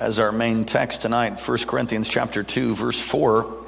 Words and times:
as 0.00 0.20
our 0.20 0.30
main 0.30 0.64
text 0.64 1.02
tonight 1.02 1.40
1 1.40 1.58
corinthians 1.66 2.08
chapter 2.08 2.44
2 2.44 2.74
verse 2.76 3.00
4 3.00 3.42
well, 3.42 3.64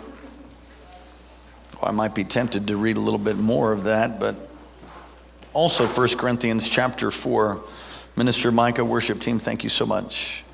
i 1.82 1.90
might 1.90 2.14
be 2.14 2.22
tempted 2.22 2.68
to 2.68 2.76
read 2.76 2.96
a 2.96 3.00
little 3.00 3.18
bit 3.18 3.36
more 3.36 3.72
of 3.72 3.84
that 3.84 4.20
but 4.20 4.36
also 5.52 5.86
1 5.86 6.08
corinthians 6.16 6.68
chapter 6.68 7.10
4 7.10 7.60
minister 8.16 8.52
micah 8.52 8.84
worship 8.84 9.20
team 9.20 9.38
thank 9.38 9.64
you 9.64 9.70
so 9.70 9.84
much. 9.86 10.44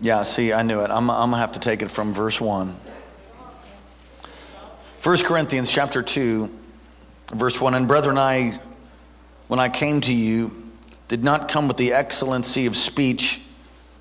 Yeah 0.00 0.24
see 0.24 0.52
i 0.52 0.62
knew 0.62 0.80
it. 0.80 0.90
I'm, 0.90 1.08
I'm 1.10 1.30
gonna 1.30 1.38
have 1.38 1.52
to 1.52 1.60
take 1.60 1.80
it 1.80 1.88
from 1.90 2.12
verse 2.12 2.38
1 2.38 2.68
1 5.02 5.16
corinthians 5.24 5.70
chapter 5.70 6.02
2 6.02 6.50
verse 7.32 7.58
1 7.58 7.74
and 7.74 7.88
brethren 7.88 8.18
i 8.18 8.60
when 9.48 9.58
i 9.58 9.70
came 9.70 10.02
to 10.02 10.12
you 10.12 10.61
did 11.12 11.22
not 11.22 11.46
come 11.46 11.68
with 11.68 11.76
the 11.76 11.92
excellency 11.92 12.64
of 12.64 12.74
speech 12.74 13.42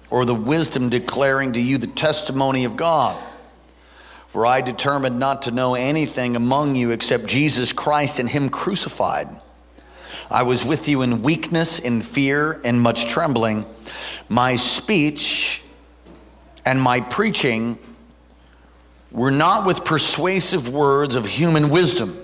or 0.09 0.23
the 0.23 0.33
wisdom 0.33 0.88
declaring 0.88 1.51
to 1.51 1.61
you 1.61 1.77
the 1.77 1.85
testimony 1.85 2.63
of 2.63 2.77
God. 2.77 3.21
For 4.27 4.45
I 4.45 4.62
determined 4.62 5.20
not 5.20 5.41
to 5.41 5.51
know 5.51 5.76
anything 5.76 6.37
among 6.37 6.76
you 6.76 6.91
except 6.91 7.26
Jesus 7.26 7.73
Christ 7.73 8.20
and 8.20 8.29
Him 8.29 8.48
crucified. 8.48 9.27
I 10.29 10.43
was 10.43 10.63
with 10.63 10.87
you 10.87 11.01
in 11.01 11.21
weakness, 11.21 11.79
in 11.79 11.99
fear, 11.99 12.62
and 12.63 12.79
much 12.79 13.07
trembling. 13.09 13.65
My 14.29 14.55
speech 14.55 15.65
and 16.65 16.81
my 16.81 17.01
preaching 17.01 17.77
were 19.12 19.31
not 19.31 19.65
with 19.65 19.84
persuasive 19.84 20.70
words 20.70 21.15
of 21.15 21.25
human 21.25 21.71
wisdom, 21.71 22.18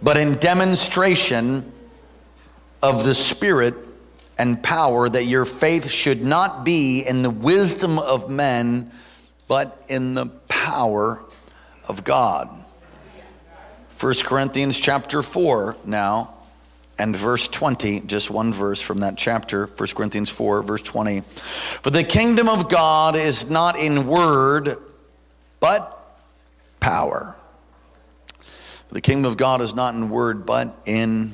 but 0.00 0.16
in 0.16 0.34
demonstration 0.34 1.72
of 2.84 3.02
the 3.02 3.14
Spirit 3.14 3.74
and 4.38 4.62
power, 4.62 5.08
that 5.08 5.24
your 5.24 5.46
faith 5.46 5.88
should 5.88 6.22
not 6.22 6.64
be 6.64 7.00
in 7.00 7.22
the 7.22 7.30
wisdom 7.30 7.98
of 7.98 8.30
men, 8.30 8.90
but 9.48 9.86
in 9.88 10.12
the 10.12 10.26
power 10.48 11.24
of 11.88 12.04
God. 12.04 12.50
1 13.98 14.14
Corinthians 14.24 14.78
chapter 14.78 15.22
4 15.22 15.76
now, 15.86 16.34
and 16.98 17.16
verse 17.16 17.48
20, 17.48 18.00
just 18.00 18.30
one 18.30 18.52
verse 18.52 18.82
from 18.82 19.00
that 19.00 19.16
chapter, 19.16 19.64
1 19.64 19.88
Corinthians 19.94 20.28
4, 20.28 20.62
verse 20.62 20.82
20. 20.82 21.22
For 21.22 21.88
the 21.88 22.04
kingdom 22.04 22.50
of 22.50 22.68
God 22.68 23.16
is 23.16 23.48
not 23.48 23.78
in 23.78 24.06
word, 24.06 24.76
but 25.58 26.20
power. 26.80 27.34
The 28.90 29.00
kingdom 29.00 29.30
of 29.30 29.38
God 29.38 29.62
is 29.62 29.74
not 29.74 29.94
in 29.94 30.10
word, 30.10 30.44
but 30.44 30.76
in 30.84 31.32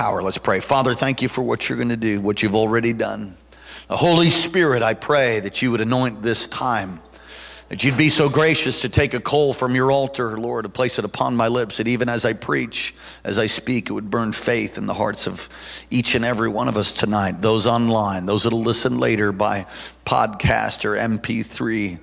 power. 0.00 0.22
Let's 0.22 0.38
pray. 0.38 0.60
Father, 0.60 0.94
thank 0.94 1.20
you 1.20 1.28
for 1.28 1.42
what 1.42 1.68
you're 1.68 1.76
going 1.76 1.90
to 1.90 1.96
do, 1.96 2.22
what 2.22 2.42
you've 2.42 2.54
already 2.54 2.94
done. 2.94 3.36
The 3.88 3.98
Holy 3.98 4.30
Spirit, 4.30 4.82
I 4.82 4.94
pray 4.94 5.40
that 5.40 5.60
you 5.60 5.70
would 5.72 5.82
anoint 5.82 6.22
this 6.22 6.46
time, 6.46 7.02
that 7.68 7.84
you'd 7.84 7.98
be 7.98 8.08
so 8.08 8.30
gracious 8.30 8.80
to 8.80 8.88
take 8.88 9.12
a 9.12 9.20
coal 9.20 9.52
from 9.52 9.74
your 9.74 9.92
altar, 9.92 10.38
Lord, 10.38 10.64
to 10.64 10.70
place 10.70 10.98
it 10.98 11.04
upon 11.04 11.36
my 11.36 11.48
lips, 11.48 11.76
that 11.76 11.86
even 11.86 12.08
as 12.08 12.24
I 12.24 12.32
preach, 12.32 12.94
as 13.24 13.38
I 13.38 13.44
speak, 13.44 13.90
it 13.90 13.92
would 13.92 14.08
burn 14.08 14.32
faith 14.32 14.78
in 14.78 14.86
the 14.86 14.94
hearts 14.94 15.26
of 15.26 15.50
each 15.90 16.14
and 16.14 16.24
every 16.24 16.48
one 16.48 16.68
of 16.68 16.78
us 16.78 16.92
tonight, 16.92 17.42
those 17.42 17.66
online, 17.66 18.24
those 18.24 18.44
that'll 18.44 18.62
listen 18.62 18.98
later 18.98 19.32
by 19.32 19.66
podcast 20.06 20.86
or 20.86 20.96
MP3 20.96 21.98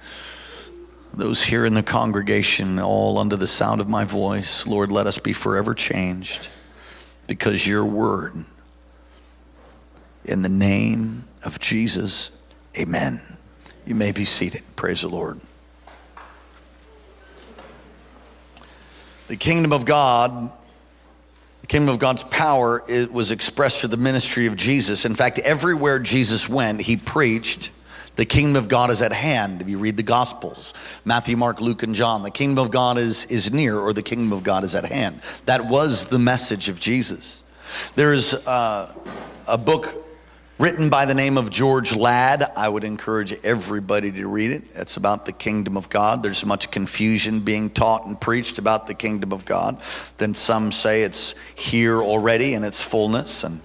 those 1.16 1.42
here 1.42 1.66
in 1.66 1.74
the 1.74 1.82
congregation, 1.82 2.78
all 2.78 3.18
under 3.18 3.36
the 3.36 3.48
sound 3.48 3.82
of 3.82 3.90
my 3.90 4.06
voice, 4.06 4.68
Lord, 4.68 4.92
let 4.92 5.08
us 5.08 5.18
be 5.18 5.34
forever 5.34 5.74
changed 5.74 6.52
because 7.28 7.68
your 7.68 7.86
word. 7.86 8.46
In 10.26 10.42
the 10.42 10.50
name 10.50 11.26
of 11.44 11.60
Jesus, 11.60 12.32
amen. 12.78 13.22
You 13.86 13.96
may 13.96 14.12
be 14.12 14.26
seated. 14.26 14.64
Praise 14.76 15.02
the 15.02 15.10
Lord. 15.10 15.40
The 19.28 19.36
kingdom 19.36 19.74
of 19.74 19.86
God, 19.86 20.52
the 21.62 21.68
kingdom 21.68 21.94
of 21.94 22.00
God's 22.00 22.24
power 22.24 22.84
it 22.88 23.12
was 23.12 23.32
expressed 23.32 23.82
through 23.82 23.90
the 23.90 23.98
ministry 23.98 24.46
of 24.46 24.56
Jesus. 24.56 25.06
In 25.06 25.16
fact, 25.16 25.40
everywhere 25.40 26.00
Jesus 26.00 26.48
went, 26.48 26.82
he 26.82 26.98
preached 26.98 27.72
the 28.18 28.26
kingdom 28.26 28.56
of 28.56 28.68
God 28.68 28.92
is 28.92 29.02
at 29.02 29.14
hand. 29.14 29.62
If 29.62 29.70
you 29.70 29.78
read 29.78 29.96
the 29.96 30.04
Gospels, 30.04 30.74
Matthew, 31.06 31.38
Mark, 31.38 31.62
Luke, 31.62 31.84
and 31.84 31.96
John, 31.96 32.24
the 32.24 32.32
kingdom 32.32 32.66
of 32.66 32.72
God 32.72 32.98
is, 32.98 33.26
is 33.26 33.54
near 33.54 33.78
or 33.78 33.94
the 33.94 34.04
kingdom 34.04 34.34
of 34.34 34.44
God 34.44 34.64
is 34.64 34.76
at 34.76 34.86
hand. 34.86 35.22
That 35.46 35.66
was 35.66 36.08
the 36.08 36.20
message 36.20 36.68
of 36.68 36.80
Jesus. 36.80 37.44
There's 37.96 38.34
uh, 38.34 38.94
a 39.48 39.58
book 39.58 40.04
written 40.60 40.90
by 40.90 41.06
the 41.06 41.14
name 41.14 41.38
of 41.38 41.52
George 41.52 41.96
Ladd. 41.96 42.52
I 42.56 42.68
would 42.68 42.84
encourage 42.84 43.34
everybody 43.44 44.12
to 44.14 44.28
read 44.28 44.52
it. 44.52 44.64
It's 44.74 44.98
about 44.98 45.28
the 45.28 45.32
kingdom 45.32 45.78
of 45.78 45.88
God. 45.90 46.24
There's 46.24 46.44
much 46.46 46.72
confusion 46.72 47.42
being 47.42 47.70
taught 47.70 48.08
and 48.08 48.20
preached 48.20 48.58
about 48.58 48.88
the 48.88 48.96
kingdom 48.96 49.32
of 49.32 49.46
God. 49.46 49.80
Then 50.18 50.34
some 50.34 50.72
say 50.72 51.04
it's 51.04 51.36
here 51.54 52.02
already 52.02 52.56
in 52.56 52.64
its 52.64 52.82
fullness, 52.82 53.44
and 53.44 53.62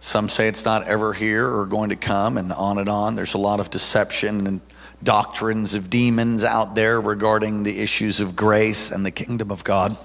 some 0.00 0.28
say 0.28 0.48
it's 0.48 0.64
not 0.64 0.86
ever 0.86 1.12
here 1.12 1.46
or 1.46 1.66
going 1.66 1.90
to 1.90 1.96
come, 1.96 2.38
and 2.38 2.52
on 2.52 2.78
and 2.78 2.88
on. 2.88 3.16
There's 3.16 3.34
a 3.34 3.38
lot 3.38 3.60
of 3.60 3.70
deception 3.70 4.46
and 4.46 4.60
doctrines 5.02 5.74
of 5.74 5.90
demons 5.90 6.44
out 6.44 6.74
there 6.74 7.00
regarding 7.00 7.62
the 7.62 7.80
issues 7.80 8.20
of 8.20 8.36
grace 8.36 8.90
and 8.90 9.04
the 9.04 9.10
kingdom 9.10 9.50
of 9.50 9.64
God. 9.64 9.96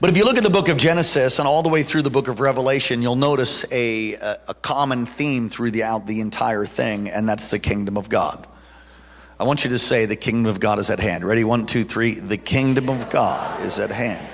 But 0.00 0.10
if 0.10 0.16
you 0.16 0.24
look 0.24 0.36
at 0.36 0.44
the 0.44 0.50
book 0.50 0.68
of 0.68 0.76
Genesis 0.76 1.38
and 1.38 1.48
all 1.48 1.62
the 1.62 1.68
way 1.68 1.82
through 1.82 2.02
the 2.02 2.10
book 2.10 2.28
of 2.28 2.40
Revelation, 2.40 3.02
you'll 3.02 3.16
notice 3.16 3.64
a, 3.72 4.14
a, 4.14 4.54
common 4.62 5.06
theme 5.06 5.48
throughout 5.48 6.06
the 6.06 6.20
entire 6.20 6.64
thing, 6.64 7.08
and 7.08 7.28
that's 7.28 7.50
the 7.50 7.58
kingdom 7.58 7.96
of 7.96 8.08
God. 8.08 8.46
I 9.38 9.44
want 9.44 9.64
you 9.64 9.70
to 9.70 9.78
say, 9.78 10.06
The 10.06 10.16
kingdom 10.16 10.46
of 10.46 10.60
God 10.60 10.78
is 10.78 10.90
at 10.90 11.00
hand. 11.00 11.24
Ready? 11.24 11.44
One, 11.44 11.66
two, 11.66 11.84
three. 11.84 12.14
The 12.14 12.36
kingdom 12.36 12.88
of 12.88 13.10
God 13.10 13.60
is 13.60 13.78
at 13.78 13.90
hand. 13.90 14.26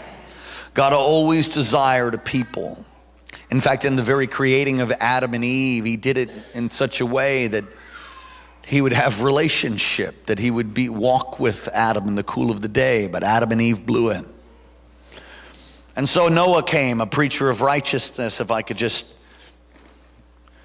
God 0.74 0.92
always 0.92 1.48
desired 1.48 2.14
a 2.14 2.18
people 2.18 2.84
in 3.50 3.60
fact, 3.60 3.84
in 3.84 3.96
the 3.96 4.02
very 4.02 4.26
creating 4.26 4.80
of 4.80 4.90
Adam 5.00 5.34
and 5.34 5.44
Eve, 5.44 5.84
he 5.84 5.96
did 5.96 6.18
it 6.18 6.30
in 6.54 6.70
such 6.70 7.00
a 7.00 7.06
way 7.06 7.46
that 7.46 7.64
he 8.66 8.80
would 8.80 8.92
have 8.92 9.22
relationship, 9.22 10.26
that 10.26 10.40
he 10.40 10.50
would 10.50 10.74
be 10.74 10.88
walk 10.88 11.38
with 11.38 11.68
Adam 11.68 12.08
in 12.08 12.16
the 12.16 12.24
cool 12.24 12.50
of 12.50 12.60
the 12.60 12.68
day, 12.68 13.06
but 13.06 13.22
Adam 13.22 13.52
and 13.52 13.62
Eve 13.62 13.86
blew 13.86 14.10
it. 14.10 14.24
And 15.94 16.08
so 16.08 16.28
Noah 16.28 16.64
came, 16.64 17.00
a 17.00 17.06
preacher 17.06 17.48
of 17.48 17.60
righteousness, 17.60 18.40
if 18.40 18.50
I 18.50 18.62
could 18.62 18.76
just 18.76 19.06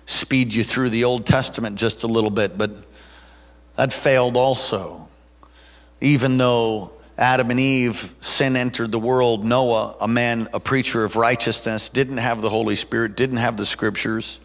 speed 0.05 0.53
you 0.53 0.63
through 0.63 0.89
the 0.89 1.03
Old 1.03 1.25
Testament 1.25 1.77
just 1.77 2.03
a 2.03 2.07
little 2.07 2.31
bit, 2.31 2.57
but 2.57 2.71
that 3.75 3.93
failed 3.93 4.35
also. 4.35 5.07
Even 6.01 6.39
though 6.39 6.93
Adam 7.21 7.51
and 7.51 7.59
Eve, 7.59 8.15
sin 8.19 8.55
entered 8.55 8.91
the 8.91 8.97
world. 8.97 9.45
Noah, 9.45 9.95
a 10.01 10.07
man, 10.07 10.47
a 10.55 10.59
preacher 10.59 11.05
of 11.05 11.15
righteousness, 11.15 11.89
didn't 11.89 12.17
have 12.17 12.41
the 12.41 12.49
Holy 12.49 12.75
Spirit, 12.75 13.15
didn't 13.15 13.37
have 13.37 13.57
the 13.57 13.65
scriptures. 13.65 14.39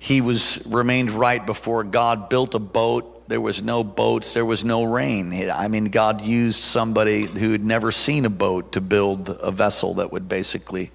He 0.00 0.20
was 0.20 0.60
remained 0.66 1.12
right 1.12 1.46
before 1.46 1.84
God, 1.84 2.28
built 2.28 2.56
a 2.56 2.58
boat. 2.58 3.28
There 3.28 3.40
was 3.40 3.62
no 3.62 3.84
boats, 3.84 4.34
there 4.34 4.44
was 4.44 4.64
no 4.64 4.82
rain. 4.82 5.32
I 5.48 5.68
mean, 5.68 5.84
God 5.84 6.22
used 6.22 6.58
somebody 6.58 7.22
who 7.26 7.52
had 7.52 7.64
never 7.64 7.92
seen 7.92 8.24
a 8.24 8.30
boat 8.30 8.72
to 8.72 8.80
build 8.80 9.28
a 9.40 9.52
vessel 9.52 9.94
that 9.94 10.10
would 10.10 10.28
basically 10.28 10.90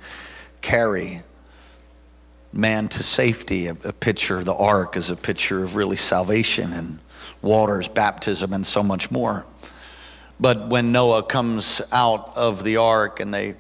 carry 0.60 1.22
man 2.52 2.90
to 2.90 3.02
safety. 3.02 3.68
A, 3.68 3.76
picture, 3.76 4.44
the 4.44 4.54
ark 4.54 4.98
is 4.98 5.10
a 5.10 5.16
picture 5.16 5.64
of 5.64 5.78
really 5.78 5.96
salvation 5.96 6.74
and 6.74 7.00
waters, 7.42 7.88
baptism, 7.88 8.52
and 8.52 8.68
so 8.68 8.84
much 8.84 9.10
more. 9.10 9.46
But 10.42 10.70
when 10.70 10.92
Noah 10.92 11.24
comes 11.24 11.82
out 11.92 12.36
of 12.36 12.64
the 12.64 12.78
ark 12.78 13.20
and 13.20 13.32
the 13.32 13.56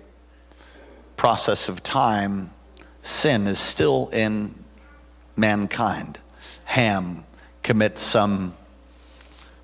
process 1.15 1.69
of 1.69 1.83
time, 1.83 2.49
sin 3.03 3.45
is 3.45 3.59
still 3.59 4.09
in 4.09 4.55
mankind. 5.37 6.17
Ham 6.65 7.23
commits 7.61 8.01
some 8.01 8.55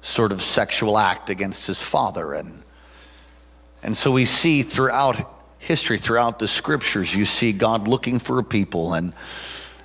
sort 0.01 0.31
of 0.31 0.43
sexual 0.43 0.97
act 0.97 1.31
against 1.31 1.65
his 1.65 1.81
father. 1.81 2.33
And, 2.33 2.63
and 3.81 3.97
so 3.97 4.11
we 4.11 4.25
see 4.25 4.61
throughout 4.61 5.17
history, 5.57 5.97
throughout 5.97 6.37
the 6.37 6.47
scriptures, 6.47 7.15
you 7.15 7.25
see 7.25 7.51
God 7.51 7.87
looking 7.87 8.19
for 8.19 8.37
a 8.37 8.43
people 8.43 8.93
and 8.93 9.11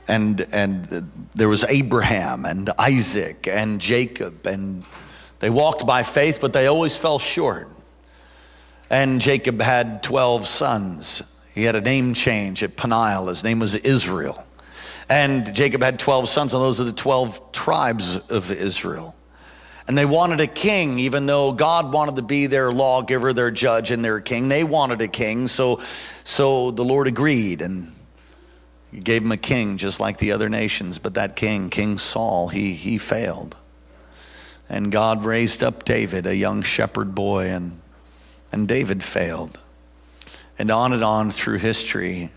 And, 0.09 0.45
and 0.53 1.11
there 1.35 1.49
was 1.49 1.65
Abraham 1.65 2.45
and 2.45 2.71
Isaac 2.77 3.47
and 3.49 3.81
Jacob, 3.81 4.47
and 4.47 4.85
they 5.43 5.51
walked 5.51 5.85
by 5.85 6.05
faith, 6.05 6.39
but 6.41 6.53
they 6.53 6.69
always 6.69 6.97
fell 6.97 7.19
short. 7.19 7.69
And 8.89 9.21
Jacob 9.21 9.61
had 9.61 10.01
12 10.05 10.47
sons. 10.47 11.21
He 11.53 11.65
had 11.65 11.75
a 11.75 11.81
name 11.81 12.15
change 12.15 12.63
at 12.63 12.77
Peniel. 12.77 13.27
His 13.27 13.43
name 13.43 13.59
was 13.59 13.75
Israel. 13.75 14.37
And 15.11 15.53
Jacob 15.53 15.83
had 15.83 15.99
12 15.99 16.29
sons, 16.29 16.55
and 16.55 16.63
those 16.63 16.81
are 16.81 16.85
the 16.85 16.93
12 16.93 17.51
tribes 17.51 18.19
of 18.31 18.53
Israel. 18.53 19.17
And 19.89 19.99
they 19.99 20.07
wanted 20.07 20.41
a 20.41 20.47
king, 20.47 21.01
even 21.01 21.27
though 21.27 21.51
God 21.51 21.93
wanted 21.93 22.15
to 22.17 22.23
be 22.23 22.47
their 22.47 22.71
lawgiver, 22.71 23.33
their 23.33 23.51
judge, 23.51 23.91
and 23.91 24.05
their 24.05 24.21
king. 24.21 24.49
They 24.49 24.63
wanted 24.63 25.03
a 25.03 25.09
king, 25.09 25.49
so, 25.49 25.83
so 26.23 26.71
the 26.71 26.85
Lord 26.85 27.09
agreed 27.09 27.63
and 27.63 27.91
gave 28.97 29.23
him 29.23 29.33
a 29.33 29.37
king 29.37 29.77
just 29.77 29.99
like 29.99 30.19
the 30.19 30.31
other 30.31 30.49
nations. 30.49 31.01
But 31.01 31.15
that 31.15 31.35
king, 31.35 31.69
King 31.69 31.99
Saul, 31.99 32.47
he, 32.47 32.75
he 32.75 32.97
failed. 32.99 33.57
And 34.73 34.91
God 34.91 35.27
raised 35.27 35.63
up 35.63 35.85
David, 35.85 36.25
a 36.25 36.35
young 36.35 36.63
shepherd 36.63 37.15
boy, 37.15 37.49
and, 37.49 37.79
and 38.51 38.67
David 38.67 39.05
failed. 39.05 39.63
And 40.59 40.71
on 40.71 40.95
and 40.95 41.05
on 41.05 41.31
through 41.31 41.59
history, 41.59 42.31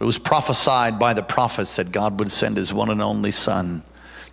it 0.00 0.04
was 0.04 0.16
prophesied 0.16 0.98
by 0.98 1.12
the 1.12 1.22
prophets 1.22 1.76
that 1.76 1.92
God 1.92 2.18
would 2.18 2.30
send 2.30 2.56
his 2.56 2.72
one 2.72 2.88
and 2.90 3.02
only 3.02 3.30
son, 3.30 3.82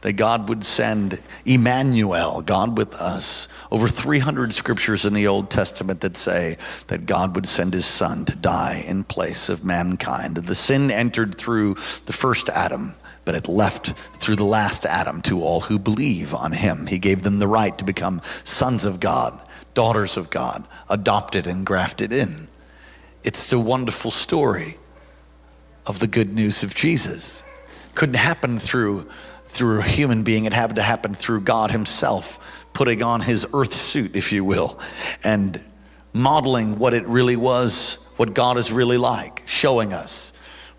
that 0.02 0.14
God 0.14 0.48
would 0.48 0.64
send 0.64 1.20
Emmanuel, 1.46 2.42
God 2.42 2.78
with 2.78 2.94
us. 2.96 3.50
Over 3.72 3.90
300 3.90 4.54
scriptures 4.54 5.06
in 5.06 5.14
the 5.14 5.28
Old 5.28 5.52
Testament 5.52 6.00
that 6.00 6.16
say 6.16 6.58
that 6.88 7.06
God 7.06 7.36
would 7.36 7.46
send 7.46 7.74
his 7.74 7.86
son 7.86 8.24
to 8.24 8.38
die 8.38 8.86
in 8.88 9.04
place 9.04 9.50
of 9.50 9.66
mankind. 9.66 10.38
The 10.38 10.56
sin 10.56 10.90
entered 10.90 11.36
through 11.36 11.74
the 12.06 12.14
first 12.14 12.48
Adam, 12.48 12.96
but 13.26 13.36
it 13.36 13.48
left 13.48 13.94
through 14.18 14.36
the 14.36 14.44
last 14.44 14.86
Adam 14.86 15.22
to 15.22 15.42
all 15.42 15.62
who 15.62 15.80
believe 15.80 16.34
on 16.34 16.52
him. 16.52 16.88
He 16.88 17.00
gave 17.00 17.24
them 17.24 17.40
the 17.40 17.48
right 17.48 17.78
to 17.78 17.86
become 17.86 18.22
sons 18.44 18.86
of 18.86 19.00
God, 19.00 19.40
daughters 19.74 20.18
of 20.18 20.30
God, 20.30 20.68
adopted 20.90 21.48
and 21.48 21.66
grafted 21.66 22.12
in. 22.12 22.48
It's 23.24 23.52
a 23.54 23.60
wonderful 23.60 24.12
story 24.12 24.78
of 25.86 26.00
the 26.00 26.08
good 26.08 26.34
news 26.34 26.64
of 26.64 26.76
Jesus. 26.76 27.44
Couldn't 27.96 28.16
happen 28.16 28.60
through, 28.60 29.10
through 29.46 29.80
a 29.80 29.84
human 29.84 30.24
being, 30.24 30.46
it 30.46 30.54
had 30.54 30.76
to 30.76 30.82
happen 30.82 31.14
through 31.14 31.42
God 31.42 31.72
Himself, 31.72 32.68
putting 32.74 33.04
on 33.04 33.22
His 33.22 33.48
earth 33.54 33.74
suit, 33.74 34.16
if 34.16 34.32
you 34.32 34.44
will, 34.44 34.80
and 35.24 35.62
modeling 36.14 36.78
what 36.80 36.94
it 36.94 37.06
really 37.08 37.36
was, 37.36 37.96
what 38.18 38.34
God 38.34 38.58
is 38.58 38.72
really 38.72 38.98
like, 38.98 39.44
showing 39.46 39.94
us. 39.94 40.34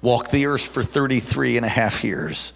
Walked 0.05 0.33
the 0.33 0.45
earth 0.45 0.67
for 0.67 0.83
33 0.83 1.57
and 1.57 1.65
a 1.65 1.69
half 1.71 2.05
years, 2.05 2.53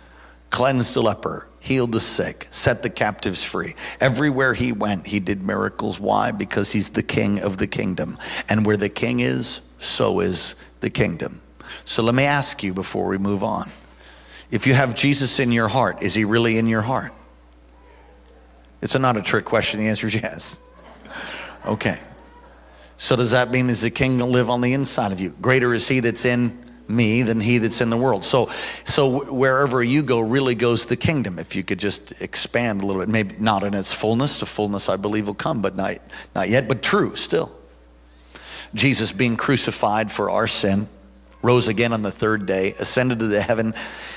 cleansed 0.50 0.92
the 0.92 1.00
leper, 1.00 1.48
healed 1.60 1.92
the 1.92 2.00
sick, 2.00 2.46
set 2.50 2.82
the 2.82 2.90
captives 2.90 3.42
free. 3.42 3.74
Everywhere 4.02 4.52
he 4.52 4.70
went, 4.70 5.06
he 5.06 5.18
did 5.18 5.42
miracles. 5.42 5.98
Why? 5.98 6.30
Because 6.30 6.72
he's 6.72 6.90
the 6.90 7.02
king 7.02 7.40
of 7.40 7.56
the 7.56 7.66
kingdom. 7.66 8.18
And 8.50 8.66
where 8.66 8.76
the 8.76 8.90
king 8.90 9.20
is, 9.20 9.62
so 9.78 10.20
is 10.20 10.56
the 10.80 10.90
kingdom. 10.90 11.40
So 11.86 12.02
let 12.02 12.14
me 12.14 12.24
ask 12.24 12.62
you 12.62 12.74
before 12.74 13.06
we 13.06 13.16
move 13.16 13.42
on. 13.42 13.70
If 14.50 14.66
you 14.66 14.74
have 14.74 14.94
Jesus 14.94 15.40
in 15.40 15.50
your 15.50 15.68
heart, 15.68 16.02
is 16.02 16.12
he 16.12 16.26
really 16.26 16.58
in 16.58 16.66
your 16.66 16.82
heart? 16.82 17.14
It's 18.82 18.94
a, 18.94 18.98
not 18.98 19.16
a 19.16 19.22
trick 19.22 19.46
question. 19.46 19.80
The 19.80 19.88
answer 19.88 20.06
is 20.06 20.16
yes. 20.16 20.60
Okay. 21.64 21.98
So 22.98 23.16
does 23.16 23.30
that 23.30 23.50
mean 23.50 23.70
is 23.70 23.80
the 23.80 23.90
king 23.90 24.18
live 24.18 24.50
on 24.50 24.60
the 24.60 24.74
inside 24.74 25.12
of 25.12 25.20
you? 25.20 25.30
Greater 25.40 25.72
is 25.72 25.88
he 25.88 26.00
that's 26.00 26.26
in 26.26 26.67
me 26.88 27.22
than 27.22 27.40
he 27.40 27.58
that's 27.58 27.80
in 27.80 27.90
the 27.90 27.96
world. 27.96 28.24
So, 28.24 28.50
so 28.84 29.32
wherever 29.32 29.82
you 29.82 30.02
go 30.02 30.20
really 30.20 30.54
goes 30.54 30.86
the 30.86 30.96
kingdom. 30.96 31.38
If 31.38 31.54
you 31.54 31.62
could 31.62 31.78
just 31.78 32.20
expand 32.22 32.82
a 32.82 32.86
little 32.86 33.02
bit, 33.02 33.08
maybe 33.08 33.34
not 33.38 33.64
in 33.64 33.74
its 33.74 33.92
fullness. 33.92 34.40
The 34.40 34.46
fullness 34.46 34.88
I 34.88 34.96
believe 34.96 35.26
will 35.26 35.34
come, 35.34 35.62
but 35.62 35.76
not, 35.76 35.98
not 36.34 36.48
yet, 36.48 36.68
but 36.68 36.82
true 36.82 37.16
still. 37.16 37.54
Jesus 38.74 39.12
being 39.12 39.36
crucified 39.36 40.12
for 40.12 40.30
our 40.30 40.46
sin, 40.46 40.88
rose 41.42 41.68
again 41.68 41.92
on 41.92 42.02
the 42.02 42.10
third 42.10 42.46
day, 42.46 42.74
ascended 42.78 43.18
to 43.20 43.26
the 43.26 43.40
heaven, 43.40 43.74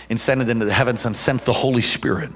ascended 0.09 0.49
into 0.49 0.65
the 0.65 0.73
heavens, 0.73 1.05
and 1.05 1.15
sent 1.15 1.45
the 1.45 1.53
Holy 1.53 1.81
Spirit. 1.81 2.31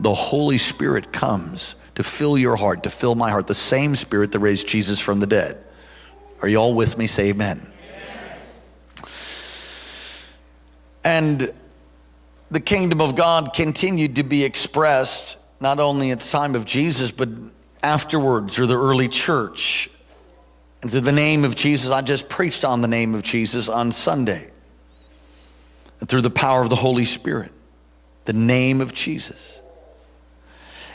The 0.00 0.12
Holy 0.12 0.58
Spirit 0.58 1.12
comes 1.12 1.76
to 1.94 2.02
fill 2.02 2.36
your 2.36 2.56
heart, 2.56 2.82
to 2.82 2.90
fill 2.90 3.14
my 3.14 3.30
heart, 3.30 3.46
the 3.46 3.54
same 3.54 3.94
Spirit 3.94 4.32
that 4.32 4.40
raised 4.40 4.66
Jesus 4.66 4.98
from 4.98 5.20
the 5.20 5.26
dead. 5.26 5.62
Are 6.40 6.48
you 6.48 6.56
all 6.56 6.74
with 6.74 6.98
me? 6.98 7.06
Say 7.06 7.30
amen. 7.30 7.62
And 11.22 11.52
the 12.50 12.58
kingdom 12.58 13.00
of 13.00 13.14
God 13.14 13.52
continued 13.54 14.16
to 14.16 14.24
be 14.24 14.42
expressed 14.42 15.40
not 15.60 15.78
only 15.78 16.10
at 16.10 16.18
the 16.18 16.28
time 16.28 16.56
of 16.56 16.64
Jesus, 16.64 17.12
but 17.12 17.28
afterwards 17.80 18.56
through 18.56 18.66
the 18.66 18.76
early 18.78 19.06
church 19.06 19.88
and 20.82 20.90
through 20.90 21.02
the 21.02 21.12
name 21.12 21.44
of 21.44 21.54
Jesus, 21.54 21.92
I 21.92 22.02
just 22.02 22.28
preached 22.28 22.64
on 22.64 22.82
the 22.82 22.88
name 22.88 23.14
of 23.14 23.22
Jesus 23.22 23.68
on 23.68 23.92
Sunday. 23.92 24.50
And 26.00 26.08
through 26.08 26.22
the 26.22 26.30
power 26.30 26.60
of 26.60 26.70
the 26.70 26.76
Holy 26.76 27.04
Spirit, 27.04 27.52
the 28.24 28.32
name 28.32 28.80
of 28.80 28.92
Jesus. 28.92 29.62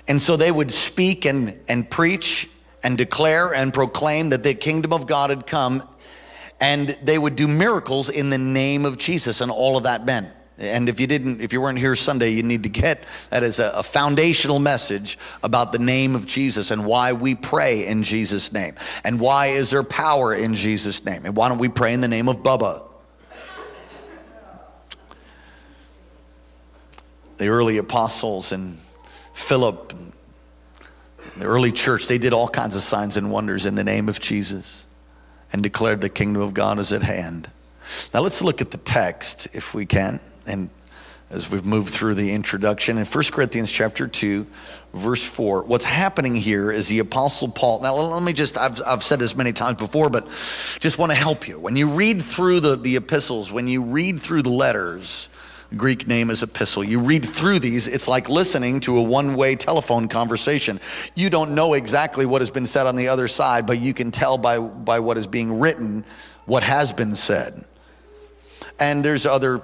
And 0.10 0.22
so 0.22 0.36
they 0.36 0.52
would 0.52 0.72
speak 0.72 1.24
and, 1.24 1.58
and 1.70 1.90
preach 1.90 2.50
and 2.84 2.98
declare 2.98 3.54
and 3.54 3.74
proclaim 3.74 4.32
that 4.32 4.44
the 4.44 4.56
kingdom 4.56 4.92
of 4.92 5.08
God 5.08 5.30
had 5.30 5.48
come, 5.48 5.84
and 6.60 6.90
they 7.04 7.18
would 7.18 7.36
do 7.36 7.48
miracles 7.48 8.10
in 8.10 8.30
the 8.30 8.38
name 8.38 8.86
of 8.86 8.98
Jesus, 8.98 9.42
and 9.42 9.52
all 9.52 9.78
of 9.78 9.84
that 9.84 10.06
meant 10.06 10.30
and 10.60 10.90
if 10.90 11.00
you 11.00 11.06
didn't, 11.06 11.40
if 11.42 11.54
you 11.54 11.62
weren't 11.62 11.78
here 11.78 11.94
Sunday, 11.94 12.32
you 12.32 12.42
need 12.42 12.64
to 12.64 12.70
get 12.70 13.04
that 13.30 13.44
as 13.44 13.60
a, 13.60 13.72
a, 13.76 13.84
foundational 13.84 14.58
message 14.58 15.20
about 15.44 15.72
the 15.72 15.78
name 15.78 16.16
of 16.16 16.26
Jesus 16.26 16.72
and 16.72 16.84
why 16.84 17.14
we 17.14 17.36
pray 17.36 17.86
in 17.86 18.02
Jesus' 18.02 18.52
name. 18.52 18.74
And 19.04 19.20
why 19.20 19.48
is 19.48 19.70
there 19.70 19.84
power 19.84 20.34
in 20.34 20.56
Jesus' 20.56 21.06
name? 21.06 21.26
And 21.26 21.36
why 21.36 21.50
don't 21.50 21.60
we 21.60 21.70
pray 21.70 21.94
in 21.94 22.02
the 22.02 22.08
name 22.08 22.28
of 22.28 22.38
Bubba? 22.38 22.84
The 27.38 27.50
early 27.50 27.78
apostles 27.78 28.52
and 28.52 28.80
Philip, 29.34 29.94
and 29.94 30.12
the 31.38 31.46
early 31.46 31.72
church, 31.72 32.08
they 32.08 32.18
did 32.18 32.34
all 32.34 32.48
kinds 32.48 32.76
of 32.76 32.82
signs 32.82 33.16
and 33.16 33.32
wonders 33.32 33.68
in 33.68 33.76
the 33.76 33.84
name 33.84 34.10
of 34.10 34.20
Jesus 34.20 34.87
and 35.52 35.64
declared 35.64 36.02
the 36.02 36.10
kingdom 36.10 36.42
of 36.42 36.54
God 36.54 36.80
is 36.80 36.92
at 36.92 37.04
hand. 37.04 37.50
Now 38.14 38.22
let's 38.22 38.42
look 38.42 38.62
at 38.62 38.72
the 38.72 38.78
text 38.78 39.48
if 39.54 39.74
we 39.74 39.86
can 39.86 40.20
and 40.46 40.70
as 41.30 41.52
we've 41.52 41.66
moved 41.66 41.94
through 41.94 42.14
the 42.14 42.32
introduction 42.32 42.98
in 42.98 43.06
1 43.06 43.24
Corinthians 43.32 43.70
chapter 43.70 44.08
2 44.08 44.48
verse 44.94 45.26
4 45.26 45.64
what's 45.64 45.86
happening 45.86 46.36
here 46.36 46.72
is 46.72 46.88
the 46.88 47.00
apostle 47.00 47.50
Paul 47.50 47.82
now 47.82 47.96
let 47.96 48.24
me 48.24 48.34
just 48.34 48.58
I've, 48.58 48.82
I've 48.86 49.04
said 49.04 49.20
this 49.20 49.36
many 49.36 49.52
times 49.52 49.78
before 49.78 50.10
but 50.10 50.28
just 50.80 50.98
want 50.98 51.12
to 51.12 51.18
help 51.18 51.48
you 51.48 51.60
when 51.60 51.76
you 51.76 51.90
read 51.90 52.22
through 52.22 52.62
the, 52.62 52.76
the 52.78 52.96
epistles 52.96 53.52
when 53.52 53.68
you 53.68 53.82
read 53.82 54.20
through 54.20 54.44
the 54.44 54.50
letters 54.50 55.28
Greek 55.76 56.08
name 56.08 56.30
is 56.30 56.44
epistle. 56.44 56.84
You 56.84 57.00
read 57.00 57.28
through 57.28 57.60
these, 57.60 57.88
it's 57.88 58.08
like 58.08 58.30
listening 58.30 58.80
to 58.82 58.98
a 58.98 59.02
one 59.02 59.36
way 59.36 59.56
telephone 59.56 60.08
conversation. 60.08 60.80
You 61.16 61.30
don't 61.30 61.56
know 61.56 61.74
exactly 61.74 62.26
what 62.26 62.42
has 62.42 62.50
been 62.50 62.66
said 62.66 62.88
on 62.88 62.96
the 62.96 63.10
other 63.10 63.28
side, 63.28 63.68
but 63.68 63.80
you 63.80 63.94
can 63.94 64.12
tell 64.12 64.38
by, 64.38 64.60
by 64.60 65.00
what 65.00 65.18
is 65.18 65.28
being 65.28 65.60
written 65.60 66.06
what 66.46 66.64
has 66.64 66.94
been 66.94 67.16
said. 67.16 67.66
And 68.80 69.04
there's 69.04 69.26
other 69.26 69.62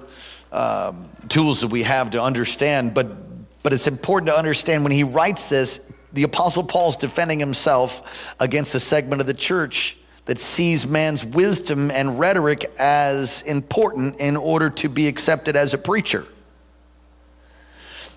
um, 0.51 1.09
tools 1.29 1.61
that 1.61 1.69
we 1.69 1.83
have 1.83 2.11
to 2.11 2.21
understand, 2.21 2.93
but, 2.93 3.63
but 3.63 3.71
it's 3.71 3.87
important 3.87 4.29
to 4.29 4.37
understand 4.37 4.83
when 4.83 4.91
he 4.91 5.03
writes 5.03 5.49
this, 5.49 5.89
the 6.11 6.23
Apostle 6.23 6.63
Paul's 6.63 6.97
defending 6.97 7.39
himself 7.39 8.35
against 8.39 8.75
a 8.75 8.79
segment 8.79 9.21
of 9.21 9.27
the 9.27 9.33
church 9.33 9.97
that 10.25 10.39
sees 10.39 10.87
man's 10.87 11.25
wisdom 11.25 11.91
and 11.91 12.17
rhetoric 12.17 12.65
as 12.79 13.41
important 13.43 14.19
in 14.19 14.37
order 14.37 14.69
to 14.69 14.89
be 14.89 15.07
accepted 15.07 15.55
as 15.55 15.73
a 15.73 15.77
preacher. 15.77 16.25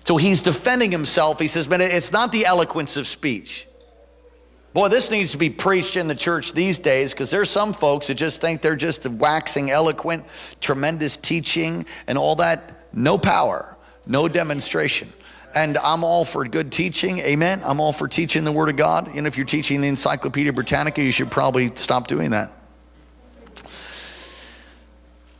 So 0.05 0.15
he's 0.15 0.41
defending 0.41 0.89
himself. 0.89 1.39
He 1.39 1.47
says, 1.47 1.67
but 1.67 1.81
it's 1.81 2.13
not 2.13 2.31
the 2.31 2.45
eloquence 2.45 2.95
of 2.95 3.05
speech. 3.07 3.67
Boy, 4.73 4.87
this 4.87 5.11
needs 5.11 5.31
to 5.31 5.37
be 5.37 5.49
preached 5.49 5.97
in 5.97 6.07
the 6.07 6.15
church 6.15 6.53
these 6.53 6.79
days 6.79 7.11
because 7.11 7.29
there's 7.29 7.49
some 7.49 7.73
folks 7.73 8.07
that 8.07 8.15
just 8.15 8.39
think 8.39 8.61
they're 8.61 8.75
just 8.75 9.05
waxing 9.07 9.71
eloquent, 9.71 10.23
tremendous 10.61 11.17
teaching, 11.17 11.85
and 12.05 12.17
all 12.17 12.35
that. 12.35 12.93
No 12.93 13.17
power, 13.17 13.75
no 14.05 14.27
demonstration. 14.27 15.11
And 15.55 15.77
I'm 15.77 16.03
all 16.03 16.25
for 16.25 16.45
good 16.45 16.71
teaching, 16.71 17.19
amen. 17.19 17.61
I'm 17.63 17.79
all 17.79 17.93
for 17.93 18.07
teaching 18.07 18.43
the 18.43 18.51
Word 18.51 18.69
of 18.69 18.75
God. 18.75 19.15
And 19.15 19.25
if 19.25 19.37
you're 19.37 19.45
teaching 19.45 19.81
the 19.81 19.87
Encyclopedia 19.87 20.53
Britannica, 20.53 21.01
you 21.01 21.11
should 21.11 21.31
probably 21.31 21.73
stop 21.75 22.07
doing 22.07 22.31
that. 22.31 22.51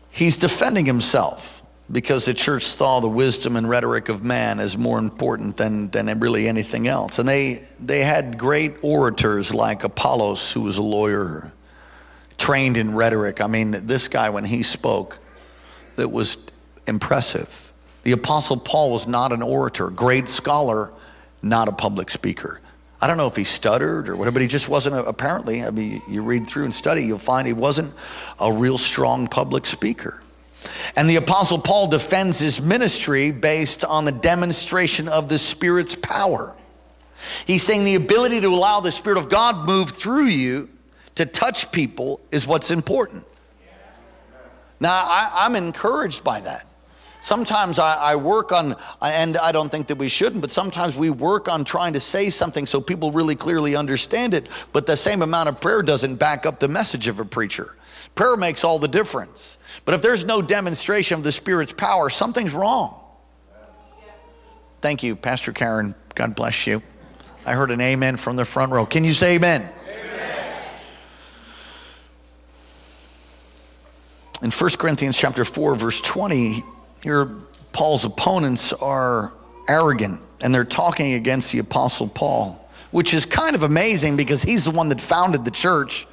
He's 0.10 0.38
defending 0.38 0.86
himself 0.86 1.62
because 1.92 2.26
the 2.26 2.34
church 2.34 2.64
saw 2.64 3.00
the 3.00 3.08
wisdom 3.08 3.56
and 3.56 3.70
rhetoric 3.70 4.10
of 4.10 4.24
man 4.24 4.60
as 4.60 4.78
more 4.78 4.98
important 4.98 5.58
than, 5.58 5.90
than 5.90 6.20
really 6.20 6.48
anything 6.48 6.88
else. 6.88 7.20
And 7.20 7.30
they, 7.30 7.64
they 7.80 8.00
had 8.00 8.38
great 8.38 8.76
orators 8.82 9.54
like 9.54 9.84
Apollos, 9.84 10.52
who 10.52 10.62
was 10.62 10.78
a 10.78 10.84
lawyer, 10.84 11.52
trained 12.38 12.78
in 12.78 12.96
rhetoric. 12.96 13.42
I 13.42 13.48
mean, 13.48 13.72
this 13.86 14.08
guy, 14.08 14.30
when 14.30 14.44
he 14.44 14.64
spoke, 14.64 15.20
it 15.98 16.12
was 16.12 16.38
impressive. 16.88 17.66
The 18.08 18.14
Apostle 18.14 18.56
Paul 18.56 18.92
was 18.92 19.06
not 19.06 19.34
an 19.34 19.42
orator, 19.42 19.90
great 19.90 20.30
scholar, 20.30 20.94
not 21.42 21.68
a 21.68 21.74
public 21.74 22.10
speaker. 22.10 22.62
I 23.02 23.08
don't 23.08 23.18
know 23.18 23.28
if 23.28 23.36
he 23.36 23.44
stuttered 23.44 24.08
or 24.08 24.16
whatever, 24.16 24.36
but 24.36 24.44
he 24.44 24.48
just 24.48 24.70
wasn't 24.70 24.96
a, 24.96 25.04
apparently. 25.04 25.62
I 25.62 25.72
mean, 25.72 26.02
you 26.08 26.22
read 26.22 26.48
through 26.48 26.64
and 26.64 26.74
study, 26.74 27.04
you'll 27.04 27.20
find 27.20 27.46
he 27.46 27.52
wasn't 27.52 27.94
a 28.40 28.50
real 28.50 28.78
strong 28.78 29.28
public 29.28 29.66
speaker. 29.66 30.22
And 30.96 31.10
the 31.10 31.18
Apostle 31.18 31.60
Paul 31.60 31.88
defends 31.88 32.40
his 32.40 32.62
ministry 32.62 33.32
based 33.32 33.84
on 33.84 34.06
the 34.06 34.14
demonstration 34.14 35.10
of 35.10 35.28
the 35.28 35.38
Spirit's 35.38 35.96
power. 35.96 36.56
He's 37.46 37.64
saying 37.64 37.84
the 37.84 37.96
ability 37.96 38.40
to 38.40 38.48
allow 38.48 38.80
the 38.80 38.94
Spirit 38.94 39.20
of 39.20 39.28
God 39.28 39.68
move 39.68 39.90
through 39.90 40.28
you 40.28 40.70
to 41.16 41.26
touch 41.26 41.74
people 41.74 42.22
is 42.32 42.48
what's 42.48 42.72
important. 42.72 43.26
Now, 44.80 44.94
I, 44.94 45.46
am 45.46 45.58
encouraged 45.58 46.24
by 46.24 46.40
that. 46.40 46.66
Sometimes 47.27 47.77
I, 47.77 47.96
I, 47.96 48.15
work 48.15 48.53
on, 48.53 48.77
and 49.01 49.36
I 49.36 49.51
don't 49.51 49.67
think 49.67 49.88
that 49.88 49.98
we 49.98 50.07
shouldn't, 50.07 50.39
but 50.39 50.50
sometimes 50.50 50.98
we 50.98 51.10
work 51.10 51.50
on 51.50 51.65
trying 51.65 51.91
to 51.91 52.00
say 52.00 52.29
something 52.29 52.65
so 52.65 52.79
people 52.79 53.12
really 53.12 53.36
clearly 53.36 53.75
understand 53.75 54.34
it, 54.34 54.48
but 54.72 54.86
the 54.86 54.96
same 54.96 55.22
amount 55.22 55.50
of 55.50 55.60
prayer 55.60 55.81
doesn't 55.81 56.15
back 56.15 56.46
up 56.46 56.62
the 56.62 56.69
message 56.69 57.10
of 57.10 57.19
a 57.19 57.25
preacher. 57.25 57.75
Prayer 58.15 58.38
makes 58.38 58.63
all 58.63 58.79
the 58.79 58.88
difference. 58.88 59.57
But 59.84 59.93
if 59.93 60.01
there's 60.01 60.24
no 60.24 60.41
demonstration 60.41 61.17
of 61.17 61.25
the 61.25 61.34
Spirit's 61.34 61.74
power, 61.74 62.10
something's 62.10 62.53
wrong. 62.53 62.98
Thank 64.79 65.03
you, 65.03 65.17
Pastor 65.17 65.51
Karen. 65.51 65.96
God 66.15 66.34
bless 66.34 66.65
you. 66.65 66.81
I 67.46 67.55
heard 67.55 67.72
an 67.72 67.81
amen 67.81 68.15
from 68.15 68.38
the 68.38 68.46
front 68.46 68.72
row. 68.72 68.86
Can 68.86 69.03
you 69.03 69.12
say 69.12 69.36
amen? 69.36 69.69
amen. 69.89 70.62
In 74.43 74.50
1 74.50 74.69
Corinthians 74.77 75.17
chapter 75.17 75.43
4 75.43 75.75
verse 75.75 76.00
20, 76.00 76.63
here 77.04 77.30
Paul's 77.72 78.06
opponents 78.06 78.74
are 78.74 79.34
arrogant 79.68 80.22
and 80.42 80.54
they're 80.54 80.66
talking 80.66 81.13
against 81.13 81.51
the 81.51 81.60
apostle 81.60 82.08
Paul, 82.08 82.70
which 82.92 83.13
is 83.13 83.25
kind 83.25 83.56
of 83.56 83.63
amazing 83.63 84.18
because 84.18 84.42
he's 84.42 84.66
the 84.66 84.72
one 84.72 84.89
that 84.89 85.01
founded 85.01 85.46
the 85.46 85.51
church. 85.51 86.08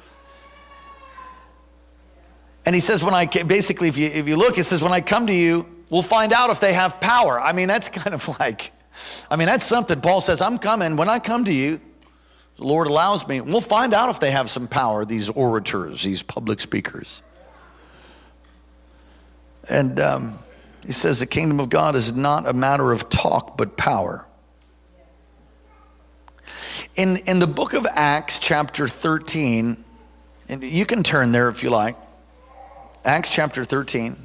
And 2.65 2.73
he 2.73 2.81
says, 2.81 3.03
when 3.03 3.13
I 3.13 3.25
basically, 3.25 3.87
if 3.87 3.97
you, 3.97 4.07
if 4.07 4.27
you 4.27 4.37
look, 4.37 4.57
it 4.57 4.63
says, 4.63 4.81
when 4.81 4.91
I 4.91 5.01
come 5.01 5.27
to 5.27 5.33
you, 5.33 5.67
we'll 5.89 6.01
find 6.01 6.33
out 6.33 6.49
if 6.49 6.59
they 6.59 6.73
have 6.73 6.99
power. 6.99 7.39
I 7.39 7.51
mean, 7.51 7.67
that's 7.67 7.89
kind 8.03 8.13
of 8.13 8.27
like, 8.39 8.71
I 9.29 9.35
mean, 9.35 9.47
that's 9.47 9.65
something. 9.65 10.01
Paul 10.01 10.21
says, 10.21 10.41
I'm 10.41 10.57
coming. 10.57 10.95
When 10.97 11.09
I 11.09 11.19
come 11.19 11.45
to 11.45 11.53
you, 11.53 11.79
the 12.57 12.63
Lord 12.63 12.87
allows 12.87 13.27
me. 13.27 13.41
We'll 13.41 13.61
find 13.61 13.93
out 13.93 14.09
if 14.09 14.19
they 14.19 14.31
have 14.31 14.49
some 14.49 14.67
power, 14.67 15.03
these 15.03 15.29
orators, 15.29 16.03
these 16.03 16.23
public 16.23 16.61
speakers. 16.61 17.21
And 19.69 19.99
um, 19.99 20.35
he 20.85 20.91
says 20.91 21.19
the 21.19 21.25
kingdom 21.25 21.59
of 21.59 21.69
God 21.69 21.95
is 21.95 22.13
not 22.13 22.47
a 22.47 22.53
matter 22.53 22.91
of 22.91 23.09
talk, 23.09 23.57
but 23.57 23.75
power. 23.75 24.27
In, 26.95 27.17
in 27.25 27.39
the 27.39 27.47
book 27.47 27.73
of 27.73 27.87
Acts, 27.91 28.39
chapter 28.39 28.87
13, 28.87 29.77
and 30.47 30.63
you 30.63 30.85
can 30.85 31.01
turn 31.01 31.31
there 31.31 31.49
if 31.49 31.63
you 31.63 31.71
like. 31.71 31.97
Acts 33.03 33.33
chapter 33.33 33.63
13. 33.63 34.15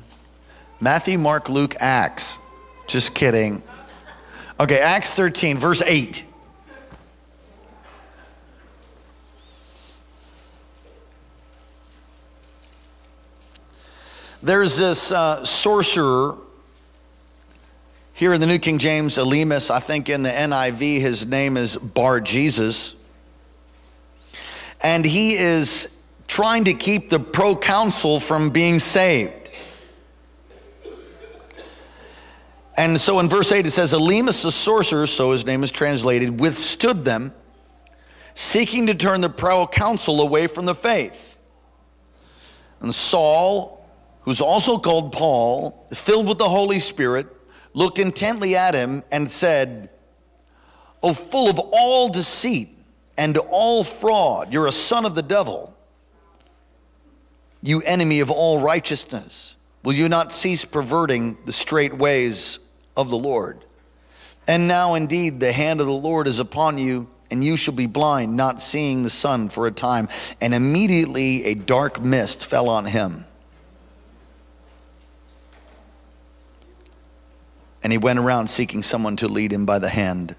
Matthew, 0.81 1.19
Mark, 1.19 1.49
Luke, 1.49 1.77
Acts. 1.81 2.39
Just 2.87 3.15
kidding. 3.15 3.63
Okay, 4.59 4.79
Acts 4.79 5.15
13, 5.15 5.57
verse 5.57 5.81
8. 5.81 6.25
There's 14.43 14.77
this 14.77 15.13
uh, 15.13 15.45
sorcerer 15.45 16.39
here 18.13 18.33
in 18.33 18.41
the 18.41 18.47
New 18.47 18.59
King 18.59 18.79
James, 18.79 19.17
Elymas, 19.17 19.71
I 19.71 19.81
think 19.81 20.09
in 20.09 20.23
the 20.23 20.31
NIV, 20.31 21.01
his 21.01 21.27
name 21.27 21.57
is 21.57 21.77
Bar 21.77 22.21
Jesus. 22.21 22.95
And 24.83 25.05
he 25.05 25.35
is 25.35 25.89
trying 26.27 26.65
to 26.65 26.75
keep 26.75 27.11
the 27.11 27.21
proconsul 27.21 28.21
from 28.21 28.51
being 28.51 28.79
saved. 28.79 29.51
And 32.77 32.99
so 32.99 33.21
in 33.21 33.29
verse 33.29 33.53
8 33.53 33.67
it 33.67 33.71
says, 33.73 33.93
Elymas 33.93 34.43
the 34.43 34.53
sorcerer, 34.53 35.07
so 35.07 35.33
his 35.33 35.45
name 35.45 35.63
is 35.63 35.71
translated, 35.71 36.41
withstood 36.41 37.05
them, 37.05 37.35
seeking 38.35 38.87
to 38.87 38.95
turn 38.95 39.21
the 39.21 39.29
proconsul 39.29 40.23
away 40.23 40.47
from 40.47 40.65
the 40.65 40.75
faith. 40.75 41.39
And 42.81 42.95
Saul, 42.95 43.87
who's 44.23 44.41
also 44.41 44.79
called 44.79 45.13
Paul, 45.13 45.87
filled 45.93 46.27
with 46.27 46.39
the 46.39 46.49
Holy 46.49 46.81
Spirit, 46.81 47.27
looked 47.73 47.99
intently 47.99 48.57
at 48.57 48.75
him 48.75 49.03
and 49.13 49.31
said, 49.31 49.91
Oh, 51.03 51.15
full 51.15 51.49
of 51.49 51.59
all 51.59 52.09
deceit 52.09 52.69
and 53.17 53.39
all 53.51 53.85
fraud, 53.85 54.53
you're 54.53 54.67
a 54.67 54.73
son 54.73 55.05
of 55.07 55.15
the 55.15 55.23
devil. 55.23 55.77
You 57.63 57.83
enemy 57.83 58.21
of 58.21 58.31
all 58.31 58.61
righteousness, 58.61 59.57
will 59.83 59.93
you 59.93 60.09
not 60.09 60.33
cease 60.33 60.65
perverting 60.65 61.39
the 61.45 61.53
straight 61.53 61.95
ways 61.95 62.59
of 62.97 63.11
the 63.11 63.17
Lord. 63.17 63.65
And 64.47 64.69
now 64.69 64.95
indeed 64.95 65.41
the 65.41 65.53
hand 65.53 65.81
of 65.81 65.87
the 65.87 65.93
Lord 65.93 66.27
is 66.27 66.39
upon 66.39 66.79
you, 66.79 67.09
and 67.31 67.45
you 67.45 67.57
shall 67.57 67.75
be 67.75 67.87
blind, 67.87 68.37
not 68.37 68.61
seeing 68.61 69.03
the 69.03 69.11
sun 69.11 69.49
for 69.49 69.67
a 69.67 69.71
time. 69.71 70.09
And 70.41 70.53
immediately 70.53 71.45
a 71.45 71.55
dark 71.55 72.03
mist 72.03 72.45
fell 72.45 72.69
on 72.69 72.87
him. 72.87 73.25
And 77.83 77.93
he 77.93 77.99
went 77.99 78.19
around 78.19 78.49
seeking 78.49 78.83
someone 78.83 79.17
to 79.17 79.29
lead 79.29 79.53
him 79.53 79.67
by 79.67 79.79
the 79.79 79.89
hand. 79.89 80.37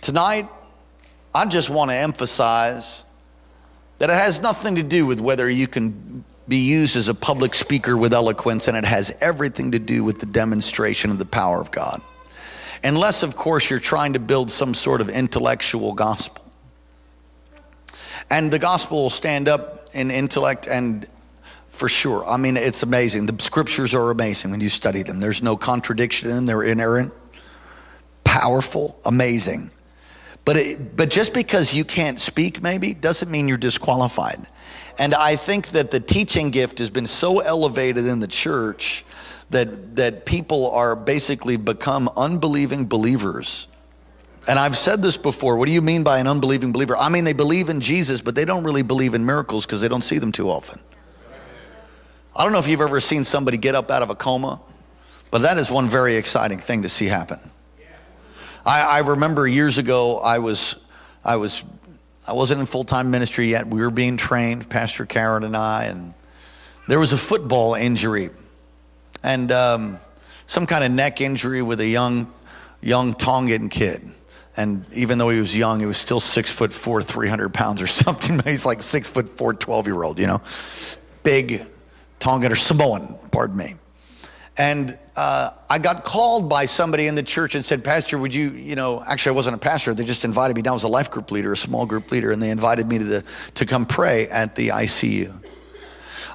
Tonight, 0.00 0.48
I 1.34 1.46
just 1.46 1.70
want 1.70 1.90
to 1.90 1.96
emphasize 1.96 3.04
that 3.98 4.10
it 4.10 4.14
has 4.14 4.42
nothing 4.42 4.76
to 4.76 4.82
do 4.82 5.06
with 5.06 5.20
whether 5.20 5.48
you 5.48 5.66
can 5.66 6.24
be 6.48 6.56
used 6.56 6.96
as 6.96 7.08
a 7.08 7.14
public 7.14 7.54
speaker 7.54 7.96
with 7.96 8.12
eloquence, 8.12 8.66
and 8.66 8.76
it 8.76 8.84
has 8.84 9.14
everything 9.20 9.70
to 9.70 9.78
do 9.78 10.02
with 10.02 10.18
the 10.18 10.26
demonstration 10.26 11.10
of 11.10 11.18
the 11.18 11.24
power 11.24 11.60
of 11.60 11.70
God. 11.70 12.02
Unless, 12.82 13.22
of 13.22 13.36
course, 13.36 13.70
you're 13.70 13.78
trying 13.78 14.14
to 14.14 14.20
build 14.20 14.50
some 14.50 14.74
sort 14.74 15.00
of 15.00 15.08
intellectual 15.08 15.92
gospel. 15.92 16.44
And 18.28 18.50
the 18.50 18.58
gospel 18.58 19.02
will 19.02 19.10
stand 19.10 19.48
up 19.48 19.78
in 19.94 20.10
intellect 20.10 20.66
and 20.66 21.08
for 21.72 21.88
sure. 21.88 22.24
I 22.26 22.36
mean, 22.36 22.58
it's 22.58 22.82
amazing. 22.82 23.26
The 23.26 23.42
scriptures 23.42 23.94
are 23.94 24.10
amazing 24.10 24.50
when 24.50 24.60
you 24.60 24.68
study 24.68 25.02
them. 25.02 25.20
There's 25.20 25.42
no 25.42 25.56
contradiction 25.56 26.28
in 26.28 26.36
them, 26.36 26.46
they're 26.46 26.62
inerrant, 26.62 27.12
powerful, 28.24 29.00
amazing. 29.06 29.70
But, 30.44 30.56
it, 30.58 30.96
but 30.96 31.08
just 31.08 31.32
because 31.32 31.74
you 31.74 31.84
can't 31.84 32.20
speak, 32.20 32.62
maybe, 32.62 32.92
doesn't 32.92 33.30
mean 33.30 33.48
you're 33.48 33.56
disqualified. 33.56 34.46
And 34.98 35.14
I 35.14 35.34
think 35.34 35.68
that 35.70 35.90
the 35.90 35.98
teaching 35.98 36.50
gift 36.50 36.78
has 36.78 36.90
been 36.90 37.06
so 37.06 37.40
elevated 37.40 38.04
in 38.06 38.20
the 38.20 38.26
church 38.26 39.04
that, 39.48 39.96
that 39.96 40.26
people 40.26 40.70
are 40.72 40.94
basically 40.94 41.56
become 41.56 42.10
unbelieving 42.16 42.84
believers. 42.86 43.66
And 44.46 44.58
I've 44.58 44.76
said 44.76 45.00
this 45.00 45.16
before. 45.16 45.56
What 45.56 45.68
do 45.68 45.72
you 45.72 45.82
mean 45.82 46.02
by 46.02 46.18
an 46.18 46.26
unbelieving 46.26 46.70
believer? 46.70 46.98
I 46.98 47.08
mean, 47.08 47.24
they 47.24 47.32
believe 47.32 47.70
in 47.70 47.80
Jesus, 47.80 48.20
but 48.20 48.34
they 48.34 48.44
don't 48.44 48.62
really 48.62 48.82
believe 48.82 49.14
in 49.14 49.24
miracles 49.24 49.64
because 49.64 49.80
they 49.80 49.88
don't 49.88 50.02
see 50.02 50.18
them 50.18 50.32
too 50.32 50.50
often. 50.50 50.80
I 52.34 52.44
don't 52.44 52.52
know 52.52 52.58
if 52.58 52.68
you've 52.68 52.80
ever 52.80 53.00
seen 53.00 53.24
somebody 53.24 53.58
get 53.58 53.74
up 53.74 53.90
out 53.90 54.02
of 54.02 54.10
a 54.10 54.14
coma, 54.14 54.60
but 55.30 55.42
that 55.42 55.58
is 55.58 55.70
one 55.70 55.88
very 55.88 56.16
exciting 56.16 56.58
thing 56.58 56.82
to 56.82 56.88
see 56.88 57.06
happen. 57.06 57.38
I, 58.64 58.82
I 58.82 58.98
remember 59.00 59.46
years 59.46 59.78
ago, 59.78 60.20
I 60.20 60.38
was, 60.38 60.76
I 61.24 61.36
was 61.36 61.64
I 62.26 62.34
wasn't 62.34 62.60
in 62.60 62.66
full 62.66 62.84
time 62.84 63.10
ministry 63.10 63.46
yet. 63.46 63.66
We 63.66 63.80
were 63.80 63.90
being 63.90 64.16
trained, 64.16 64.68
Pastor 64.70 65.06
Karen 65.06 65.42
and 65.42 65.56
I, 65.56 65.84
and 65.84 66.14
there 66.86 67.00
was 67.00 67.12
a 67.12 67.18
football 67.18 67.74
injury 67.74 68.30
and 69.22 69.50
um, 69.50 69.98
some 70.46 70.66
kind 70.66 70.84
of 70.84 70.92
neck 70.92 71.20
injury 71.20 71.62
with 71.62 71.80
a 71.80 71.86
young, 71.86 72.32
young 72.80 73.14
Tongan 73.14 73.68
kid. 73.68 74.02
And 74.56 74.84
even 74.92 75.18
though 75.18 75.30
he 75.30 75.40
was 75.40 75.56
young, 75.56 75.80
he 75.80 75.86
was 75.86 75.96
still 75.96 76.20
six 76.20 76.50
foot 76.50 76.72
four, 76.72 77.02
300 77.02 77.52
pounds 77.52 77.82
or 77.82 77.86
something. 77.88 78.38
He's 78.44 78.66
like 78.66 78.82
six 78.82 79.08
foot 79.08 79.28
four, 79.28 79.54
12 79.54 79.86
year 79.86 80.02
old, 80.02 80.18
you 80.18 80.26
know, 80.28 80.40
big 81.24 81.60
Tongan 82.22 82.52
or 82.52 82.56
Samoan, 82.56 83.18
pardon 83.32 83.56
me. 83.56 83.74
And 84.56 84.96
uh, 85.16 85.50
I 85.68 85.80
got 85.80 86.04
called 86.04 86.48
by 86.48 86.66
somebody 86.66 87.08
in 87.08 87.16
the 87.16 87.22
church 87.22 87.56
and 87.56 87.64
said, 87.64 87.82
Pastor, 87.82 88.16
would 88.16 88.32
you, 88.32 88.50
you 88.50 88.76
know, 88.76 89.02
actually 89.04 89.30
I 89.30 89.34
wasn't 89.34 89.56
a 89.56 89.58
pastor. 89.58 89.92
They 89.92 90.04
just 90.04 90.24
invited 90.24 90.54
me 90.54 90.62
down 90.62 90.76
as 90.76 90.84
a 90.84 90.88
life 90.88 91.10
group 91.10 91.32
leader, 91.32 91.50
a 91.50 91.56
small 91.56 91.84
group 91.84 92.12
leader, 92.12 92.30
and 92.30 92.40
they 92.40 92.50
invited 92.50 92.86
me 92.86 92.98
to, 92.98 93.04
the, 93.04 93.24
to 93.54 93.66
come 93.66 93.84
pray 93.84 94.28
at 94.28 94.54
the 94.54 94.68
ICU. 94.68 95.42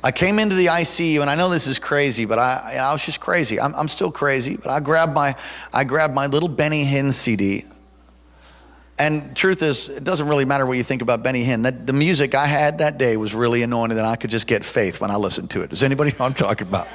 I 0.03 0.11
came 0.11 0.39
into 0.39 0.55
the 0.55 0.65
ICU, 0.65 1.21
and 1.21 1.29
I 1.29 1.35
know 1.35 1.49
this 1.49 1.67
is 1.67 1.79
crazy, 1.79 2.25
but 2.25 2.37
I, 2.37 2.77
I 2.81 2.91
was 2.91 3.05
just 3.05 3.21
crazy. 3.21 3.57
I'm, 3.57 3.73
I'm 3.73 3.87
still 3.87 4.11
crazy, 4.11 4.57
but 4.57 4.67
I 4.67 4.81
grabbed 4.81 5.13
my, 5.13 5.35
I 5.71 5.85
grabbed 5.85 6.13
my 6.13 6.27
little 6.27 6.49
Benny 6.49 6.83
Hinn 6.83 7.13
CD, 7.13 7.63
And 8.99 9.35
truth 9.35 9.61
is, 9.61 9.89
it 9.89 10.03
doesn't 10.03 10.27
really 10.27 10.45
matter 10.45 10.65
what 10.65 10.77
you 10.77 10.83
think 10.83 11.03
about 11.03 11.23
Benny 11.23 11.43
Hinn. 11.43 11.63
That, 11.63 11.85
the 11.85 11.93
music 11.93 12.33
I 12.33 12.47
had 12.47 12.79
that 12.79 12.97
day 12.97 13.15
was 13.15 13.35
really 13.35 13.61
anointed, 13.61 13.97
and 13.97 14.07
I 14.07 14.15
could 14.15 14.31
just 14.31 14.47
get 14.47 14.65
faith 14.65 14.99
when 14.99 15.11
I 15.11 15.17
listened 15.17 15.51
to 15.51 15.61
it. 15.61 15.69
Does 15.69 15.83
anybody 15.83 16.11
know 16.11 16.17
what 16.17 16.25
I'm 16.27 16.33
talking 16.33 16.67
about? 16.67 16.87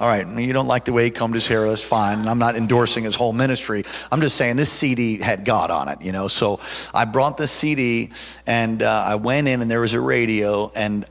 All 0.00 0.06
right, 0.06 0.24
you 0.38 0.52
don't 0.52 0.68
like 0.68 0.84
the 0.84 0.92
way 0.92 1.02
he 1.02 1.10
combed 1.10 1.34
his 1.34 1.48
hair, 1.48 1.66
that's 1.68 1.82
fine. 1.82 2.28
I'm 2.28 2.38
not 2.38 2.54
endorsing 2.54 3.02
his 3.02 3.16
whole 3.16 3.32
ministry. 3.32 3.82
I'm 4.12 4.20
just 4.20 4.36
saying 4.36 4.54
this 4.54 4.70
CD 4.70 5.18
had 5.18 5.44
God 5.44 5.72
on 5.72 5.88
it, 5.88 6.00
you 6.02 6.12
know. 6.12 6.28
So 6.28 6.60
I 6.94 7.04
brought 7.04 7.36
this 7.36 7.50
CD 7.50 8.12
and 8.46 8.80
uh, 8.80 9.04
I 9.08 9.16
went 9.16 9.48
in 9.48 9.60
and 9.60 9.68
there 9.68 9.80
was 9.80 9.94
a 9.94 10.00
radio 10.00 10.70
and 10.76 11.04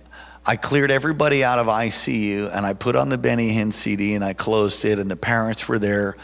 I 0.49 0.55
cleared 0.55 0.91
everybody 0.91 1.43
out 1.43 1.59
of 1.59 1.67
ICU 1.67 2.55
and 2.55 2.65
I 2.65 2.73
put 2.73 2.95
on 2.95 3.09
the 3.09 3.17
Benny 3.17 3.51
Hinn 3.51 3.73
CD 3.73 4.15
and 4.15 4.23
I 4.23 4.31
closed 4.31 4.85
it 4.85 4.97
and 4.97 5.11
the 5.11 5.17
parents 5.17 5.67
were 5.67 5.77
there 5.77 6.15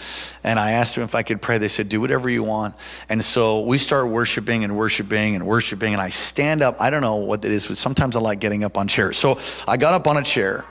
and 0.46 0.58
I 0.58 0.72
asked 0.72 0.96
them 0.96 1.03
if 1.03 1.13
I 1.13 1.24
could 1.24 1.42
pray. 1.42 1.58
They 1.58 1.68
said, 1.68 1.89
do 1.89 2.00
whatever 2.00 2.30
you 2.30 2.42
want. 2.42 2.75
And 3.10 3.22
so 3.22 3.65
we 3.65 3.77
start 3.77 4.08
worshiping 4.08 4.63
and 4.63 4.77
worshiping 4.77 5.36
and 5.36 5.46
worshiping 5.46 5.92
and 5.92 6.01
I 6.01 6.08
stand 6.08 6.62
up. 6.62 6.75
I 6.80 6.89
don't 6.89 7.01
know 7.01 7.18
what 7.18 7.44
it 7.44 7.51
is, 7.51 7.68
but 7.68 7.75
sometimes 7.75 8.15
I 8.15 8.22
like 8.22 8.39
getting 8.39 8.63
up 8.63 8.77
on 8.77 8.88
chairs. 8.88 9.18
So 9.18 9.42
I 9.68 9.75
got 9.75 9.94
up 9.94 10.08
on 10.08 10.15
a 10.15 10.24
chair 10.24 10.63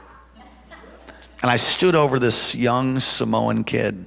and 1.42 1.50
I 1.50 1.56
stood 1.56 1.94
over 1.94 2.18
this 2.18 2.54
young 2.54 3.00
Samoan 3.00 3.64
kid. 3.64 4.06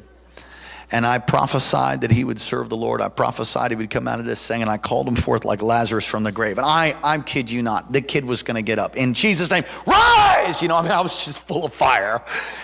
And 0.92 1.06
I 1.06 1.20
prophesied 1.20 2.02
that 2.02 2.12
he 2.12 2.24
would 2.24 2.40
serve 2.40 2.70
the 2.70 2.78
Lord. 2.78 3.02
I 3.02 3.10
prophesied 3.10 3.72
he 3.72 3.78
would 3.78 3.90
come 3.90 4.08
out 4.08 4.20
of 4.20 4.26
this 4.26 4.48
thing, 4.48 4.62
and 4.62 4.70
I 4.70 4.78
called 4.78 5.08
him 5.08 5.16
forth 5.16 5.46
like 5.46 5.62
Lazarus 5.62 6.06
from 6.06 6.24
the 6.24 6.32
grave. 6.32 6.58
And 6.58 6.66
I, 6.66 6.96
I 7.04 7.20
kid 7.20 7.50
you 7.50 7.62
not, 7.62 7.92
the 7.92 8.02
kid 8.02 8.26
was 8.26 8.44
going 8.44 8.56
to 8.56 8.62
get 8.62 8.80
up. 8.80 8.96
In 8.96 9.14
Jesus' 9.14 9.50
name, 9.50 9.64
rise! 9.88 10.62
You 10.62 10.68
know, 10.68 10.78
I 10.78 10.84
mean, 10.84 10.92
I 10.92 11.02
was 11.02 11.26
just 11.26 11.46
full 11.48 11.66
of 11.66 11.74
fire. 11.74 12.22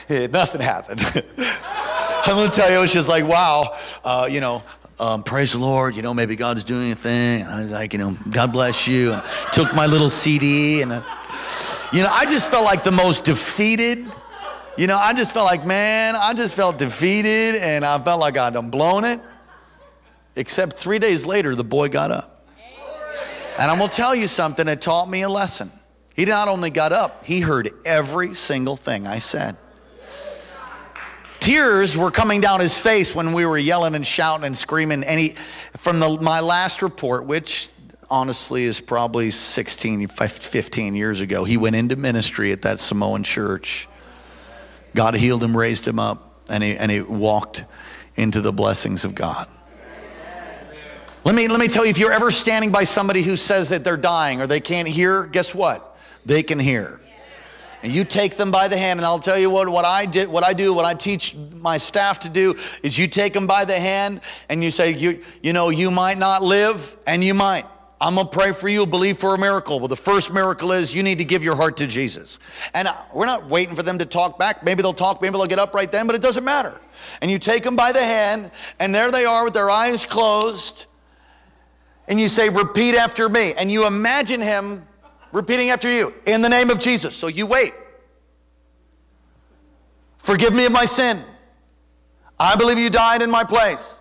nothing 0.09 0.61
happened. 0.61 1.01
I'm 1.37 2.35
going 2.35 2.49
to 2.49 2.55
tell 2.55 2.69
you, 2.69 2.77
it 2.77 2.81
was 2.81 2.93
just 2.93 3.09
like, 3.09 3.25
wow, 3.25 3.75
uh, 4.03 4.27
you 4.29 4.41
know, 4.41 4.63
um, 4.99 5.23
praise 5.23 5.53
the 5.53 5.57
Lord, 5.57 5.95
you 5.95 6.03
know, 6.03 6.13
maybe 6.13 6.35
God's 6.35 6.63
doing 6.63 6.91
a 6.91 6.95
thing. 6.95 7.41
And 7.41 7.49
I 7.49 7.61
was 7.61 7.71
like, 7.71 7.93
you 7.93 7.99
know, 7.99 8.15
God 8.29 8.53
bless 8.53 8.87
you. 8.87 9.13
And 9.13 9.23
took 9.51 9.73
my 9.73 9.87
little 9.87 10.09
CD, 10.09 10.83
and, 10.83 10.91
uh, 10.91 11.03
you 11.91 12.03
know, 12.03 12.09
I 12.11 12.25
just 12.25 12.51
felt 12.51 12.63
like 12.63 12.83
the 12.83 12.91
most 12.91 13.25
defeated 13.25 14.05
you 14.81 14.87
know, 14.87 14.97
I 14.97 15.13
just 15.13 15.31
felt 15.31 15.45
like, 15.45 15.63
man, 15.63 16.15
I 16.15 16.33
just 16.33 16.55
felt 16.55 16.79
defeated 16.79 17.61
and 17.61 17.85
I 17.85 17.99
felt 17.99 18.19
like 18.19 18.35
I'd 18.35 18.71
blown 18.71 19.03
it. 19.05 19.19
Except 20.35 20.73
three 20.73 20.97
days 20.97 21.23
later, 21.23 21.53
the 21.53 21.63
boy 21.63 21.87
got 21.87 22.09
up. 22.09 22.47
And 23.59 23.69
I'm 23.69 23.77
gonna 23.77 23.91
tell 23.91 24.15
you 24.15 24.25
something 24.25 24.67
it 24.67 24.81
taught 24.81 25.07
me 25.07 25.21
a 25.21 25.29
lesson. 25.29 25.71
He 26.15 26.25
not 26.25 26.47
only 26.47 26.71
got 26.71 26.93
up, 26.93 27.23
he 27.23 27.41
heard 27.41 27.69
every 27.85 28.33
single 28.33 28.75
thing 28.75 29.05
I 29.05 29.19
said. 29.19 29.55
Tears 31.39 31.95
were 31.95 32.09
coming 32.09 32.41
down 32.41 32.59
his 32.59 32.75
face 32.75 33.13
when 33.13 33.33
we 33.33 33.45
were 33.45 33.59
yelling 33.59 33.93
and 33.93 34.05
shouting 34.05 34.45
and 34.47 34.57
screaming. 34.57 35.03
And 35.03 35.19
he, 35.19 35.35
from 35.77 35.99
the, 35.99 36.19
my 36.21 36.39
last 36.39 36.81
report, 36.81 37.27
which 37.27 37.69
honestly 38.09 38.63
is 38.63 38.81
probably 38.81 39.29
16, 39.29 40.07
15 40.07 40.95
years 40.95 41.21
ago, 41.21 41.43
he 41.43 41.57
went 41.57 41.75
into 41.75 41.97
ministry 41.97 42.51
at 42.51 42.63
that 42.63 42.79
Samoan 42.79 43.21
church. 43.21 43.87
God 44.95 45.15
healed 45.15 45.43
him, 45.43 45.55
raised 45.55 45.87
him 45.87 45.99
up, 45.99 46.43
and 46.49 46.63
he, 46.63 46.75
and 46.75 46.91
he 46.91 47.01
walked 47.01 47.63
into 48.15 48.41
the 48.41 48.51
blessings 48.51 49.05
of 49.05 49.15
God. 49.15 49.47
Let 51.23 51.35
me, 51.35 51.47
let 51.47 51.59
me 51.59 51.67
tell 51.67 51.85
you 51.85 51.91
if 51.91 51.97
you're 51.99 52.11
ever 52.11 52.31
standing 52.31 52.71
by 52.71 52.83
somebody 52.83 53.21
who 53.21 53.37
says 53.37 53.69
that 53.69 53.83
they're 53.83 53.95
dying 53.95 54.41
or 54.41 54.47
they 54.47 54.59
can't 54.59 54.87
hear, 54.87 55.27
guess 55.27 55.53
what? 55.53 55.97
They 56.25 56.41
can 56.41 56.59
hear. 56.59 56.99
And 57.83 57.91
you 57.91 58.03
take 58.03 58.37
them 58.37 58.51
by 58.51 58.67
the 58.67 58.77
hand, 58.77 58.99
and 58.99 59.05
I'll 59.05 59.19
tell 59.19 59.37
you 59.37 59.49
what, 59.49 59.67
what 59.67 59.85
I 59.85 60.05
did, 60.05 60.27
what 60.27 60.43
I 60.43 60.53
do, 60.53 60.73
what 60.73 60.85
I 60.85 60.93
teach 60.93 61.35
my 61.35 61.77
staff 61.77 62.19
to 62.21 62.29
do 62.29 62.55
is 62.83 62.97
you 62.97 63.07
take 63.07 63.33
them 63.33 63.47
by 63.47 63.65
the 63.65 63.79
hand 63.79 64.21
and 64.49 64.63
you 64.63 64.69
say, 64.69 64.93
you, 64.93 65.23
you 65.41 65.53
know, 65.53 65.69
you 65.69 65.89
might 65.89 66.17
not 66.17 66.43
live 66.43 66.95
and 67.07 67.23
you 67.23 67.33
might. 67.33 67.65
I'm 68.01 68.15
going 68.15 68.25
to 68.25 68.31
pray 68.31 68.51
for 68.51 68.67
you, 68.67 68.87
believe 68.87 69.19
for 69.19 69.35
a 69.35 69.37
miracle. 69.37 69.79
Well, 69.79 69.87
the 69.87 69.95
first 69.95 70.33
miracle 70.33 70.71
is 70.71 70.95
you 70.95 71.03
need 71.03 71.19
to 71.19 71.23
give 71.23 71.43
your 71.43 71.55
heart 71.55 71.77
to 71.77 71.87
Jesus. 71.87 72.39
And 72.73 72.87
uh, 72.87 72.95
we're 73.13 73.27
not 73.27 73.47
waiting 73.47 73.75
for 73.75 73.83
them 73.83 73.99
to 73.99 74.05
talk 74.07 74.39
back. 74.39 74.63
Maybe 74.63 74.81
they'll 74.81 74.91
talk, 74.91 75.21
maybe 75.21 75.33
they'll 75.33 75.45
get 75.45 75.59
up 75.59 75.75
right 75.75 75.91
then, 75.91 76.07
but 76.07 76.15
it 76.15 76.21
doesn't 76.21 76.43
matter. 76.43 76.81
And 77.21 77.29
you 77.29 77.37
take 77.37 77.61
them 77.61 77.75
by 77.75 77.91
the 77.91 78.03
hand, 78.03 78.49
and 78.79 78.93
there 78.93 79.11
they 79.11 79.25
are 79.25 79.43
with 79.43 79.53
their 79.53 79.69
eyes 79.69 80.03
closed. 80.03 80.87
And 82.07 82.19
you 82.19 82.27
say, 82.27 82.49
Repeat 82.49 82.95
after 82.95 83.29
me. 83.29 83.53
And 83.53 83.71
you 83.71 83.85
imagine 83.85 84.41
him 84.41 84.87
repeating 85.31 85.69
after 85.69 85.89
you 85.89 86.11
in 86.25 86.41
the 86.41 86.49
name 86.49 86.71
of 86.71 86.79
Jesus. 86.79 87.15
So 87.15 87.27
you 87.27 87.45
wait. 87.45 87.73
Forgive 90.17 90.55
me 90.55 90.65
of 90.65 90.71
my 90.71 90.85
sin. 90.85 91.23
I 92.39 92.55
believe 92.55 92.79
you 92.79 92.89
died 92.89 93.21
in 93.21 93.29
my 93.29 93.43
place. 93.43 94.00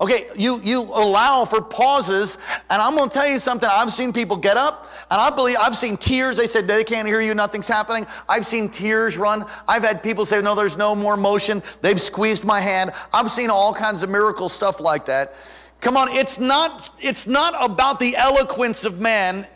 Okay, 0.00 0.28
you, 0.36 0.60
you 0.62 0.82
allow 0.82 1.44
for 1.44 1.60
pauses, 1.60 2.38
and 2.70 2.80
I'm 2.80 2.94
gonna 2.94 3.10
tell 3.10 3.26
you 3.26 3.40
something. 3.40 3.68
I've 3.70 3.92
seen 3.92 4.12
people 4.12 4.36
get 4.36 4.56
up, 4.56 4.86
and 5.10 5.20
I 5.20 5.28
believe 5.30 5.56
I've 5.60 5.76
seen 5.76 5.96
tears. 5.96 6.36
They 6.36 6.46
said 6.46 6.68
they 6.68 6.84
can't 6.84 7.08
hear 7.08 7.20
you, 7.20 7.34
nothing's 7.34 7.66
happening. 7.66 8.06
I've 8.28 8.46
seen 8.46 8.68
tears 8.68 9.18
run. 9.18 9.44
I've 9.66 9.82
had 9.82 10.00
people 10.00 10.24
say, 10.24 10.40
No, 10.40 10.54
there's 10.54 10.76
no 10.76 10.94
more 10.94 11.16
motion. 11.16 11.64
They've 11.80 12.00
squeezed 12.00 12.44
my 12.44 12.60
hand. 12.60 12.92
I've 13.12 13.28
seen 13.28 13.50
all 13.50 13.74
kinds 13.74 14.04
of 14.04 14.10
miracle 14.10 14.48
stuff 14.48 14.80
like 14.80 15.04
that. 15.06 15.34
Come 15.80 15.96
on, 15.96 16.08
it's 16.10 16.38
not, 16.38 16.90
it's 17.00 17.26
not 17.26 17.54
about 17.60 17.98
the 17.98 18.14
eloquence 18.16 18.84
of 18.84 19.00
man, 19.00 19.46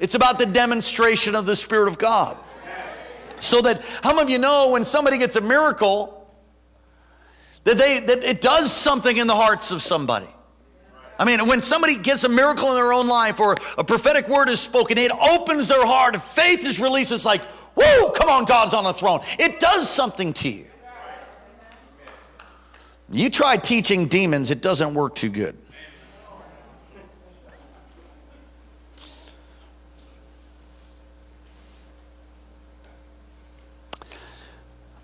it's 0.00 0.14
about 0.14 0.38
the 0.38 0.46
demonstration 0.46 1.34
of 1.34 1.44
the 1.44 1.56
Spirit 1.56 1.88
of 1.88 1.98
God. 1.98 2.38
So 3.38 3.60
that, 3.62 3.84
how 4.02 4.10
many 4.10 4.22
of 4.22 4.30
you 4.30 4.38
know 4.38 4.70
when 4.72 4.84
somebody 4.84 5.18
gets 5.18 5.36
a 5.36 5.40
miracle, 5.40 6.17
that, 7.68 7.76
they, 7.76 8.00
that 8.00 8.24
it 8.24 8.40
does 8.40 8.72
something 8.72 9.14
in 9.14 9.26
the 9.26 9.34
hearts 9.34 9.72
of 9.72 9.82
somebody. 9.82 10.26
I 11.18 11.26
mean, 11.26 11.46
when 11.46 11.60
somebody 11.60 11.98
gets 11.98 12.24
a 12.24 12.28
miracle 12.28 12.70
in 12.70 12.76
their 12.76 12.94
own 12.94 13.08
life 13.08 13.40
or 13.40 13.56
a 13.76 13.84
prophetic 13.84 14.26
word 14.26 14.48
is 14.48 14.58
spoken, 14.58 14.96
it 14.96 15.10
opens 15.10 15.68
their 15.68 15.84
heart. 15.84 16.16
Faith 16.22 16.64
is 16.64 16.80
released. 16.80 17.12
It's 17.12 17.26
like, 17.26 17.42
whoa, 17.76 18.10
come 18.12 18.30
on, 18.30 18.46
God's 18.46 18.72
on 18.72 18.84
the 18.84 18.94
throne. 18.94 19.20
It 19.38 19.60
does 19.60 19.90
something 19.90 20.32
to 20.34 20.48
you. 20.48 20.64
You 23.10 23.28
try 23.28 23.58
teaching 23.58 24.06
demons, 24.06 24.50
it 24.50 24.62
doesn't 24.62 24.94
work 24.94 25.14
too 25.14 25.28
good. 25.28 25.56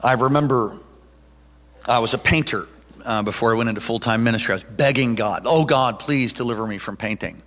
I 0.03 0.15
remember 0.15 0.79
I 1.87 1.99
was 1.99 2.15
a 2.15 2.19
painter 2.19 2.67
uh, 3.05 3.23
before 3.23 3.53
I 3.53 3.57
went 3.57 3.69
into 3.69 3.81
full 3.81 3.99
time 3.99 4.25
ministry. 4.25 4.53
I 4.53 4.57
was 4.57 4.65
begging 4.65 5.15
God, 5.15 5.43
oh 5.45 5.65
God, 5.65 5.99
please 5.99 6.33
deliver 6.33 6.67
me 6.67 6.79
from 6.79 6.97
painting. 6.97 7.43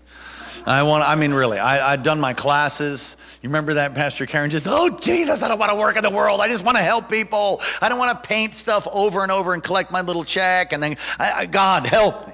I 0.65 0.83
want, 0.83 1.07
I 1.07 1.15
mean, 1.15 1.33
really, 1.33 1.59
I, 1.59 1.93
I'd 1.93 2.03
done 2.03 2.19
my 2.19 2.33
classes. 2.33 3.15
You 3.41 3.47
remember 3.47 3.75
that, 3.75 3.95
Pastor 3.95 4.25
Karen? 4.25 4.49
Just, 4.49 4.67
oh, 4.69 4.89
Jesus, 4.89 5.41
I 5.41 5.47
don't 5.47 5.57
want 5.57 5.71
to 5.71 5.77
work 5.77 5.95
in 5.95 6.03
the 6.03 6.09
world. 6.09 6.41
I 6.41 6.49
just 6.49 6.65
want 6.65 6.75
to 6.75 6.83
help 6.83 7.09
people. 7.09 7.61
I 7.81 7.87
don't 7.87 7.97
want 7.97 8.21
to 8.21 8.27
paint 8.27 8.53
stuff 8.53 8.85
over 8.91 9.23
and 9.23 9.31
over 9.31 9.53
and 9.53 9.63
collect 9.63 9.91
my 9.91 10.01
little 10.01 10.25
check. 10.25 10.73
And 10.73 10.83
then, 10.83 10.97
I, 11.17 11.31
I, 11.31 11.45
God, 11.45 11.87
help 11.87 12.27
me. 12.27 12.33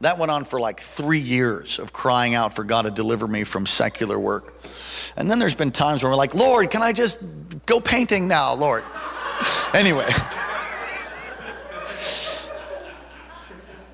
That 0.00 0.18
went 0.18 0.32
on 0.32 0.44
for 0.44 0.58
like 0.58 0.80
three 0.80 1.20
years 1.20 1.78
of 1.78 1.92
crying 1.92 2.34
out 2.34 2.52
for 2.52 2.64
God 2.64 2.82
to 2.82 2.90
deliver 2.90 3.28
me 3.28 3.44
from 3.44 3.64
secular 3.64 4.18
work. 4.18 4.60
And 5.16 5.30
then 5.30 5.38
there's 5.38 5.54
been 5.54 5.70
times 5.70 6.02
where 6.02 6.10
we're 6.10 6.16
like, 6.16 6.34
Lord, 6.34 6.68
can 6.70 6.82
I 6.82 6.92
just 6.92 7.18
go 7.64 7.80
painting 7.80 8.26
now, 8.26 8.54
Lord? 8.54 8.82
anyway. 9.72 10.12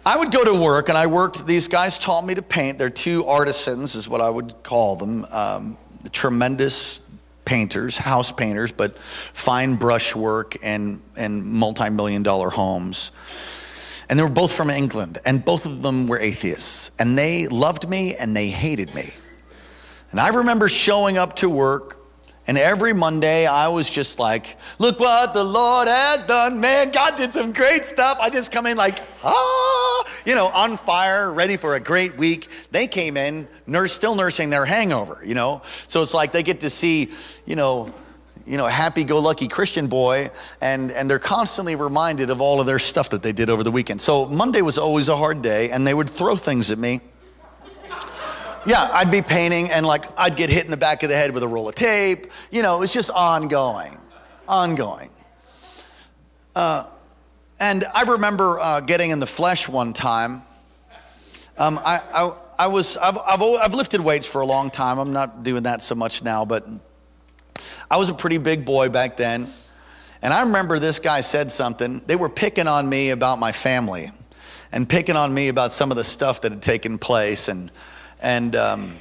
I 0.05 0.17
would 0.17 0.33
go 0.33 0.45
to 0.45 0.55
work 0.55 0.89
and 0.89 0.99
I 0.99 1.07
worked, 1.07 1.47
these 1.47 1.69
guys 1.69 1.97
taught 1.97 2.25
me 2.25 2.35
to 2.35 2.43
paint. 2.43 2.77
They're 2.77 2.91
two 2.91 3.25
artisans, 3.27 3.95
is 3.95 4.09
what 4.09 4.21
I 4.21 4.29
would 4.29 4.63
call 4.65 4.97
them. 4.97 5.25
Um, 5.31 5.79
tremendous 6.11 7.03
painters, 7.45 7.97
house 7.97 8.33
painters, 8.33 8.73
but 8.73 8.99
fine 8.99 9.77
brushwork 9.77 10.57
and, 10.63 11.01
and 11.17 11.45
multi 11.45 11.89
million 11.89 12.25
dollar 12.25 12.51
homes. 12.51 13.13
And 14.09 14.19
they 14.19 14.25
were 14.25 14.29
both 14.29 14.53
from 14.53 14.71
England, 14.71 15.19
and 15.25 15.43
both 15.43 15.65
of 15.65 15.83
them 15.83 16.09
were 16.09 16.19
atheists. 16.19 16.91
And 16.99 17.17
they 17.17 17.47
loved 17.47 17.89
me 17.89 18.17
and 18.17 18.37
they 18.37 18.49
hated 18.49 18.95
me. 18.95 19.11
And 20.11 20.21
I 20.21 20.29
remember 20.29 20.69
showing 20.69 21.17
up 21.17 21.37
to 21.37 21.49
work 21.49 22.03
and 22.47 22.59
every 22.59 22.93
Monday, 22.93 23.47
I 23.47 23.69
was 23.69 23.89
just 23.89 24.19
like, 24.19 24.57
look 24.79 24.99
what 24.99 25.33
the 25.33 25.45
Lord 25.45 25.87
has 25.87 26.27
done. 26.27 26.61
Man, 26.61 26.91
God 26.91 27.17
did 27.17 27.33
some 27.33 27.53
great 27.53 27.85
stuff. 27.85 28.19
I 28.21 28.31
just 28.31 28.51
come 28.51 28.67
in 28.67 28.77
like, 28.77 28.99
ah, 29.23 29.82
you 30.25 30.35
know, 30.35 30.49
on 30.49 30.77
fire, 30.77 31.33
ready 31.33 31.57
for 31.57 31.75
a 31.75 31.81
great 31.81 32.17
week. 32.17 32.49
They 32.71 32.87
came 32.87 33.17
in, 33.17 33.49
nurse, 33.67 33.93
still 33.93 34.15
nursing 34.15 34.51
their 34.51 34.65
hangover, 34.65 35.23
you 35.25 35.35
know? 35.35 35.63
So 35.89 36.03
it's 36.03 36.15
like 36.15 36.33
they 36.33 36.43
get 36.43 36.61
to 36.61 36.71
see, 36.71 37.11
you 37.47 37.57
know, 37.57 37.93
you 38.45 38.57
know, 38.57 38.67
happy-go-lucky 38.67 39.47
Christian 39.47 39.87
boy, 39.87 40.29
and, 40.61 40.91
and 40.91 41.09
they're 41.09 41.21
constantly 41.21 41.77
reminded 41.77 42.29
of 42.31 42.41
all 42.41 42.61
of 42.61 42.67
their 42.67 42.81
stuff 42.81 43.11
that 43.11 43.23
they 43.23 43.33
did 43.33 43.49
over 43.49 43.63
the 43.63 43.71
weekend. 43.71 44.01
So 44.01 44.27
Monday 44.27 44.63
was 44.63 44.79
always 44.79 45.09
a 45.09 45.17
hard 45.17 45.43
day, 45.43 45.71
and 45.71 45.87
they 45.87 45.95
would 45.95 46.11
throw 46.11 46.35
things 46.35 46.71
at 46.71 46.79
me 46.79 47.01
yeah, 48.65 48.89
I'd 48.93 49.11
be 49.11 49.23
painting 49.23 49.71
and 49.71 49.85
like 49.85 50.05
I'd 50.17 50.37
get 50.37 50.51
hit 50.51 50.65
in 50.65 50.71
the 50.71 50.77
back 50.77 51.03
of 51.03 51.09
the 51.09 51.17
head 51.17 51.33
with 51.33 51.43
a 51.43 51.49
roll 51.49 51.69
of 51.69 51.75
tape. 51.75 52.27
You 52.51 52.63
know, 52.63 52.83
it's 52.83 52.93
just 52.93 53.11
ongoing, 53.11 53.99
ongoing. 54.47 55.11
Uh, 56.55 56.87
and 57.63 57.85
I 57.95 58.03
remember 58.03 58.59
uh, 58.59 58.81
getting 58.81 59.11
in 59.11 59.21
the 59.21 59.27
flesh 59.27 59.69
one 59.69 59.93
time. 59.93 60.43
Um, 61.57 61.79
I, 61.85 62.01
I, 62.13 62.37
I 62.59 62.67
was, 62.67 62.97
I've, 62.97 63.17
I've, 63.19 63.41
I've 63.41 63.75
lifted 63.75 64.01
weights 64.01 64.27
for 64.27 64.41
a 64.41 64.47
long 64.47 64.69
time. 64.69 64.99
I'm 64.99 65.13
not 65.13 65.45
doing 65.45 65.63
that 65.63 65.81
so 65.81 65.95
much 65.95 66.25
now, 66.25 66.45
but 66.45 66.67
I 67.89 67.99
was 67.99 68.09
a 68.09 68.15
pretty 68.15 68.39
big 68.39 68.65
boy 68.65 68.89
back 68.89 69.17
then. 69.17 69.47
And 70.23 70.35
I 70.35 70.43
remember 70.43 70.81
this 70.81 70.99
guy 70.99 71.21
said 71.21 71.53
something. 71.53 72.01
They 72.01 72.17
were 72.17 72.29
picking 72.29 72.67
on 72.67 72.89
me 72.89 73.11
about 73.11 73.39
my 73.39 73.53
family 73.53 74.11
and 74.73 74.89
picking 74.89 75.15
on 75.15 75.33
me 75.33 75.47
about 75.47 75.73
some 75.73 75.93
of 75.93 75.97
the 75.97 76.05
stuff 76.05 76.41
that 76.41 76.51
had 76.51 76.63
taken 76.63 76.99
place. 76.99 77.47
And, 77.47 77.71
and, 78.21 78.57
um, 78.57 78.97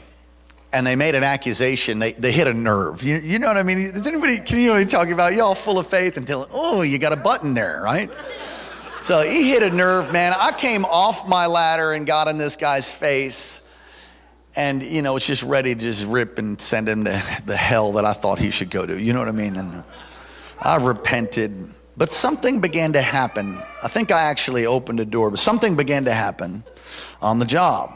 and 0.73 0.87
they 0.87 0.95
made 0.95 1.15
an 1.15 1.23
accusation. 1.23 1.99
They, 1.99 2.13
they 2.13 2.31
hit 2.31 2.47
a 2.47 2.53
nerve. 2.53 3.03
You, 3.03 3.17
you 3.17 3.39
know 3.39 3.47
what 3.47 3.57
I 3.57 3.63
mean? 3.63 3.77
Is 3.77 4.07
anybody, 4.07 4.39
can 4.39 4.59
you 4.59 4.67
know 4.67 4.83
talking 4.85 5.13
about? 5.13 5.33
Y'all 5.33 5.55
full 5.55 5.79
of 5.79 5.87
faith 5.87 6.17
until, 6.17 6.47
oh, 6.51 6.81
you 6.81 6.97
got 6.97 7.13
a 7.13 7.17
button 7.17 7.53
there, 7.53 7.81
right? 7.83 8.09
So 9.01 9.21
he 9.21 9.49
hit 9.49 9.63
a 9.63 9.69
nerve, 9.69 10.11
man. 10.11 10.33
I 10.37 10.51
came 10.51 10.85
off 10.85 11.27
my 11.27 11.47
ladder 11.47 11.91
and 11.91 12.05
got 12.05 12.27
in 12.27 12.37
this 12.37 12.55
guy's 12.55 12.91
face. 12.91 13.61
And, 14.55 14.83
you 14.83 15.01
know, 15.01 15.15
it's 15.15 15.25
just 15.25 15.43
ready 15.43 15.73
to 15.73 15.79
just 15.79 16.05
rip 16.05 16.37
and 16.37 16.59
send 16.59 16.87
him 16.87 17.05
to 17.05 17.41
the 17.45 17.55
hell 17.55 17.93
that 17.93 18.05
I 18.05 18.13
thought 18.13 18.37
he 18.37 18.51
should 18.51 18.69
go 18.69 18.85
to. 18.85 18.99
You 18.99 19.13
know 19.13 19.19
what 19.19 19.29
I 19.29 19.33
mean? 19.33 19.55
And 19.55 19.83
I 20.61 20.77
repented. 20.77 21.55
But 21.97 22.13
something 22.13 22.59
began 22.59 22.93
to 22.93 23.01
happen. 23.01 23.61
I 23.81 23.87
think 23.87 24.11
I 24.11 24.23
actually 24.23 24.65
opened 24.65 24.99
a 24.99 25.05
door, 25.05 25.29
but 25.29 25.39
something 25.39 25.75
began 25.75 26.05
to 26.05 26.13
happen 26.13 26.63
on 27.21 27.39
the 27.39 27.45
job. 27.45 27.93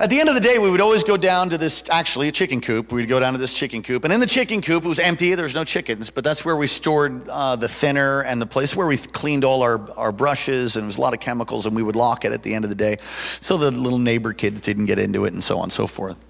At 0.00 0.10
the 0.10 0.18
end 0.18 0.28
of 0.28 0.34
the 0.34 0.40
day, 0.40 0.58
we 0.58 0.70
would 0.70 0.80
always 0.80 1.04
go 1.04 1.16
down 1.16 1.50
to 1.50 1.56
this, 1.56 1.84
actually, 1.88 2.26
a 2.26 2.32
chicken 2.32 2.60
coop. 2.60 2.90
We'd 2.90 3.08
go 3.08 3.20
down 3.20 3.32
to 3.32 3.38
this 3.38 3.52
chicken 3.54 3.80
coop. 3.80 4.02
And 4.02 4.12
in 4.12 4.18
the 4.18 4.26
chicken 4.26 4.60
coop, 4.60 4.84
it 4.84 4.88
was 4.88 4.98
empty. 4.98 5.36
There 5.36 5.44
was 5.44 5.54
no 5.54 5.62
chickens, 5.62 6.10
but 6.10 6.24
that's 6.24 6.44
where 6.44 6.56
we 6.56 6.66
stored 6.66 7.28
uh, 7.28 7.54
the 7.54 7.68
thinner 7.68 8.22
and 8.22 8.42
the 8.42 8.46
place 8.46 8.74
where 8.74 8.88
we 8.88 8.96
cleaned 8.96 9.44
all 9.44 9.62
our, 9.62 9.88
our 9.92 10.10
brushes. 10.10 10.74
And 10.74 10.82
there 10.82 10.86
was 10.88 10.98
a 10.98 11.00
lot 11.00 11.14
of 11.14 11.20
chemicals, 11.20 11.66
and 11.66 11.76
we 11.76 11.82
would 11.84 11.94
lock 11.94 12.24
it 12.24 12.32
at 12.32 12.42
the 12.42 12.52
end 12.52 12.64
of 12.64 12.70
the 12.70 12.76
day 12.76 12.96
so 13.38 13.56
the 13.56 13.70
little 13.70 14.00
neighbor 14.00 14.32
kids 14.32 14.60
didn't 14.60 14.86
get 14.86 14.98
into 14.98 15.26
it 15.26 15.32
and 15.32 15.42
so 15.42 15.58
on 15.58 15.64
and 15.64 15.72
so 15.72 15.86
forth. 15.86 16.26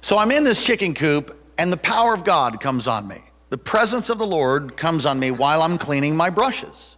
So 0.00 0.16
I'm 0.16 0.30
in 0.30 0.44
this 0.44 0.64
chicken 0.64 0.94
coop, 0.94 1.36
and 1.58 1.72
the 1.72 1.78
power 1.78 2.14
of 2.14 2.22
God 2.22 2.60
comes 2.60 2.86
on 2.86 3.08
me. 3.08 3.18
The 3.50 3.58
presence 3.58 4.08
of 4.08 4.18
the 4.18 4.26
Lord 4.26 4.76
comes 4.76 5.04
on 5.04 5.18
me 5.18 5.32
while 5.32 5.62
I'm 5.62 5.78
cleaning 5.78 6.14
my 6.14 6.30
brushes. 6.30 6.97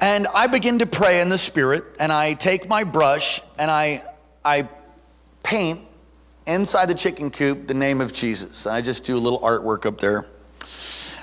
And 0.00 0.28
I 0.28 0.46
begin 0.46 0.78
to 0.78 0.86
pray 0.86 1.20
in 1.20 1.28
the 1.28 1.38
spirit, 1.38 1.84
and 1.98 2.12
I 2.12 2.34
take 2.34 2.68
my 2.68 2.84
brush 2.84 3.40
and 3.58 3.70
I, 3.70 4.04
I 4.44 4.68
paint 5.42 5.80
inside 6.46 6.86
the 6.86 6.94
chicken 6.94 7.30
coop 7.30 7.66
the 7.66 7.74
name 7.74 8.00
of 8.00 8.12
Jesus. 8.12 8.66
I 8.66 8.80
just 8.80 9.04
do 9.04 9.16
a 9.16 9.18
little 9.18 9.40
artwork 9.40 9.86
up 9.86 9.98
there. 9.98 10.26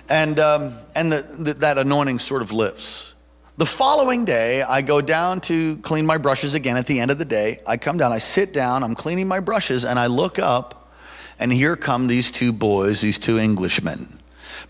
And, 0.09 0.39
um, 0.39 0.73
and 0.93 1.11
the, 1.11 1.21
the, 1.21 1.53
that 1.55 1.77
anointing 1.77 2.19
sort 2.19 2.41
of 2.41 2.51
lifts. 2.51 3.13
The 3.57 3.65
following 3.65 4.25
day, 4.25 4.61
I 4.61 4.81
go 4.81 4.99
down 4.99 5.39
to 5.41 5.77
clean 5.77 6.05
my 6.05 6.17
brushes 6.17 6.53
again 6.53 6.75
at 6.75 6.85
the 6.85 6.99
end 6.99 7.09
of 7.09 7.17
the 7.17 7.25
day. 7.25 7.59
I 7.65 7.77
come 7.77 7.97
down, 7.97 8.11
I 8.11 8.17
sit 8.17 8.51
down, 8.51 8.83
I'm 8.83 8.95
cleaning 8.95 9.29
my 9.29 9.39
brushes, 9.39 9.85
and 9.85 9.97
I 9.97 10.07
look 10.07 10.38
up, 10.38 10.93
and 11.39 11.51
here 11.51 11.77
come 11.77 12.07
these 12.07 12.31
two 12.31 12.51
boys, 12.51 12.99
these 12.99 13.17
two 13.17 13.38
Englishmen. 13.38 14.19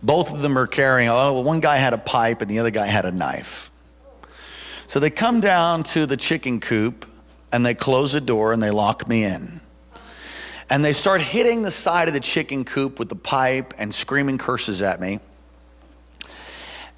Both 0.03 0.31
of 0.31 0.43
them 0.43 0.55
are 0.57 0.67
carrying, 0.67 1.09
oh, 1.09 1.41
one 1.41 1.59
guy 1.59 1.77
had 1.77 1.93
a 1.93 1.97
pipe 1.97 2.41
and 2.41 2.49
the 2.49 2.59
other 2.59 2.69
guy 2.69 2.85
had 2.85 3.05
a 3.05 3.11
knife. 3.11 3.71
So 4.87 4.99
they 4.99 5.09
come 5.09 5.41
down 5.41 5.83
to 5.83 6.05
the 6.05 6.17
chicken 6.17 6.59
coop 6.59 7.05
and 7.51 7.65
they 7.65 7.73
close 7.73 8.13
the 8.13 8.21
door 8.21 8.53
and 8.53 8.61
they 8.61 8.71
lock 8.71 9.07
me 9.07 9.23
in. 9.23 9.61
And 10.69 10.83
they 10.83 10.93
start 10.93 11.21
hitting 11.21 11.61
the 11.61 11.71
side 11.71 12.07
of 12.07 12.13
the 12.13 12.19
chicken 12.19 12.63
coop 12.63 12.97
with 12.97 13.09
the 13.09 13.15
pipe 13.15 13.73
and 13.77 13.93
screaming 13.93 14.37
curses 14.37 14.81
at 14.81 14.99
me. 14.99 15.19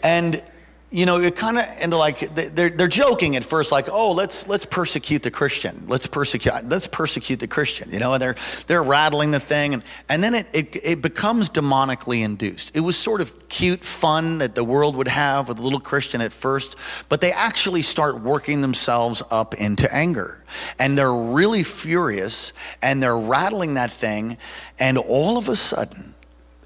And 0.04 0.42
you 0.90 1.06
know, 1.06 1.20
it 1.20 1.36
kind 1.36 1.58
of 1.58 1.66
and 1.82 1.94
like 1.94 2.20
they're 2.34 2.70
they're 2.70 2.88
joking 2.88 3.36
at 3.36 3.44
first, 3.44 3.74
like, 3.74 3.90
oh, 3.92 4.14
let's 4.14 4.48
let's 4.48 4.66
persecute 4.66 5.22
the 5.22 5.32
Christian, 5.32 5.84
let's 5.88 6.08
persecute 6.08 6.54
let's 6.66 6.88
persecute 6.88 7.42
the 7.42 7.48
Christian, 7.48 7.92
you 7.92 8.00
know, 8.00 8.14
and 8.14 8.22
they're 8.22 8.36
they're 8.68 8.84
rattling 8.84 9.32
the 9.32 9.40
thing, 9.40 9.74
and 9.74 9.84
and 10.08 10.24
then 10.24 10.34
it 10.34 10.48
it, 10.54 10.76
it 10.84 11.02
becomes 11.02 11.50
demonically 11.50 12.24
induced. 12.24 12.76
It 12.76 12.80
was 12.80 12.96
sort 12.98 13.20
of 13.20 13.50
cute 13.50 13.84
fun 13.84 14.38
that 14.38 14.56
the 14.56 14.64
world 14.64 14.96
would 14.96 15.10
have 15.10 15.50
with 15.50 15.60
a 15.60 15.62
little 15.62 15.82
Christian 15.82 16.22
at 16.22 16.32
first, 16.32 16.78
but 17.10 17.20
they 17.20 17.34
actually 17.34 17.82
start 17.82 18.22
working 18.22 18.62
themselves 18.62 19.22
up 19.30 19.56
into 19.56 19.94
anger, 19.94 20.42
and 20.80 20.98
they're 20.98 21.14
really 21.14 21.66
furious, 21.66 22.54
and 22.82 23.04
they're 23.04 23.20
rattling 23.20 23.74
that 23.74 23.92
thing, 23.92 24.38
and 24.80 24.98
all 24.98 25.38
of 25.38 25.50
a 25.50 25.56
sudden 25.58 26.14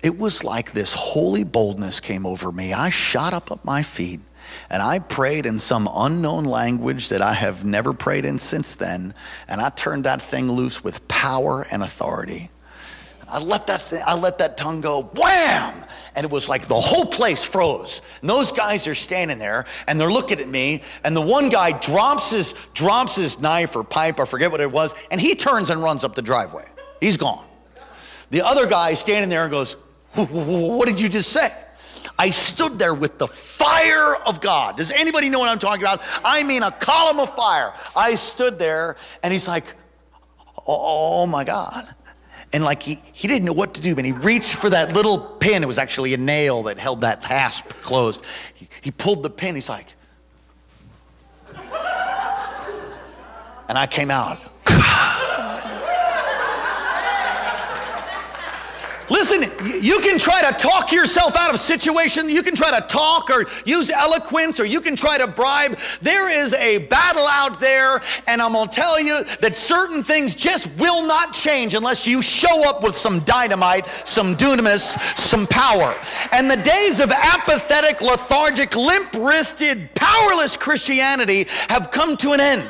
it 0.03 0.17
was 0.17 0.43
like 0.43 0.71
this 0.71 0.93
holy 0.93 1.43
boldness 1.43 1.99
came 1.99 2.25
over 2.25 2.51
me. 2.51 2.73
I 2.73 2.89
shot 2.89 3.33
up 3.33 3.51
at 3.51 3.63
my 3.63 3.83
feet 3.83 4.19
and 4.69 4.81
I 4.81 4.99
prayed 4.99 5.45
in 5.45 5.59
some 5.59 5.89
unknown 5.93 6.45
language 6.45 7.09
that 7.09 7.21
I 7.21 7.33
have 7.33 7.63
never 7.63 7.93
prayed 7.93 8.25
in 8.25 8.39
since 8.39 8.75
then. 8.75 9.13
And 9.47 9.61
I 9.61 9.69
turned 9.69 10.05
that 10.05 10.21
thing 10.21 10.51
loose 10.51 10.83
with 10.83 11.07
power 11.07 11.65
and 11.71 11.83
authority. 11.83 12.49
I 13.29 13.39
let 13.39 13.67
that, 13.67 13.83
thing, 13.83 14.03
I 14.05 14.15
let 14.15 14.39
that 14.39 14.57
tongue 14.57 14.81
go, 14.81 15.03
wham! 15.15 15.85
And 16.15 16.25
it 16.25 16.31
was 16.31 16.49
like 16.49 16.67
the 16.67 16.75
whole 16.75 17.05
place 17.05 17.45
froze. 17.45 18.01
And 18.19 18.29
those 18.29 18.51
guys 18.51 18.87
are 18.87 18.95
standing 18.95 19.37
there 19.37 19.65
and 19.87 19.97
they're 19.97 20.11
looking 20.11 20.39
at 20.39 20.49
me. 20.49 20.81
And 21.05 21.15
the 21.15 21.21
one 21.21 21.47
guy 21.47 21.71
drops 21.79 22.31
his, 22.31 22.53
drops 22.73 23.15
his 23.15 23.39
knife 23.39 23.75
or 23.75 23.85
pipe, 23.85 24.19
I 24.19 24.25
forget 24.25 24.51
what 24.51 24.59
it 24.59 24.69
was, 24.69 24.93
and 25.11 25.21
he 25.21 25.35
turns 25.35 25.69
and 25.69 25.81
runs 25.81 26.03
up 26.03 26.15
the 26.15 26.21
driveway. 26.21 26.65
He's 26.99 27.15
gone. 27.15 27.45
The 28.31 28.45
other 28.45 28.65
guy 28.65 28.91
is 28.91 28.99
standing 28.99 29.29
there 29.29 29.43
and 29.43 29.51
goes, 29.51 29.77
what 30.15 30.87
did 30.87 30.99
you 30.99 31.09
just 31.09 31.31
say? 31.31 31.51
I 32.17 32.29
stood 32.29 32.77
there 32.77 32.93
with 32.93 33.17
the 33.17 33.27
fire 33.27 34.15
of 34.27 34.41
God. 34.41 34.77
Does 34.77 34.91
anybody 34.91 35.29
know 35.29 35.39
what 35.39 35.49
I'm 35.49 35.59
talking 35.59 35.81
about? 35.81 36.03
I 36.23 36.43
mean, 36.43 36.61
a 36.63 36.71
column 36.71 37.19
of 37.19 37.35
fire. 37.35 37.73
I 37.95 38.15
stood 38.15 38.59
there 38.59 38.95
and 39.23 39.31
he's 39.33 39.47
like, 39.47 39.65
oh, 40.67 41.23
oh 41.23 41.27
my 41.27 41.43
God. 41.43 41.87
And 42.53 42.63
like 42.63 42.83
he, 42.83 43.01
he 43.13 43.27
didn't 43.27 43.45
know 43.45 43.53
what 43.53 43.73
to 43.75 43.81
do, 43.81 43.95
but 43.95 44.03
he 44.05 44.11
reached 44.11 44.55
for 44.55 44.69
that 44.69 44.93
little 44.93 45.17
pin. 45.17 45.63
It 45.63 45.67
was 45.67 45.77
actually 45.77 46.13
a 46.13 46.17
nail 46.17 46.63
that 46.63 46.77
held 46.77 47.01
that 47.01 47.23
hasp 47.23 47.69
closed. 47.81 48.23
He, 48.53 48.67
he 48.81 48.91
pulled 48.91 49.23
the 49.23 49.29
pin. 49.29 49.55
He's 49.55 49.69
like, 49.69 49.87
and 51.55 51.63
I 53.77 53.87
came 53.89 54.11
out. 54.11 54.39
Listen, 59.11 59.41
you 59.81 59.99
can 59.99 60.17
try 60.17 60.41
to 60.49 60.57
talk 60.57 60.93
yourself 60.93 61.35
out 61.35 61.53
of 61.53 61.59
situations. 61.59 62.31
You 62.31 62.41
can 62.41 62.55
try 62.55 62.71
to 62.79 62.87
talk 62.87 63.29
or 63.29 63.45
use 63.65 63.89
eloquence 63.89 64.57
or 64.57 64.63
you 64.63 64.79
can 64.79 64.95
try 64.95 65.17
to 65.17 65.27
bribe. 65.27 65.77
There 66.01 66.29
is 66.29 66.53
a 66.53 66.77
battle 66.77 67.27
out 67.27 67.59
there, 67.59 67.99
and 68.25 68.41
I'm 68.41 68.53
going 68.53 68.69
to 68.69 68.73
tell 68.73 69.01
you 69.01 69.21
that 69.41 69.57
certain 69.57 70.01
things 70.01 70.33
just 70.33 70.73
will 70.77 71.05
not 71.05 71.33
change 71.33 71.75
unless 71.75 72.07
you 72.07 72.21
show 72.21 72.65
up 72.69 72.83
with 72.83 72.95
some 72.95 73.19
dynamite, 73.25 73.85
some 74.05 74.33
dunamis, 74.33 74.97
some 75.17 75.45
power. 75.45 75.93
And 76.31 76.49
the 76.49 76.55
days 76.55 77.01
of 77.01 77.11
apathetic, 77.11 77.99
lethargic, 77.99 78.77
limp 78.77 79.13
wristed, 79.15 79.93
powerless 79.93 80.55
Christianity 80.55 81.47
have 81.67 81.91
come 81.91 82.15
to 82.15 82.31
an 82.31 82.39
end. 82.39 82.63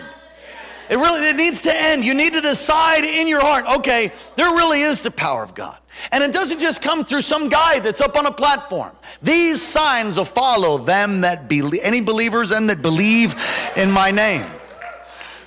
It 0.89 0.95
really 0.95 1.29
it 1.29 1.35
needs 1.35 1.61
to 1.61 1.71
end. 1.71 2.03
You 2.03 2.15
need 2.15 2.33
to 2.33 2.41
decide 2.41 3.03
in 3.03 3.27
your 3.27 3.41
heart, 3.41 3.65
okay, 3.77 4.11
there 4.35 4.49
really 4.55 4.81
is 4.81 5.03
the 5.03 5.11
power 5.11 5.43
of 5.43 5.53
God. 5.53 5.77
And 6.11 6.23
it 6.23 6.33
doesn't 6.33 6.59
just 6.59 6.81
come 6.81 7.03
through 7.03 7.21
some 7.21 7.49
guy 7.49 7.79
that's 7.79 8.01
up 8.01 8.15
on 8.15 8.25
a 8.25 8.31
platform. 8.31 8.95
These 9.21 9.61
signs 9.61 10.17
will 10.17 10.25
follow 10.25 10.77
them 10.77 11.21
that 11.21 11.47
believe, 11.47 11.81
any 11.83 12.01
believers 12.01 12.51
and 12.51 12.69
that 12.69 12.81
believe 12.81 13.35
in 13.75 13.91
my 13.91 14.11
name. 14.11 14.45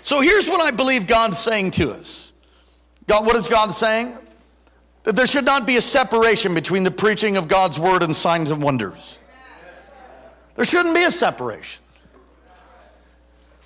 So 0.03 0.21
here's 0.21 0.49
what 0.49 0.61
I 0.61 0.71
believe 0.71 1.07
God's 1.07 1.39
saying 1.39 1.73
to 1.73 1.91
us. 1.91 2.33
God, 3.07 3.27
what 3.27 3.37
is 3.37 3.49
God 3.49 3.73
saying? 3.73 4.17
That 5.05 5.17
there 5.17 5.27
should 5.27 5.45
not 5.45 5.67
be 5.67 5.77
a 5.77 5.81
separation 5.81 6.55
between 6.55 6.85
the 6.85 6.91
preaching 6.91 7.37
of 7.37 7.49
God's 7.49 7.79
word 7.79 8.03
and 8.03 8.15
signs 8.15 8.51
and 8.51 8.63
wonders. 8.63 9.19
There 10.55 10.65
shouldn't 10.65 10.95
be 10.95 11.05
a 11.05 11.11
separation. 11.11 11.84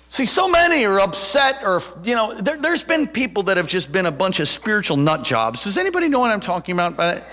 See, 0.09 0.25
so 0.25 0.49
many 0.49 0.83
are 0.85 0.99
upset, 0.99 1.61
or, 1.63 1.83
you 2.03 2.15
know, 2.15 2.33
there, 2.33 2.57
has 2.57 2.83
been 2.83 3.07
people 3.07 3.43
that 3.43 3.57
have 3.57 3.67
just 3.67 3.91
been 3.91 4.07
a 4.07 4.11
bunch 4.11 4.39
of 4.39 4.47
spiritual 4.47 4.97
nut 4.97 5.23
jobs. 5.23 5.63
Does 5.63 5.77
anybody 5.77 6.09
know 6.09 6.19
what 6.19 6.31
I'm 6.31 6.39
talking 6.39 6.73
about 6.73 6.97
by 6.97 7.13
that? 7.13 7.29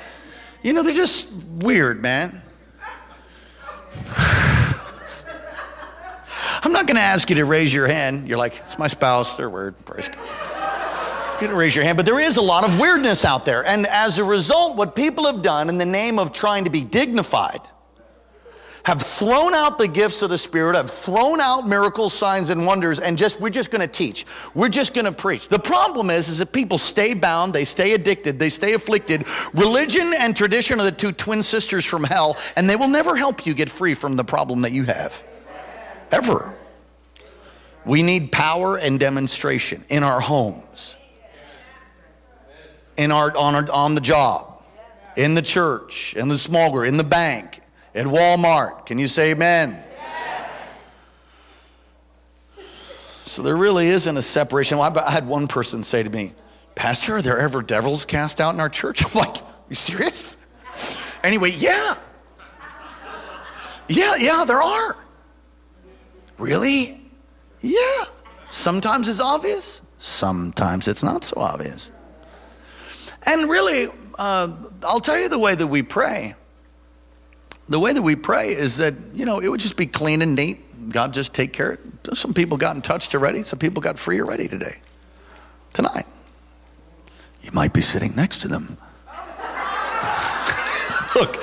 You 0.63 0.75
know, 0.75 0.83
they're 0.83 0.93
just 0.93 1.33
weird, 1.33 2.03
man. 2.03 2.43
I'm 6.63 6.73
not 6.73 6.87
going 6.87 6.97
to 6.97 7.03
ask 7.03 7.31
you 7.31 7.37
to 7.37 7.47
raise 7.47 7.73
your 7.73 7.87
hand. 7.87 8.29
You're 8.29 8.37
like, 8.37 8.59
it's 8.59 8.79
my 8.79 8.89
spouse, 8.89 9.39
they're 9.39 9.49
weird. 9.49 9.83
Praise 9.87 10.11
God. 10.11 11.41
You 11.41 11.49
can 11.49 11.57
raise 11.57 11.75
your 11.75 11.85
hand, 11.85 11.97
but 11.97 12.05
there 12.05 12.21
is 12.21 12.37
a 12.37 12.43
lot 12.43 12.63
of 12.63 12.79
weirdness 12.79 13.25
out 13.25 13.47
there. 13.47 13.65
And 13.65 13.87
as 13.87 14.19
a 14.19 14.25
result, 14.25 14.77
what 14.77 14.95
people 14.95 15.25
have 15.25 15.41
done 15.41 15.71
in 15.71 15.79
the 15.79 15.87
name 15.87 16.19
of 16.19 16.31
trying 16.31 16.65
to 16.65 16.71
be 16.71 16.85
dignified, 16.85 17.61
have 18.87 19.03
thrown 19.03 19.53
out 19.53 19.79
the 19.79 19.89
gifts 19.89 20.23
of 20.23 20.31
the 20.31 20.39
Spirit, 20.39 20.77
have 20.77 20.89
thrown 20.89 21.41
out 21.41 21.67
miracles, 21.67 22.13
signs, 22.13 22.51
and 22.51 22.65
wonders, 22.65 23.01
and 23.01 23.19
just 23.19 23.41
we're 23.41 23.51
just 23.51 23.73
going 23.73 23.81
to 23.81 23.89
teach. 23.89 24.25
We're 24.55 24.69
just 24.69 24.95
going 24.95 25.07
to 25.07 25.13
preach. 25.13 25.49
The 25.49 25.59
problem 25.59 26.09
is, 26.09 26.29
is 26.29 26.39
that 26.39 26.53
people 26.53 26.79
stay 26.79 27.13
bound, 27.13 27.53
they 27.53 27.65
stay 27.65 27.95
addicted, 27.95 28.39
they 28.39 28.49
stay 28.49 28.75
afflicted. 28.75 29.27
Religion 29.55 30.13
and 30.21 30.37
tradition 30.37 30.79
are 30.79 30.85
the 30.85 30.93
two 30.93 31.11
twin 31.11 31.43
sisters 31.43 31.85
from 31.85 32.05
hell, 32.05 32.37
and 32.55 32.71
they 32.71 32.77
will 32.77 32.87
never 32.87 33.17
help 33.17 33.45
you 33.45 33.55
get 33.55 33.69
free 33.69 33.95
from 33.95 34.15
the 34.15 34.23
problem 34.23 34.61
that 34.61 34.71
you 34.71 34.85
have. 34.85 35.21
Ever. 36.13 36.57
We 37.85 38.05
need 38.05 38.31
power 38.31 38.77
and 38.77 39.01
demonstration 39.01 39.85
in 39.89 40.05
our 40.05 40.21
homes, 40.21 40.97
in 42.97 43.11
our, 43.11 43.37
on, 43.37 43.57
our, 43.57 43.73
on 43.73 43.97
the 43.97 44.01
job, 44.01 44.63
in 45.17 45.35
the 45.35 45.43
church, 45.43 46.15
in 46.15 46.29
the 46.29 46.39
small 46.39 46.71
group, 46.71 46.87
in 46.87 46.97
the 46.97 47.05
bank, 47.05 47.56
at 47.97 48.07
Walmart. 48.07 48.87
Can 48.87 48.99
you 48.99 49.09
say 49.09 49.31
amen? 49.31 49.83
So 53.25 53.43
there 53.43 53.57
really 53.57 53.89
isn't 53.89 54.17
a 54.17 54.23
separation. 54.23 54.79
I 54.79 55.11
had 55.11 55.27
one 55.27 55.49
person 55.49 55.83
say 55.83 56.03
to 56.03 56.11
me, 56.11 56.33
Pastor, 56.77 57.17
are 57.17 57.23
there 57.23 57.39
ever 57.39 57.61
devils 57.61 58.05
cast 58.05 58.41
out 58.41 58.55
in 58.55 58.61
our 58.61 58.69
church? 58.69 59.05
I'm 59.15 59.19
like, 59.19 59.37
you 59.69 59.75
serious? 59.75 60.37
Anyway, 61.25 61.51
yeah. 61.57 61.97
Yeah, 63.89 64.15
yeah, 64.19 64.45
there 64.47 64.63
are. 64.63 64.97
Really? 66.39 67.01
Yeah. 67.61 68.05
Sometimes 68.49 69.09
it's 69.09 69.21
obvious, 69.21 69.83
sometimes 69.99 70.87
it's 70.87 71.03
not 71.03 71.25
so 71.25 71.41
obvious. 71.41 71.91
And 73.27 73.51
really, 73.51 73.87
uh, 74.19 74.53
I'll 74.85 75.01
tell 75.01 75.19
you 75.19 75.29
the 75.29 75.39
way 75.39 75.55
that 75.55 75.67
we 75.67 75.83
pray. 75.83 76.37
The 77.69 77.81
way 77.81 77.93
that 77.93 78.03
we 78.03 78.15
pray 78.15 78.49
is 78.49 78.77
that, 78.77 78.95
you 79.13 79.25
know, 79.25 79.41
it 79.41 79.49
would 79.49 79.61
just 79.61 79.77
be 79.77 79.87
clean 79.87 80.23
and 80.23 80.37
neat. 80.37 80.91
God 80.91 81.13
just 81.13 81.35
take 81.35 81.53
care 81.53 81.73
of 81.73 82.09
it. 82.09 82.17
Some 82.17 82.33
people 82.33 82.57
got 82.57 82.77
in 82.77 82.83
touch 82.83 83.13
already. 83.15 83.43
Some 83.43 83.59
people 83.59 83.83
got 83.83 83.99
free 83.99 84.21
already 84.21 84.47
today, 84.47 84.77
tonight. 85.73 86.07
You 87.43 87.51
might 87.53 87.73
be 87.73 87.81
sitting 87.81 88.15
next 88.15 88.43
to 88.43 88.49
them. 88.49 88.79
Look, 91.17 91.43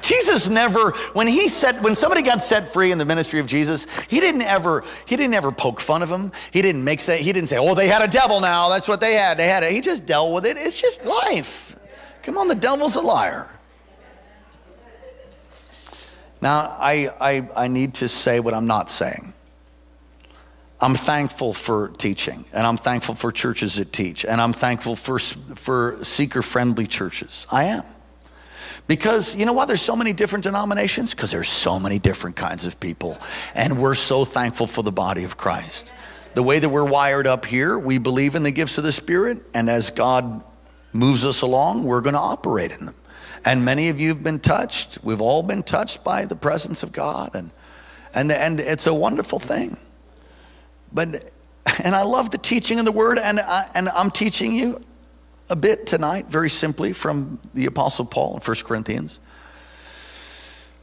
Jesus 0.00 0.48
never, 0.48 0.90
when 1.12 1.28
he 1.28 1.48
said, 1.48 1.84
when 1.84 1.94
somebody 1.94 2.22
got 2.22 2.42
set 2.42 2.72
free 2.72 2.90
in 2.90 2.98
the 2.98 3.04
ministry 3.04 3.38
of 3.38 3.46
Jesus, 3.46 3.86
he 4.08 4.18
didn't 4.18 4.42
ever, 4.42 4.82
he 5.06 5.16
didn't 5.16 5.34
ever 5.34 5.52
poke 5.52 5.80
fun 5.80 6.02
of 6.02 6.08
them. 6.08 6.32
He 6.50 6.62
didn't 6.62 6.82
make 6.82 6.98
say, 6.98 7.22
he 7.22 7.32
didn't 7.32 7.48
say, 7.48 7.58
oh, 7.58 7.74
they 7.74 7.86
had 7.86 8.02
a 8.02 8.08
devil 8.08 8.40
now. 8.40 8.68
That's 8.68 8.88
what 8.88 9.00
they 9.00 9.14
had. 9.14 9.38
They 9.38 9.46
had 9.46 9.62
it. 9.62 9.72
He 9.72 9.80
just 9.80 10.06
dealt 10.06 10.34
with 10.34 10.46
it. 10.46 10.56
It's 10.56 10.80
just 10.80 11.04
life. 11.04 11.76
Come 12.22 12.36
on, 12.36 12.48
the 12.48 12.54
devil's 12.54 12.96
a 12.96 13.00
liar. 13.00 13.48
Now, 16.42 16.76
I, 16.78 17.08
I, 17.20 17.48
I 17.56 17.68
need 17.68 17.94
to 17.94 18.08
say 18.08 18.40
what 18.40 18.52
I'm 18.52 18.66
not 18.66 18.90
saying. 18.90 19.32
I'm 20.80 20.94
thankful 20.94 21.54
for 21.54 21.90
teaching, 21.96 22.44
and 22.52 22.66
I'm 22.66 22.76
thankful 22.76 23.14
for 23.14 23.30
churches 23.30 23.76
that 23.76 23.92
teach, 23.92 24.24
and 24.24 24.40
I'm 24.40 24.52
thankful 24.52 24.96
for, 24.96 25.20
for 25.20 26.04
seeker 26.04 26.42
friendly 26.42 26.88
churches. 26.88 27.46
I 27.52 27.66
am. 27.66 27.84
Because 28.88 29.36
you 29.36 29.46
know 29.46 29.52
why 29.52 29.66
there's 29.66 29.80
so 29.80 29.94
many 29.94 30.12
different 30.12 30.42
denominations? 30.42 31.14
Because 31.14 31.30
there's 31.30 31.48
so 31.48 31.78
many 31.78 32.00
different 32.00 32.34
kinds 32.34 32.66
of 32.66 32.80
people. 32.80 33.16
And 33.54 33.78
we're 33.78 33.94
so 33.94 34.24
thankful 34.24 34.66
for 34.66 34.82
the 34.82 34.90
body 34.90 35.22
of 35.22 35.36
Christ. 35.36 35.92
The 36.34 36.42
way 36.42 36.58
that 36.58 36.68
we're 36.68 36.84
wired 36.84 37.28
up 37.28 37.46
here, 37.46 37.78
we 37.78 37.98
believe 37.98 38.34
in 38.34 38.42
the 38.42 38.50
gifts 38.50 38.78
of 38.78 38.84
the 38.84 38.90
Spirit, 38.90 39.40
and 39.54 39.70
as 39.70 39.90
God 39.90 40.42
moves 40.92 41.24
us 41.24 41.42
along, 41.42 41.84
we're 41.84 42.00
going 42.00 42.14
to 42.14 42.20
operate 42.20 42.76
in 42.76 42.86
them. 42.86 42.96
And 43.44 43.64
many 43.64 43.88
of 43.88 44.00
you 44.00 44.08
have 44.08 44.22
been 44.22 44.38
touched. 44.38 44.98
We've 45.02 45.20
all 45.20 45.42
been 45.42 45.62
touched 45.62 46.04
by 46.04 46.24
the 46.24 46.36
presence 46.36 46.82
of 46.82 46.92
God. 46.92 47.34
And, 47.34 47.50
and, 48.14 48.30
and 48.30 48.60
it's 48.60 48.86
a 48.86 48.94
wonderful 48.94 49.38
thing. 49.38 49.76
But, 50.92 51.30
and 51.82 51.94
I 51.94 52.02
love 52.02 52.30
the 52.30 52.38
teaching 52.38 52.78
of 52.78 52.84
the 52.84 52.92
word, 52.92 53.18
and, 53.18 53.40
I, 53.40 53.68
and 53.74 53.88
I'm 53.88 54.10
teaching 54.10 54.52
you 54.52 54.84
a 55.50 55.56
bit 55.56 55.86
tonight, 55.86 56.26
very 56.26 56.50
simply, 56.50 56.92
from 56.92 57.40
the 57.54 57.66
Apostle 57.66 58.04
Paul 58.04 58.34
in 58.34 58.40
1 58.40 58.56
Corinthians. 58.64 59.18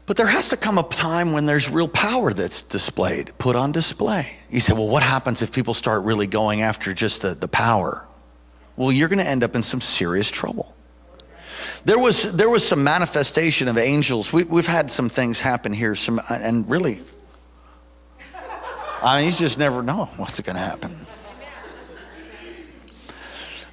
But 0.06 0.16
there 0.16 0.26
has 0.26 0.48
to 0.48 0.56
come 0.56 0.76
a 0.76 0.82
time 0.82 1.32
when 1.32 1.46
there's 1.46 1.70
real 1.70 1.88
power 1.88 2.32
that's 2.32 2.62
displayed, 2.62 3.30
put 3.38 3.54
on 3.54 3.70
display. 3.70 4.36
You 4.50 4.58
say, 4.58 4.72
well, 4.72 4.88
what 4.88 5.04
happens 5.04 5.40
if 5.40 5.52
people 5.52 5.72
start 5.72 6.02
really 6.02 6.26
going 6.26 6.62
after 6.62 6.92
just 6.92 7.22
the, 7.22 7.34
the 7.34 7.46
power? 7.46 8.06
Well, 8.76 8.90
you're 8.90 9.08
going 9.08 9.20
to 9.20 9.28
end 9.28 9.44
up 9.44 9.54
in 9.54 9.62
some 9.62 9.80
serious 9.80 10.28
trouble. 10.28 10.74
There 11.84 11.98
was, 11.98 12.32
there 12.32 12.50
was 12.50 12.66
some 12.66 12.84
manifestation 12.84 13.68
of 13.68 13.78
angels. 13.78 14.32
We, 14.32 14.44
we've 14.44 14.66
had 14.66 14.90
some 14.90 15.08
things 15.08 15.40
happen 15.40 15.72
here, 15.72 15.94
some, 15.94 16.20
and 16.30 16.68
really, 16.68 17.00
I 19.02 19.20
mean, 19.20 19.30
you 19.30 19.36
just 19.36 19.58
never 19.58 19.82
know 19.82 20.06
what's 20.16 20.40
going 20.40 20.56
to 20.56 20.62
happen. 20.62 20.94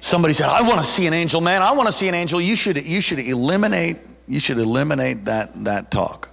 Somebody 0.00 0.32
said, 0.32 0.48
I 0.48 0.62
want 0.62 0.78
to 0.78 0.86
see 0.86 1.06
an 1.06 1.12
angel, 1.12 1.40
man. 1.40 1.60
I 1.60 1.72
want 1.72 1.86
to 1.86 1.92
see 1.92 2.08
an 2.08 2.14
angel. 2.14 2.40
You 2.40 2.56
should, 2.56 2.82
you 2.86 3.02
should 3.02 3.18
eliminate, 3.18 3.98
you 4.26 4.40
should 4.40 4.58
eliminate 4.58 5.26
that, 5.26 5.64
that 5.64 5.90
talk. 5.90 6.30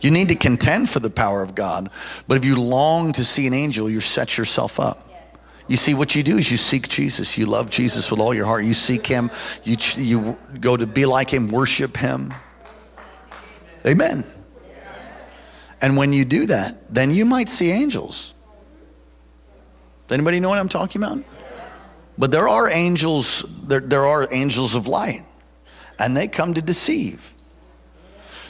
You 0.00 0.10
need 0.10 0.28
to 0.28 0.34
contend 0.34 0.90
for 0.90 1.00
the 1.00 1.10
power 1.10 1.42
of 1.42 1.54
God. 1.54 1.90
But 2.28 2.36
if 2.36 2.44
you 2.44 2.60
long 2.60 3.12
to 3.12 3.24
see 3.24 3.46
an 3.46 3.54
angel, 3.54 3.88
you 3.88 4.00
set 4.00 4.36
yourself 4.36 4.78
up. 4.78 5.11
You 5.68 5.76
see, 5.76 5.94
what 5.94 6.14
you 6.14 6.22
do 6.22 6.38
is 6.38 6.50
you 6.50 6.56
seek 6.56 6.88
Jesus. 6.88 7.38
You 7.38 7.46
love 7.46 7.70
Jesus 7.70 8.10
with 8.10 8.20
all 8.20 8.34
your 8.34 8.46
heart. 8.46 8.64
You 8.64 8.74
seek 8.74 9.06
him. 9.06 9.30
You, 9.64 9.76
you 9.96 10.38
go 10.60 10.76
to 10.76 10.86
be 10.86 11.06
like 11.06 11.30
him, 11.30 11.48
worship 11.48 11.96
him. 11.96 12.34
Amen. 13.86 14.24
And 15.80 15.96
when 15.96 16.12
you 16.12 16.24
do 16.24 16.46
that, 16.46 16.92
then 16.92 17.12
you 17.12 17.24
might 17.24 17.48
see 17.48 17.70
angels. 17.70 18.34
Does 20.06 20.16
anybody 20.16 20.40
know 20.40 20.48
what 20.48 20.58
I'm 20.58 20.68
talking 20.68 21.02
about? 21.02 21.24
But 22.18 22.30
there 22.30 22.48
are 22.48 22.68
angels, 22.70 23.44
there, 23.64 23.80
there 23.80 24.06
are 24.06 24.28
angels 24.30 24.74
of 24.74 24.86
light, 24.86 25.22
and 25.98 26.16
they 26.16 26.28
come 26.28 26.54
to 26.54 26.62
deceive. 26.62 27.34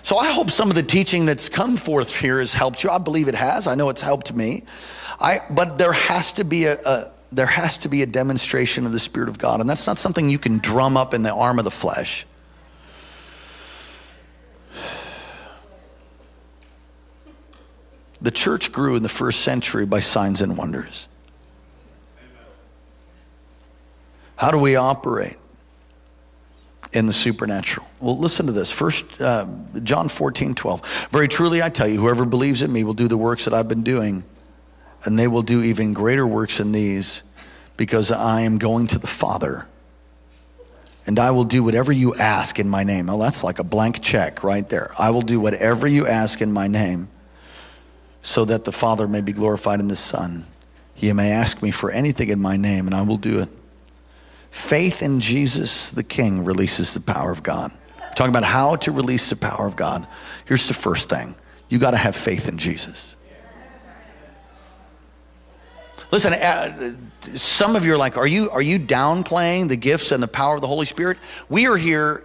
So 0.03 0.19
I 0.19 0.33
hope 0.33 0.51
some 0.51 0.69
of 0.69 0.75
the 0.75 0.83
teaching 0.83 1.27
that's 1.27 1.49
come 1.49 1.77
forth 1.77 2.15
here 2.15 2.41
has 2.41 2.53
helped 2.53 2.83
you. 2.83 2.91
I 2.91 2.99
believe 2.99 3.29
it 3.29 3.37
has. 3.37 3.69
I 3.69 3.77
know 3.77 3.89
it's 3.89 4.01
helped 4.01 4.35
me. 4.35 4.65
I, 5.21 5.41
but 5.51 5.79
there 5.79 5.93
has 5.93 6.33
to 6.35 6.45
be 6.45 6.65
a, 6.65 6.77
a 6.87 7.13
there 7.33 7.47
has 7.47 7.79
to 7.79 7.89
be 7.89 8.03
a 8.03 8.07
demonstration 8.07 8.85
of 8.85 8.93
the 8.93 8.99
Spirit 8.99 9.29
of 9.29 9.39
God, 9.39 9.61
and 9.61 9.69
that's 9.69 9.87
not 9.87 9.99
something 9.99 10.29
you 10.29 10.39
can 10.39 10.59
drum 10.59 10.97
up 10.97 11.15
in 11.15 11.23
the 11.23 11.33
arm 11.33 11.59
of 11.59 11.65
the 11.65 11.71
flesh. 11.71 12.27
The 18.21 18.31
church 18.31 18.71
grew 18.71 18.95
in 18.95 19.03
the 19.03 19.09
first 19.09 19.41
century 19.41 19.85
by 19.85 20.01
signs 20.01 20.43
and 20.43 20.57
wonders. 20.57 21.09
How 24.37 24.51
do 24.51 24.59
we 24.59 24.77
operate 24.77 25.37
in 26.93 27.07
the 27.07 27.13
supernatural? 27.13 27.87
Well, 27.99 28.19
listen 28.19 28.47
to 28.47 28.53
this. 28.53 28.71
First, 28.71 29.21
uh, 29.21 29.47
John 29.83 30.09
14, 30.09 30.55
12. 30.55 31.09
Very 31.11 31.27
truly 31.29 31.63
I 31.63 31.69
tell 31.69 31.89
you, 31.89 32.01
whoever 32.01 32.25
believes 32.25 32.63
in 32.63 32.73
me 32.73 32.85
will 32.85 32.95
do 32.95 33.09
the 33.09 33.19
works 33.19 33.45
that 33.45 33.55
I've 33.55 33.69
been 33.69 33.83
doing, 33.83 34.25
and 35.05 35.19
they 35.19 35.29
will 35.29 35.43
do 35.43 35.63
even 35.63 35.93
greater 35.93 36.27
works 36.27 36.59
than 36.59 36.73
these, 36.73 37.23
because 37.77 38.13
I 38.13 38.43
am 38.43 38.59
going 38.59 38.87
to 38.89 38.99
the 38.99 39.07
Father. 39.07 39.67
And 41.05 41.19
I 41.19 41.33
will 41.33 41.45
do 41.45 41.65
whatever 41.65 41.91
you 41.91 42.15
ask 42.15 42.59
in 42.59 42.69
my 42.69 42.85
name. 42.85 43.07
Well, 43.07 43.19
that's 43.19 43.43
like 43.43 43.59
a 43.59 43.65
blank 43.65 44.03
check 44.03 44.45
right 44.45 44.69
there. 44.69 44.93
I 44.99 45.11
will 45.11 45.23
do 45.23 45.41
whatever 45.41 45.87
you 45.87 46.07
ask 46.07 46.41
in 46.41 46.53
my 46.53 46.69
name, 46.69 47.09
so 48.21 48.45
that 48.45 48.65
the 48.65 48.73
Father 48.73 49.09
may 49.09 49.21
be 49.21 49.33
glorified 49.33 49.81
in 49.81 49.89
the 49.89 49.97
Son. 49.97 50.47
You 50.97 51.15
may 51.15 51.33
ask 51.33 51.61
me 51.63 51.73
for 51.73 51.91
anything 51.91 52.29
in 52.29 52.41
my 52.41 52.57
name, 52.57 52.87
and 52.87 52.95
I 52.95 53.03
will 53.03 53.17
do 53.17 53.41
it. 53.41 53.49
Faith 54.53 55.03
in 55.03 55.21
Jesus 55.21 55.91
the 55.91 56.05
King 56.05 56.45
releases 56.45 56.95
the 56.95 57.01
power 57.01 57.33
of 57.33 57.43
God. 57.43 57.73
Talking 58.15 58.31
about 58.31 58.45
how 58.45 58.77
to 58.77 58.93
release 58.93 59.31
the 59.31 59.37
power 59.37 59.67
of 59.67 59.75
God. 59.75 60.07
Here's 60.45 60.69
the 60.69 60.75
first 60.75 61.09
thing 61.09 61.35
you 61.69 61.79
got 61.79 61.93
to 61.93 61.97
have 61.97 62.15
faith 62.15 62.49
in 62.49 62.59
Jesus. 62.59 63.17
Listen, 66.13 66.35
uh, 66.35 66.93
some 67.23 67.75
of 67.75 67.87
you 67.87 67.95
are 67.95 67.97
like, 67.97 68.19
are 68.19 68.27
you, 68.27 68.51
are 68.51 68.61
you 68.61 68.79
downplaying 68.79 69.69
the 69.71 69.77
gifts 69.77 70.13
and 70.13 70.23
the 70.23 70.29
power 70.29 70.55
of 70.55 70.61
the 70.61 70.67
Holy 70.67 70.85
Spirit? 70.85 71.17
We 71.49 71.67
are 71.67 71.79
here 71.79 72.23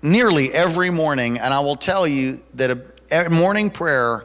nearly 0.00 0.50
every 0.54 0.88
morning, 0.88 1.38
and 1.38 1.52
I 1.52 1.60
will 1.60 1.76
tell 1.76 2.06
you 2.08 2.40
that 2.54 2.70
a 3.10 3.28
morning 3.28 3.68
prayer, 3.68 4.24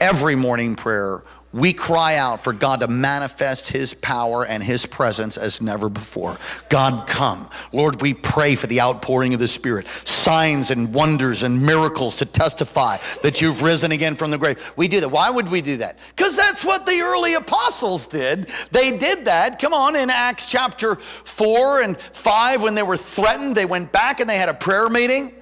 every 0.00 0.34
morning 0.34 0.76
prayer, 0.76 1.24
we 1.52 1.72
cry 1.72 2.16
out 2.16 2.44
for 2.44 2.52
God 2.52 2.80
to 2.80 2.88
manifest 2.88 3.68
His 3.68 3.94
power 3.94 4.44
and 4.44 4.62
His 4.62 4.84
presence 4.84 5.38
as 5.38 5.62
never 5.62 5.88
before. 5.88 6.36
God, 6.68 7.06
come. 7.06 7.48
Lord, 7.72 8.02
we 8.02 8.12
pray 8.12 8.54
for 8.54 8.66
the 8.66 8.82
outpouring 8.82 9.32
of 9.32 9.40
the 9.40 9.48
Spirit, 9.48 9.88
signs 10.04 10.70
and 10.70 10.92
wonders 10.92 11.42
and 11.42 11.64
miracles 11.64 12.16
to 12.16 12.26
testify 12.26 12.98
that 13.22 13.40
you've 13.40 13.62
risen 13.62 13.92
again 13.92 14.14
from 14.14 14.30
the 14.30 14.36
grave. 14.36 14.72
We 14.76 14.88
do 14.88 15.00
that. 15.00 15.08
Why 15.08 15.30
would 15.30 15.50
we 15.50 15.62
do 15.62 15.78
that? 15.78 15.98
Because 16.14 16.36
that's 16.36 16.64
what 16.64 16.84
the 16.84 17.00
early 17.00 17.32
apostles 17.34 18.06
did. 18.06 18.50
They 18.70 18.98
did 18.98 19.24
that. 19.24 19.58
Come 19.58 19.72
on, 19.72 19.96
in 19.96 20.10
Acts 20.10 20.46
chapter 20.46 20.96
4 20.96 21.80
and 21.80 21.98
5, 21.98 22.62
when 22.62 22.74
they 22.74 22.82
were 22.82 22.98
threatened, 22.98 23.54
they 23.54 23.66
went 23.66 23.90
back 23.90 24.20
and 24.20 24.28
they 24.28 24.36
had 24.36 24.50
a 24.50 24.54
prayer 24.54 24.90
meeting. 24.90 25.32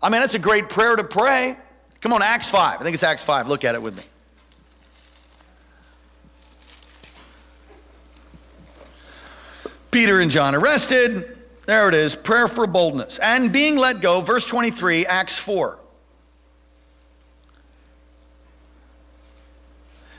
I 0.00 0.10
mean, 0.10 0.22
it's 0.22 0.34
a 0.34 0.38
great 0.38 0.68
prayer 0.68 0.94
to 0.94 1.04
pray. 1.04 1.56
Come 2.00 2.12
on, 2.12 2.22
Acts 2.22 2.48
5. 2.48 2.80
I 2.80 2.84
think 2.84 2.94
it's 2.94 3.02
Acts 3.02 3.24
5. 3.24 3.48
Look 3.48 3.64
at 3.64 3.74
it 3.74 3.82
with 3.82 3.96
me. 3.96 4.04
Peter 9.90 10.20
and 10.20 10.30
John 10.30 10.54
arrested. 10.54 11.24
There 11.66 11.88
it 11.88 11.94
is, 11.94 12.16
prayer 12.16 12.48
for 12.48 12.66
boldness. 12.66 13.18
And 13.18 13.52
being 13.52 13.76
let 13.76 14.00
go, 14.00 14.20
verse 14.20 14.46
23, 14.46 15.06
Acts 15.06 15.38
4. 15.38 15.78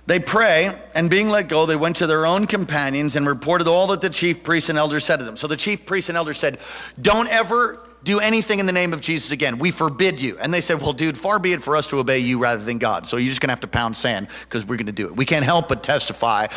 They 0.08 0.20
pray, 0.20 0.78
and 0.96 1.10
being 1.10 1.30
let 1.30 1.48
go, 1.48 1.66
they 1.66 1.76
went 1.76 1.98
to 1.98 2.08
their 2.08 2.26
own 2.26 2.46
companions 2.46 3.16
and 3.16 3.28
reported 3.28 3.68
all 3.68 3.88
that 3.88 4.02
the 4.02 4.10
chief 4.10 4.44
priests 4.44 4.70
and 4.70 4.78
elders 4.78 5.06
said 5.06 5.18
to 5.18 5.26
them. 5.26 5.38
So 5.38 5.48
the 5.48 5.56
chief 5.56 5.86
priests 5.86 6.10
and 6.10 6.18
elders 6.18 6.38
said, 6.38 6.58
Don't 7.00 7.30
ever 7.30 7.80
do 8.04 8.20
anything 8.20 8.60
in 8.60 8.66
the 8.66 8.72
name 8.72 8.94
of 8.94 9.02
Jesus 9.02 9.32
again. 9.32 9.60
We 9.60 9.72
forbid 9.72 10.20
you. 10.20 10.38
And 10.40 10.54
they 10.54 10.62
said, 10.62 10.82
Well, 10.82 10.94
dude, 10.94 11.18
far 11.18 11.40
be 11.40 11.54
it 11.54 11.62
for 11.62 11.76
us 11.76 11.88
to 11.88 12.00
obey 12.00 12.20
you 12.20 12.40
rather 12.40 12.64
than 12.64 12.78
God. 12.78 13.06
So 13.06 13.18
you're 13.18 13.30
just 13.30 13.42
gonna 13.42 13.52
have 13.52 13.62
to 13.62 13.68
pound 13.68 13.96
sand 13.96 14.28
because 14.42 14.66
we're 14.66 14.78
gonna 14.78 14.92
do 14.92 15.08
it. 15.08 15.16
We 15.16 15.26
can't 15.26 15.46
help 15.46 15.70
but 15.70 15.84
testify. 15.84 16.48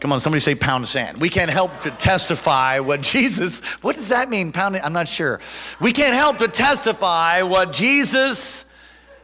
Come 0.00 0.12
on, 0.12 0.20
somebody 0.20 0.40
say 0.40 0.54
pound 0.54 0.84
of 0.84 0.88
sand. 0.88 1.18
We 1.18 1.28
can't 1.28 1.50
help 1.50 1.80
to 1.80 1.90
testify 1.90 2.80
what 2.80 3.00
Jesus, 3.02 3.60
what 3.82 3.96
does 3.96 4.10
that 4.10 4.28
mean? 4.28 4.52
Pound, 4.52 4.76
I'm 4.76 4.92
not 4.92 5.08
sure. 5.08 5.40
We 5.80 5.92
can't 5.92 6.14
help 6.14 6.38
to 6.38 6.48
testify 6.48 7.42
what 7.42 7.72
Jesus 7.72 8.66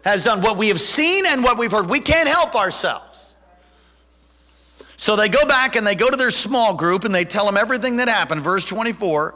has 0.04 0.24
done, 0.24 0.40
what 0.40 0.56
we 0.56 0.68
have 0.68 0.80
seen 0.80 1.26
and 1.26 1.44
what 1.44 1.58
we've 1.58 1.70
heard. 1.70 1.88
We 1.88 2.00
can't 2.00 2.28
help 2.28 2.54
ourselves. 2.54 3.36
So 4.96 5.16
they 5.16 5.28
go 5.28 5.44
back 5.46 5.76
and 5.76 5.86
they 5.86 5.94
go 5.94 6.08
to 6.08 6.16
their 6.16 6.30
small 6.30 6.74
group 6.74 7.04
and 7.04 7.14
they 7.14 7.24
tell 7.24 7.46
them 7.46 7.56
everything 7.56 7.96
that 7.96 8.08
happened. 8.08 8.42
Verse 8.42 8.64
24. 8.64 9.34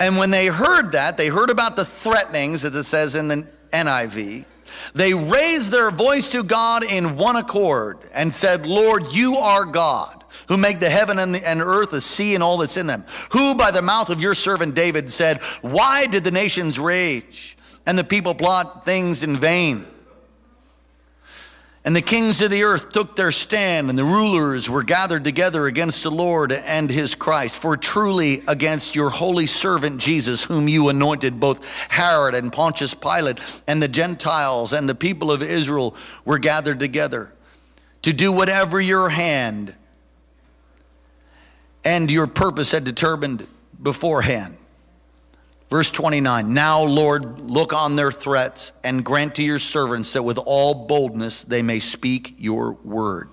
And 0.00 0.18
when 0.18 0.30
they 0.30 0.48
heard 0.48 0.92
that, 0.92 1.16
they 1.16 1.28
heard 1.28 1.50
about 1.50 1.76
the 1.76 1.84
threatenings, 1.84 2.64
as 2.64 2.74
it 2.74 2.84
says 2.84 3.14
in 3.14 3.28
the 3.28 3.46
NIV. 3.72 4.44
They 4.94 5.14
raised 5.14 5.72
their 5.72 5.90
voice 5.90 6.30
to 6.30 6.42
God 6.42 6.84
in 6.84 7.16
one 7.16 7.36
accord 7.36 7.98
and 8.14 8.34
said, 8.34 8.66
Lord, 8.66 9.12
you 9.12 9.36
are 9.36 9.64
God, 9.64 10.24
who 10.48 10.56
make 10.56 10.80
the 10.80 10.90
heaven 10.90 11.18
and, 11.18 11.34
the, 11.34 11.48
and 11.48 11.60
earth, 11.60 11.90
the 11.90 12.00
sea, 12.00 12.34
and 12.34 12.42
all 12.42 12.58
that's 12.58 12.76
in 12.76 12.86
them. 12.86 13.04
Who 13.32 13.54
by 13.54 13.70
the 13.70 13.82
mouth 13.82 14.10
of 14.10 14.20
your 14.20 14.34
servant 14.34 14.74
David 14.74 15.10
said, 15.10 15.42
Why 15.62 16.06
did 16.06 16.24
the 16.24 16.30
nations 16.30 16.78
rage 16.78 17.56
and 17.86 17.98
the 17.98 18.04
people 18.04 18.34
plot 18.34 18.84
things 18.84 19.22
in 19.22 19.36
vain? 19.36 19.86
And 21.86 21.94
the 21.94 22.00
kings 22.00 22.40
of 22.40 22.50
the 22.50 22.62
earth 22.62 22.92
took 22.92 23.14
their 23.14 23.30
stand, 23.30 23.90
and 23.90 23.98
the 23.98 24.04
rulers 24.04 24.70
were 24.70 24.82
gathered 24.82 25.22
together 25.22 25.66
against 25.66 26.02
the 26.02 26.10
Lord 26.10 26.50
and 26.50 26.90
his 26.90 27.14
Christ. 27.14 27.58
For 27.58 27.76
truly 27.76 28.42
against 28.48 28.94
your 28.94 29.10
holy 29.10 29.46
servant 29.46 30.00
Jesus, 30.00 30.44
whom 30.44 30.66
you 30.66 30.88
anointed, 30.88 31.38
both 31.38 31.62
Herod 31.90 32.34
and 32.34 32.50
Pontius 32.50 32.94
Pilate, 32.94 33.38
and 33.68 33.82
the 33.82 33.88
Gentiles 33.88 34.72
and 34.72 34.88
the 34.88 34.94
people 34.94 35.30
of 35.30 35.42
Israel 35.42 35.94
were 36.24 36.38
gathered 36.38 36.80
together 36.80 37.34
to 38.00 38.14
do 38.14 38.32
whatever 38.32 38.80
your 38.80 39.10
hand 39.10 39.74
and 41.84 42.10
your 42.10 42.26
purpose 42.26 42.70
had 42.70 42.84
determined 42.84 43.46
beforehand. 43.82 44.56
Verse 45.74 45.90
29 45.90 46.54
Now, 46.54 46.84
Lord, 46.84 47.40
look 47.40 47.72
on 47.72 47.96
their 47.96 48.12
threats 48.12 48.72
and 48.84 49.04
grant 49.04 49.34
to 49.34 49.42
your 49.42 49.58
servants 49.58 50.12
that 50.12 50.22
with 50.22 50.38
all 50.38 50.86
boldness 50.86 51.42
they 51.42 51.62
may 51.62 51.80
speak 51.80 52.36
your 52.38 52.74
word. 52.84 53.28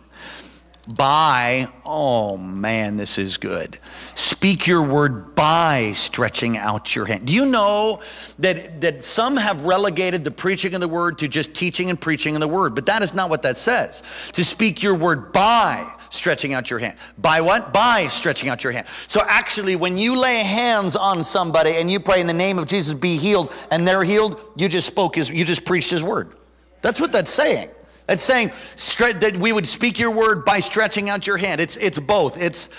By, 0.88 1.67
oh 1.86 2.38
man, 2.38 2.97
this 2.97 3.19
is 3.19 3.38
good. 3.38 3.77
Speak 4.15 4.65
your 4.65 4.82
word 4.82 5.36
by 5.36 5.91
stretching 5.93 6.58
out 6.58 6.95
your 6.95 7.06
hand. 7.06 7.27
Do 7.27 7.34
you 7.36 7.45
know 7.45 8.01
that, 8.39 8.82
that 8.82 9.04
some 9.04 9.38
have 9.38 9.65
relegated 9.65 10.23
the 10.23 10.32
preaching 10.32 10.73
of 10.73 10.82
the 10.82 10.88
word 10.88 11.19
to 11.19 11.27
just 11.27 11.54
teaching 11.54 11.91
and 11.91 12.01
preaching 12.01 12.34
of 12.34 12.41
the 12.41 12.47
word? 12.47 12.73
But 12.73 12.88
that 12.88 13.04
is 13.04 13.13
not 13.13 13.30
what 13.30 13.43
that 13.43 13.56
says. 13.56 14.01
To 14.32 14.43
speak 14.43 14.82
your 14.82 14.95
word 14.95 15.32
by 15.32 15.88
stretching 16.12 16.54
out 16.54 16.69
your 16.69 16.78
hand. 16.78 16.97
By 17.17 17.41
what? 17.41 17.74
By 17.74 18.08
stretching 18.08 18.50
out 18.50 18.63
your 18.63 18.74
hand. 18.74 18.86
So 19.08 19.21
actually, 19.28 19.76
when 19.76 19.97
you 19.97 20.19
lay 20.19 20.43
hands 20.43 20.95
on 20.95 21.24
somebody 21.24 21.71
and 21.71 21.89
you 21.89 22.00
pray 22.00 22.21
in 22.21 22.28
the 22.28 22.34
name 22.34 22.60
of 22.60 22.67
Jesus, 22.67 22.93
be 22.93 23.17
healed, 23.17 23.52
and 23.71 23.88
they're 23.88 24.04
healed, 24.04 24.39
you 24.58 24.69
just 24.69 24.86
spoke 24.86 25.15
his, 25.15 25.30
you 25.30 25.43
just 25.45 25.65
preached 25.65 25.89
his 25.89 26.04
word. 26.04 26.34
That's 26.82 27.02
what 27.02 27.12
that's 27.12 27.32
saying. 27.32 27.69
That's 28.08 28.24
saying 28.24 28.50
that 28.50 29.38
we 29.39 29.54
would 29.54 29.65
speak 29.65 29.97
your 29.97 30.12
word 30.12 30.43
by 30.43 30.60
stretching 30.60 31.10
out 31.10 31.26
your 31.26 31.38
hand. 31.38 31.62
It's, 31.62 31.78
it's 31.78 32.00
both. 32.00 32.41
It's, 32.41 32.69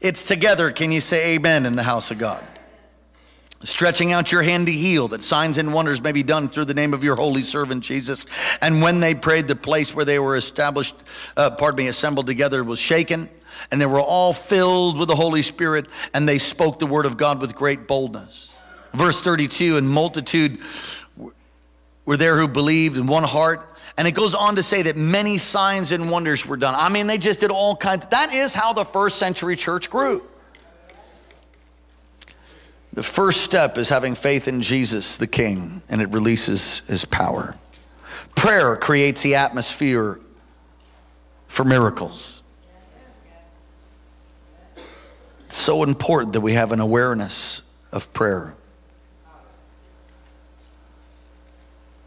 it's 0.00 0.22
together. 0.22 0.70
Can 0.70 0.92
you 0.92 1.00
say 1.00 1.34
amen 1.34 1.64
in 1.64 1.74
the 1.74 1.82
house 1.82 2.10
of 2.10 2.18
God? 2.18 2.44
Stretching 3.64 4.12
out 4.12 4.30
your 4.30 4.42
hand 4.42 4.66
to 4.66 4.72
heal, 4.72 5.08
that 5.08 5.22
signs 5.22 5.58
and 5.58 5.72
wonders 5.72 6.02
may 6.02 6.12
be 6.12 6.22
done 6.22 6.48
through 6.48 6.66
the 6.66 6.74
name 6.74 6.94
of 6.94 7.02
your 7.02 7.16
holy 7.16 7.42
servant 7.42 7.82
Jesus. 7.82 8.26
And 8.60 8.82
when 8.82 9.00
they 9.00 9.14
prayed, 9.14 9.48
the 9.48 9.56
place 9.56 9.94
where 9.94 10.04
they 10.04 10.18
were 10.18 10.36
established, 10.36 10.94
uh, 11.36 11.50
pardon 11.50 11.78
me, 11.78 11.88
assembled 11.88 12.26
together 12.26 12.62
was 12.62 12.78
shaken, 12.78 13.28
and 13.70 13.80
they 13.80 13.86
were 13.86 14.00
all 14.00 14.32
filled 14.32 14.98
with 14.98 15.08
the 15.08 15.16
Holy 15.16 15.42
Spirit, 15.42 15.86
and 16.12 16.28
they 16.28 16.38
spoke 16.38 16.78
the 16.78 16.86
word 16.86 17.06
of 17.06 17.16
God 17.16 17.40
with 17.40 17.54
great 17.54 17.88
boldness. 17.88 18.56
Verse 18.92 19.20
32 19.20 19.76
And 19.76 19.88
multitude 19.88 20.60
were 22.04 22.16
there 22.16 22.38
who 22.38 22.48
believed 22.48 22.96
in 22.96 23.06
one 23.06 23.24
heart 23.24 23.70
and 23.96 24.08
it 24.08 24.12
goes 24.12 24.34
on 24.34 24.56
to 24.56 24.62
say 24.62 24.82
that 24.82 24.96
many 24.96 25.38
signs 25.38 25.92
and 25.92 26.10
wonders 26.10 26.46
were 26.46 26.56
done. 26.56 26.74
I 26.76 26.88
mean, 26.88 27.06
they 27.06 27.18
just 27.18 27.40
did 27.40 27.50
all 27.50 27.76
kinds. 27.76 28.06
That 28.06 28.32
is 28.32 28.52
how 28.52 28.72
the 28.72 28.84
first 28.84 29.18
century 29.18 29.54
church 29.54 29.88
grew. 29.88 30.22
The 32.94 33.02
first 33.02 33.42
step 33.42 33.76
is 33.76 33.88
having 33.88 34.14
faith 34.14 34.46
in 34.46 34.62
Jesus, 34.62 35.16
the 35.16 35.26
King, 35.26 35.82
and 35.88 36.00
it 36.00 36.10
releases 36.10 36.78
his 36.86 37.04
power. 37.04 37.56
Prayer 38.36 38.76
creates 38.76 39.22
the 39.22 39.34
atmosphere 39.34 40.20
for 41.48 41.64
miracles. 41.64 42.44
It's 45.46 45.56
so 45.56 45.82
important 45.82 46.34
that 46.34 46.40
we 46.40 46.52
have 46.52 46.70
an 46.70 46.78
awareness 46.78 47.62
of 47.90 48.12
prayer. 48.12 48.54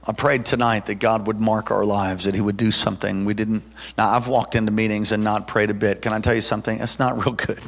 I 0.06 0.14
prayed 0.14 0.46
tonight 0.46 0.86
that 0.86 0.96
God 0.96 1.28
would 1.28 1.42
mark 1.42 1.70
our 1.70 1.84
lives, 1.84 2.24
that 2.24 2.34
He 2.34 2.40
would 2.40 2.56
do 2.56 2.72
something 2.72 3.26
we 3.26 3.34
didn't. 3.34 3.64
Now, 3.98 4.12
I've 4.12 4.30
walked 4.30 4.56
into 4.56 4.72
meetings 4.72 5.12
and 5.12 5.22
not 5.22 5.50
prayed 5.50 5.70
a 5.70 5.74
bit. 5.74 6.02
Can 6.02 6.14
I 6.14 6.22
tell 6.22 6.34
you 6.34 6.40
something? 6.40 6.80
It's 6.82 6.98
not 6.98 7.18
real 7.18 7.34
good. 7.34 7.60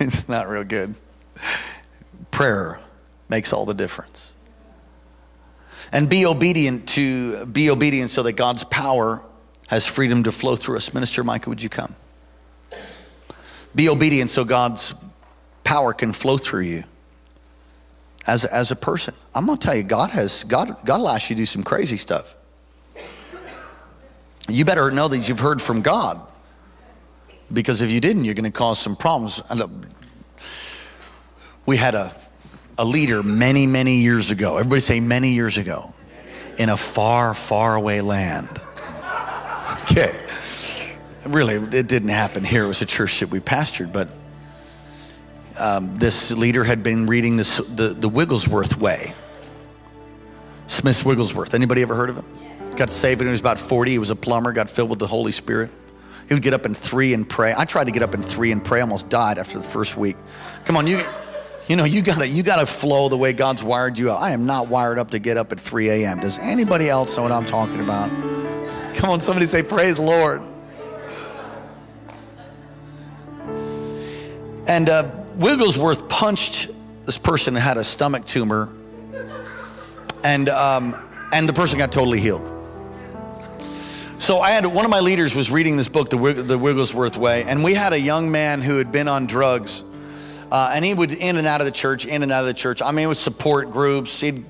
it's 0.00 0.26
not 0.26 0.48
real 0.48 0.64
good. 0.64 0.94
Prayer 2.30 2.80
makes 3.28 3.52
all 3.52 3.66
the 3.66 3.74
difference. 3.74 4.34
And 5.92 6.08
be 6.08 6.26
obedient 6.26 6.88
to, 6.90 7.46
be 7.46 7.70
obedient 7.70 8.10
so 8.10 8.22
that 8.24 8.32
God's 8.32 8.64
power 8.64 9.22
has 9.68 9.86
freedom 9.86 10.22
to 10.24 10.32
flow 10.32 10.56
through 10.56 10.76
us. 10.76 10.92
Minister 10.92 11.24
Micah, 11.24 11.48
would 11.48 11.62
you 11.62 11.68
come? 11.68 11.94
Be 13.74 13.88
obedient 13.88 14.30
so 14.30 14.44
God's 14.44 14.94
power 15.64 15.92
can 15.92 16.12
flow 16.12 16.36
through 16.36 16.62
you 16.62 16.84
as, 18.26 18.44
as 18.44 18.70
a 18.70 18.76
person. 18.76 19.14
I'm 19.34 19.46
going 19.46 19.58
to 19.58 19.66
tell 19.66 19.76
you, 19.76 19.82
God 19.82 20.10
has, 20.10 20.44
God, 20.44 20.76
God 20.84 21.00
will 21.00 21.08
ask 21.08 21.30
you 21.30 21.36
to 21.36 21.42
do 21.42 21.46
some 21.46 21.62
crazy 21.62 21.96
stuff. 21.96 22.34
You 24.48 24.64
better 24.64 24.90
know 24.90 25.08
that 25.08 25.28
you've 25.28 25.40
heard 25.40 25.60
from 25.60 25.82
God. 25.82 26.20
Because 27.52 27.80
if 27.82 27.90
you 27.90 28.00
didn't, 28.00 28.24
you're 28.24 28.34
going 28.34 28.44
to 28.44 28.50
cause 28.50 28.78
some 28.78 28.96
problems. 28.96 29.42
We 31.68 31.76
had 31.76 31.94
a, 31.94 32.10
a 32.78 32.84
leader 32.86 33.22
many, 33.22 33.66
many 33.66 33.96
years 33.96 34.30
ago. 34.30 34.56
Everybody 34.56 34.80
say 34.80 35.00
many 35.00 35.32
years 35.32 35.58
ago. 35.58 35.92
In 36.56 36.70
a 36.70 36.78
far, 36.78 37.34
far 37.34 37.74
away 37.76 38.00
land. 38.00 38.48
Okay. 39.90 40.18
Really, 41.26 41.54
it 41.54 41.88
didn't 41.88 42.08
happen 42.08 42.44
here. 42.44 42.64
It 42.64 42.68
was 42.68 42.82
a 42.82 42.86
church 42.86 43.20
that 43.20 43.30
we 43.30 43.40
pastored, 43.40 43.92
but 43.92 44.08
um, 45.58 45.94
this 45.96 46.30
leader 46.30 46.62
had 46.62 46.82
been 46.82 47.06
reading 47.06 47.36
this, 47.36 47.56
the, 47.56 47.88
the 47.88 48.08
Wigglesworth 48.08 48.78
Way. 48.78 49.12
Smith 50.66 51.04
Wigglesworth. 51.04 51.54
Anybody 51.54 51.82
ever 51.82 51.94
heard 51.94 52.10
of 52.10 52.16
him? 52.16 52.70
Got 52.76 52.90
saved 52.90 53.20
when 53.20 53.28
he 53.28 53.30
was 53.30 53.40
about 53.40 53.58
40. 53.58 53.90
He 53.90 53.98
was 53.98 54.10
a 54.10 54.16
plumber, 54.16 54.52
got 54.52 54.70
filled 54.70 54.90
with 54.90 54.98
the 55.00 55.06
Holy 55.06 55.32
Spirit. 55.32 55.70
He 56.28 56.34
would 56.34 56.42
get 56.42 56.54
up 56.54 56.64
in 56.64 56.74
three 56.74 57.12
and 57.12 57.28
pray. 57.28 57.54
I 57.56 57.64
tried 57.64 57.84
to 57.84 57.92
get 57.92 58.02
up 58.02 58.14
in 58.14 58.22
three 58.22 58.52
and 58.52 58.64
pray, 58.64 58.80
almost 58.80 59.08
died 59.08 59.38
after 59.38 59.58
the 59.58 59.64
first 59.64 59.96
week. 59.96 60.16
Come 60.64 60.76
on, 60.76 60.86
you, 60.86 61.02
you 61.68 61.76
know, 61.76 61.84
you 61.84 62.02
gotta, 62.02 62.26
you 62.26 62.42
gotta 62.42 62.66
flow 62.66 63.08
the 63.08 63.16
way 63.16 63.32
God's 63.32 63.62
wired 63.62 63.98
you 63.98 64.10
up. 64.10 64.22
I 64.22 64.30
am 64.30 64.46
not 64.46 64.68
wired 64.68 64.98
up 64.98 65.10
to 65.10 65.18
get 65.18 65.36
up 65.36 65.52
at 65.52 65.60
3 65.60 65.90
a.m. 65.90 66.20
Does 66.20 66.38
anybody 66.38 66.88
else 66.88 67.16
know 67.16 67.22
what 67.24 67.32
I'm 67.32 67.44
talking 67.44 67.80
about? 67.80 68.08
Come 68.96 69.10
on, 69.10 69.20
somebody 69.20 69.46
say, 69.46 69.62
Praise 69.62 69.96
the 69.96 70.02
Lord. 70.02 70.42
And 74.66 74.90
uh, 74.90 75.10
Wigglesworth 75.36 76.08
punched 76.08 76.70
this 77.04 77.16
person 77.16 77.54
who 77.54 77.60
had 77.60 77.76
a 77.76 77.84
stomach 77.84 78.26
tumor, 78.26 78.70
and, 80.24 80.48
um, 80.48 80.96
and 81.32 81.48
the 81.48 81.52
person 81.52 81.78
got 81.78 81.92
totally 81.92 82.20
healed. 82.20 82.46
So 84.18 84.38
I 84.40 84.50
had 84.50 84.66
one 84.66 84.84
of 84.84 84.90
my 84.90 85.00
leaders 85.00 85.34
was 85.34 85.50
reading 85.50 85.76
this 85.76 85.88
book, 85.88 86.10
the 86.10 86.16
Wigglesworth 86.18 87.16
Way, 87.16 87.44
and 87.44 87.62
we 87.62 87.72
had 87.72 87.92
a 87.92 88.00
young 88.00 88.30
man 88.30 88.60
who 88.60 88.76
had 88.76 88.90
been 88.90 89.06
on 89.06 89.26
drugs, 89.26 89.84
uh, 90.50 90.72
and 90.74 90.84
he 90.84 90.94
would 90.94 91.12
in 91.12 91.36
and 91.36 91.46
out 91.46 91.60
of 91.60 91.66
the 91.66 91.72
church, 91.72 92.06
in 92.06 92.22
and 92.22 92.32
out 92.32 92.40
of 92.40 92.46
the 92.46 92.54
church. 92.54 92.80
I 92.82 92.90
mean, 92.90 93.04
it 93.04 93.08
was 93.08 93.18
support 93.18 93.70
groups. 93.70 94.20
He'd 94.20 94.44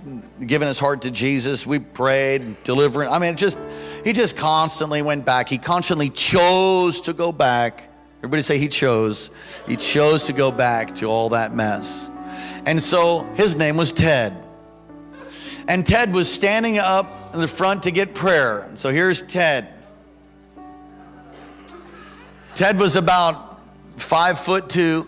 given 0.47 0.69
his 0.69 0.79
heart 0.79 1.03
to 1.03 1.11
Jesus. 1.11 1.67
We 1.67 1.79
prayed, 1.79 2.63
delivering. 2.65 3.09
I 3.09 3.19
mean, 3.19 3.37
just 3.37 3.59
he 4.05 4.13
just 4.13 4.37
constantly 4.37 5.03
went 5.03 5.25
back. 5.25 5.49
He 5.49 5.59
constantly 5.59 6.11
chose 6.11 7.01
to 7.03 7.13
go 7.13 7.33
back 7.33 7.89
Everybody 8.19 8.43
say 8.43 8.59
he 8.59 8.67
chose. 8.67 9.31
He 9.69 9.77
chose 9.77 10.25
to 10.25 10.33
go 10.33 10.51
back 10.51 10.97
to 10.97 11.07
all 11.07 11.29
that 11.31 11.55
mess. 11.55 12.11
And 12.67 12.83
so 12.83 13.23
his 13.37 13.55
name 13.55 13.77
was 13.77 13.93
Ted. 13.93 14.37
And 15.69 15.87
Ted 15.87 16.13
was 16.13 16.31
standing 16.31 16.79
up 16.79 17.33
in 17.33 17.41
the 17.41 17.47
front 17.47 17.85
to 17.85 17.93
get 17.93 18.15
prayer. 18.15 18.61
And 18.63 18.79
so 18.79 18.93
here's 18.93 19.23
Ted. 19.23 19.69
Ted 22.57 22.79
was 22.79 22.97
about 22.97 23.61
five 24.01 24.41
foot 24.41 24.69
two. 24.69 25.07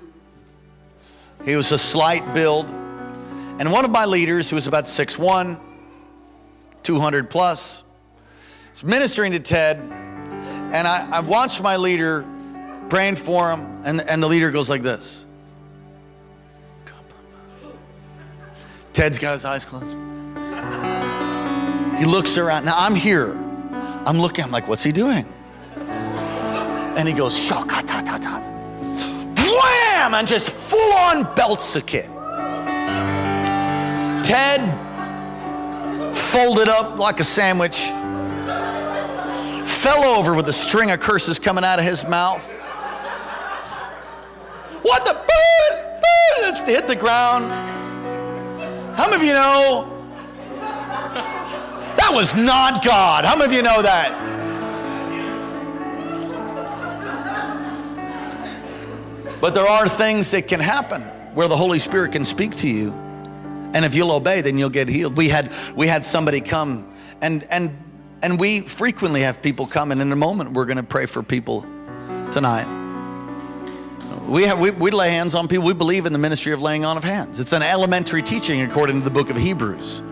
He 1.44 1.56
was 1.56 1.72
a 1.72 1.78
slight 1.78 2.34
build. 2.34 2.68
And 2.68 3.72
one 3.72 3.84
of 3.84 3.90
my 3.90 4.04
leaders, 4.04 4.48
who 4.50 4.56
was 4.56 4.66
about 4.66 4.84
6'1, 4.84 5.58
200 6.82 7.30
plus, 7.30 7.84
is 8.72 8.84
ministering 8.84 9.32
to 9.32 9.40
Ted. 9.40 9.78
And 9.78 10.86
I, 10.86 11.08
I 11.12 11.20
watched 11.20 11.62
my 11.62 11.76
leader 11.76 12.24
praying 12.88 13.16
for 13.16 13.50
him, 13.50 13.82
and, 13.84 14.00
and 14.02 14.22
the 14.22 14.28
leader 14.28 14.50
goes 14.50 14.68
like 14.68 14.82
this. 14.82 15.26
Ted's 18.92 19.18
got 19.18 19.34
his 19.34 19.44
eyes 19.44 19.64
closed. 19.64 19.96
He 21.98 22.06
looks 22.06 22.38
around. 22.38 22.64
Now 22.64 22.74
I'm 22.76 22.94
here. 22.94 23.32
I'm 24.06 24.18
looking, 24.18 24.44
I'm 24.44 24.50
like, 24.50 24.66
what's 24.68 24.82
he 24.82 24.90
doing? 24.90 25.26
And 26.96 27.06
he 27.06 27.14
goes, 27.14 27.38
shaka 27.38 27.82
ta 27.86 28.00
ta 28.00 28.18
ta. 28.18 28.49
Wham! 29.50 30.14
And 30.14 30.28
just 30.28 30.50
full 30.50 30.92
on 30.92 31.34
belts 31.34 31.76
a 31.76 31.82
kid. 31.82 32.06
Ted 34.24 34.60
folded 36.16 36.68
up 36.68 36.98
like 36.98 37.20
a 37.20 37.24
sandwich, 37.24 37.78
fell 39.68 40.04
over 40.04 40.34
with 40.34 40.48
a 40.48 40.52
string 40.52 40.90
of 40.90 41.00
curses 41.00 41.38
coming 41.38 41.64
out 41.64 41.78
of 41.78 41.84
his 41.84 42.06
mouth. 42.06 42.46
What 44.82 45.04
the? 45.04 45.20
Just 46.40 46.66
hit 46.66 46.88
the 46.88 46.96
ground. 46.96 47.50
How 48.96 49.08
many 49.08 49.16
of 49.16 49.22
you 49.22 49.34
know 49.34 49.96
that 51.96 52.10
was 52.12 52.34
not 52.34 52.84
God? 52.84 53.24
How 53.24 53.36
many 53.36 53.46
of 53.46 53.52
you 53.52 53.62
know 53.62 53.82
that? 53.82 54.29
But 59.40 59.54
there 59.54 59.66
are 59.66 59.88
things 59.88 60.30
that 60.32 60.48
can 60.48 60.60
happen 60.60 61.02
where 61.34 61.48
the 61.48 61.56
Holy 61.56 61.78
Spirit 61.78 62.12
can 62.12 62.24
speak 62.24 62.56
to 62.56 62.68
you. 62.68 62.92
And 63.72 63.84
if 63.84 63.94
you'll 63.94 64.12
obey, 64.12 64.40
then 64.40 64.58
you'll 64.58 64.68
get 64.70 64.88
healed. 64.88 65.16
We 65.16 65.28
had 65.28 65.52
we 65.76 65.86
had 65.86 66.04
somebody 66.04 66.40
come 66.40 66.92
and 67.22 67.46
and 67.50 67.70
and 68.22 68.38
we 68.38 68.60
frequently 68.60 69.20
have 69.22 69.40
people 69.40 69.66
come 69.66 69.92
and 69.92 70.00
in 70.00 70.12
a 70.12 70.16
moment 70.16 70.52
we're 70.52 70.66
going 70.66 70.76
to 70.76 70.82
pray 70.82 71.06
for 71.06 71.22
people 71.22 71.62
tonight. 72.32 72.66
We, 74.26 74.44
have, 74.44 74.60
we, 74.60 74.70
we 74.70 74.92
lay 74.92 75.10
hands 75.10 75.34
on 75.34 75.48
people. 75.48 75.66
We 75.66 75.74
believe 75.74 76.06
in 76.06 76.12
the 76.12 76.18
ministry 76.18 76.52
of 76.52 76.62
laying 76.62 76.84
on 76.84 76.96
of 76.96 77.02
hands. 77.02 77.40
It's 77.40 77.52
an 77.52 77.62
elementary 77.62 78.22
teaching 78.22 78.62
according 78.62 79.00
to 79.00 79.04
the 79.04 79.10
book 79.10 79.28
of 79.28 79.36
Hebrews. 79.36 80.02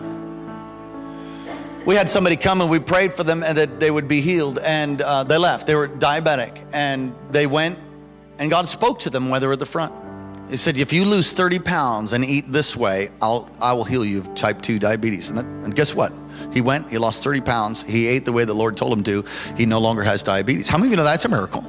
We 1.85 1.95
had 1.95 2.09
somebody 2.09 2.35
come 2.35 2.59
and 2.59 2.69
we 2.69 2.79
prayed 2.79 3.13
for 3.13 3.23
them 3.23 3.43
and 3.43 3.57
that 3.57 3.79
they 3.79 3.89
would 3.89 4.09
be 4.09 4.19
healed, 4.19 4.59
and 4.59 5.01
uh, 5.01 5.23
they 5.23 5.37
left. 5.37 5.67
They 5.67 5.75
were 5.75 5.87
diabetic, 5.87 6.69
and 6.73 7.15
they 7.31 7.47
went, 7.47 7.79
and 8.39 8.49
God 8.49 8.67
spoke 8.67 8.99
to 8.99 9.09
them 9.09 9.29
while 9.29 9.39
they 9.39 9.47
were 9.47 9.53
at 9.53 9.59
the 9.59 9.65
front. 9.65 9.93
He 10.49 10.57
said, 10.57 10.77
"If 10.77 10.91
you 10.91 11.05
lose 11.05 11.31
30 11.31 11.59
pounds 11.59 12.13
and 12.13 12.25
eat 12.25 12.51
this 12.51 12.75
way, 12.75 13.09
I'll 13.21 13.49
I 13.61 13.73
will 13.73 13.83
heal 13.83 14.03
you 14.03 14.19
of 14.19 14.33
type 14.33 14.61
2 14.61 14.79
diabetes." 14.79 15.29
And, 15.29 15.37
that, 15.37 15.45
and 15.45 15.75
guess 15.75 15.93
what? 15.93 16.11
He 16.51 16.61
went. 16.61 16.89
He 16.89 16.97
lost 16.97 17.23
30 17.23 17.41
pounds. 17.41 17.83
He 17.83 18.07
ate 18.07 18.25
the 18.25 18.31
way 18.31 18.45
the 18.45 18.53
Lord 18.55 18.75
told 18.75 18.93
him 18.93 19.03
to. 19.03 19.23
He 19.55 19.65
no 19.65 19.79
longer 19.79 20.01
has 20.01 20.23
diabetes. 20.23 20.67
How 20.67 20.77
many 20.77 20.87
of 20.87 20.91
you 20.91 20.97
know 20.97 21.03
that's 21.03 21.25
a 21.25 21.29
miracle? 21.29 21.63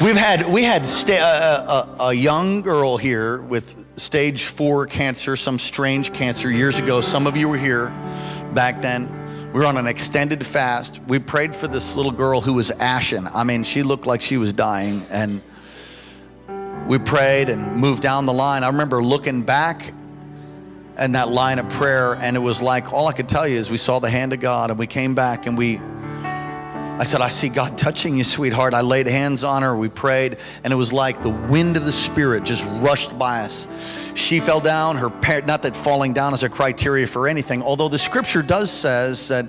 We've 0.00 0.16
had 0.16 0.46
we 0.46 0.62
had 0.62 0.86
sta- 0.86 1.14
a, 1.14 2.02
a, 2.02 2.08
a 2.08 2.14
young 2.14 2.60
girl 2.60 2.96
here 2.98 3.40
with 3.40 3.86
stage 3.96 4.44
four 4.44 4.86
cancer, 4.86 5.34
some 5.34 5.58
strange 5.58 6.12
cancer 6.12 6.50
years 6.50 6.78
ago. 6.78 7.00
Some 7.00 7.26
of 7.26 7.36
you 7.36 7.48
were 7.48 7.56
here 7.56 7.88
back 8.52 8.80
then. 8.80 9.17
We 9.58 9.64
were 9.64 9.70
on 9.70 9.76
an 9.76 9.88
extended 9.88 10.46
fast. 10.46 11.00
We 11.08 11.18
prayed 11.18 11.52
for 11.52 11.66
this 11.66 11.96
little 11.96 12.12
girl 12.12 12.40
who 12.40 12.54
was 12.54 12.70
ashen. 12.70 13.26
I 13.34 13.42
mean, 13.42 13.64
she 13.64 13.82
looked 13.82 14.06
like 14.06 14.20
she 14.20 14.36
was 14.36 14.52
dying, 14.52 15.04
and 15.10 15.42
we 16.86 17.00
prayed 17.00 17.48
and 17.48 17.76
moved 17.76 18.00
down 18.00 18.24
the 18.26 18.32
line. 18.32 18.62
I 18.62 18.68
remember 18.68 19.02
looking 19.02 19.42
back 19.42 19.92
in 20.96 21.10
that 21.10 21.30
line 21.30 21.58
of 21.58 21.68
prayer, 21.70 22.14
and 22.20 22.36
it 22.36 22.38
was 22.38 22.62
like 22.62 22.92
all 22.92 23.08
I 23.08 23.12
could 23.12 23.28
tell 23.28 23.48
you 23.48 23.56
is 23.56 23.68
we 23.68 23.78
saw 23.78 23.98
the 23.98 24.08
hand 24.08 24.32
of 24.32 24.38
God, 24.38 24.70
and 24.70 24.78
we 24.78 24.86
came 24.86 25.16
back 25.16 25.48
and 25.48 25.58
we 25.58 25.80
I 26.98 27.04
said, 27.04 27.20
I 27.20 27.28
see 27.28 27.48
God 27.48 27.78
touching 27.78 28.16
you, 28.16 28.24
sweetheart. 28.24 28.74
I 28.74 28.80
laid 28.80 29.06
hands 29.06 29.44
on 29.44 29.62
her, 29.62 29.76
we 29.76 29.88
prayed, 29.88 30.38
and 30.64 30.72
it 30.72 30.76
was 30.76 30.92
like 30.92 31.22
the 31.22 31.30
wind 31.30 31.76
of 31.76 31.84
the 31.84 31.92
Spirit 31.92 32.42
just 32.42 32.64
rushed 32.82 33.16
by 33.16 33.42
us. 33.42 33.68
She 34.16 34.40
fell 34.40 34.58
down, 34.58 34.96
her 34.96 35.08
parent, 35.08 35.46
not 35.46 35.62
that 35.62 35.76
falling 35.76 36.12
down 36.12 36.34
is 36.34 36.42
a 36.42 36.48
criteria 36.48 37.06
for 37.06 37.28
anything, 37.28 37.62
although 37.62 37.86
the 37.86 38.00
scripture 38.00 38.42
does 38.42 38.68
says 38.68 39.28
that 39.28 39.46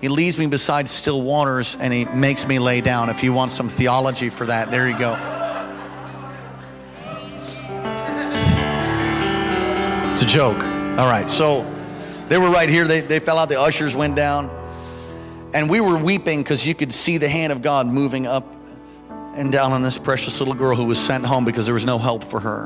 he 0.00 0.08
leads 0.08 0.38
me 0.38 0.46
beside 0.46 0.88
still 0.88 1.20
waters 1.20 1.76
and 1.80 1.92
he 1.92 2.06
makes 2.06 2.46
me 2.46 2.58
lay 2.58 2.80
down. 2.80 3.10
If 3.10 3.22
you 3.22 3.34
want 3.34 3.52
some 3.52 3.68
theology 3.68 4.30
for 4.30 4.46
that, 4.46 4.70
there 4.70 4.88
you 4.88 4.98
go. 4.98 5.12
It's 10.12 10.22
a 10.22 10.26
joke. 10.26 10.62
All 10.98 11.10
right, 11.10 11.30
so 11.30 11.70
they 12.28 12.38
were 12.38 12.50
right 12.50 12.70
here. 12.70 12.86
They, 12.86 13.02
they 13.02 13.18
fell 13.18 13.38
out, 13.38 13.50
the 13.50 13.60
ushers 13.60 13.94
went 13.94 14.16
down. 14.16 14.63
And 15.54 15.70
we 15.70 15.80
were 15.80 15.96
weeping 15.96 16.42
because 16.42 16.66
you 16.66 16.74
could 16.74 16.92
see 16.92 17.16
the 17.16 17.28
hand 17.28 17.52
of 17.52 17.62
God 17.62 17.86
moving 17.86 18.26
up 18.26 18.44
and 19.36 19.52
down 19.52 19.70
on 19.70 19.82
this 19.82 19.98
precious 19.98 20.40
little 20.40 20.54
girl 20.54 20.74
who 20.74 20.84
was 20.84 20.98
sent 20.98 21.24
home 21.24 21.44
because 21.44 21.64
there 21.64 21.74
was 21.74 21.86
no 21.86 21.96
help 21.96 22.24
for 22.24 22.40
her. 22.40 22.64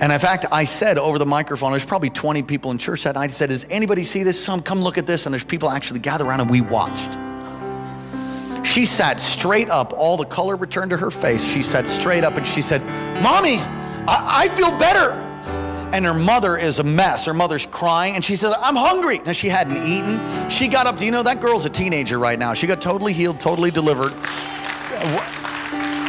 And 0.00 0.10
in 0.10 0.18
fact, 0.18 0.46
I 0.50 0.64
said 0.64 0.98
over 0.98 1.16
the 1.16 1.26
microphone, 1.26 1.70
there's 1.70 1.84
probably 1.84 2.10
20 2.10 2.42
people 2.42 2.72
in 2.72 2.78
church 2.78 3.04
that 3.04 3.14
night. 3.14 3.30
I 3.30 3.32
said, 3.32 3.50
Does 3.50 3.66
anybody 3.70 4.02
see 4.02 4.24
this? 4.24 4.42
Some 4.42 4.62
come 4.62 4.80
look 4.80 4.98
at 4.98 5.06
this. 5.06 5.26
And 5.26 5.32
there's 5.32 5.44
people 5.44 5.70
actually 5.70 6.00
gathered 6.00 6.26
around 6.26 6.40
and 6.40 6.50
we 6.50 6.60
watched. 6.60 7.16
She 8.66 8.86
sat 8.86 9.20
straight 9.20 9.70
up, 9.70 9.92
all 9.96 10.16
the 10.16 10.24
color 10.24 10.56
returned 10.56 10.90
to 10.90 10.96
her 10.96 11.12
face. 11.12 11.44
She 11.44 11.62
sat 11.62 11.86
straight 11.86 12.24
up 12.24 12.36
and 12.36 12.46
she 12.46 12.62
said, 12.62 12.82
Mommy, 13.22 13.58
I, 14.08 14.44
I 14.44 14.48
feel 14.48 14.76
better 14.76 15.29
and 15.92 16.04
her 16.04 16.14
mother 16.14 16.56
is 16.56 16.78
a 16.78 16.84
mess. 16.84 17.26
Her 17.26 17.34
mother's 17.34 17.66
crying, 17.66 18.14
and 18.14 18.24
she 18.24 18.36
says, 18.36 18.54
I'm 18.60 18.76
hungry. 18.76 19.18
Now, 19.20 19.32
she 19.32 19.48
hadn't 19.48 19.82
eaten. 19.82 20.48
She 20.48 20.68
got 20.68 20.86
up. 20.86 20.98
Do 20.98 21.04
you 21.04 21.10
know 21.10 21.22
that 21.22 21.40
girl's 21.40 21.66
a 21.66 21.70
teenager 21.70 22.18
right 22.18 22.38
now? 22.38 22.54
She 22.54 22.66
got 22.66 22.80
totally 22.80 23.12
healed, 23.12 23.40
totally 23.40 23.70
delivered. 23.70 24.12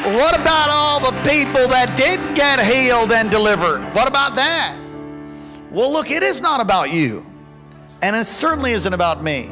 What 0.04 0.40
about 0.40 0.70
all 0.70 1.00
the 1.00 1.12
people 1.22 1.68
that 1.68 1.96
didn't 1.96 2.34
get 2.34 2.60
healed 2.60 3.12
and 3.12 3.30
delivered? 3.30 3.82
What 3.94 4.08
about 4.08 4.36
that? 4.36 4.78
Well, 5.70 5.92
look, 5.92 6.12
it 6.12 6.24
is 6.24 6.42
not 6.42 6.60
about 6.60 6.92
you, 6.92 7.26
and 8.02 8.16
it 8.16 8.26
certainly 8.26 8.72
isn't 8.72 8.94
about 8.94 9.24
me. 9.24 9.50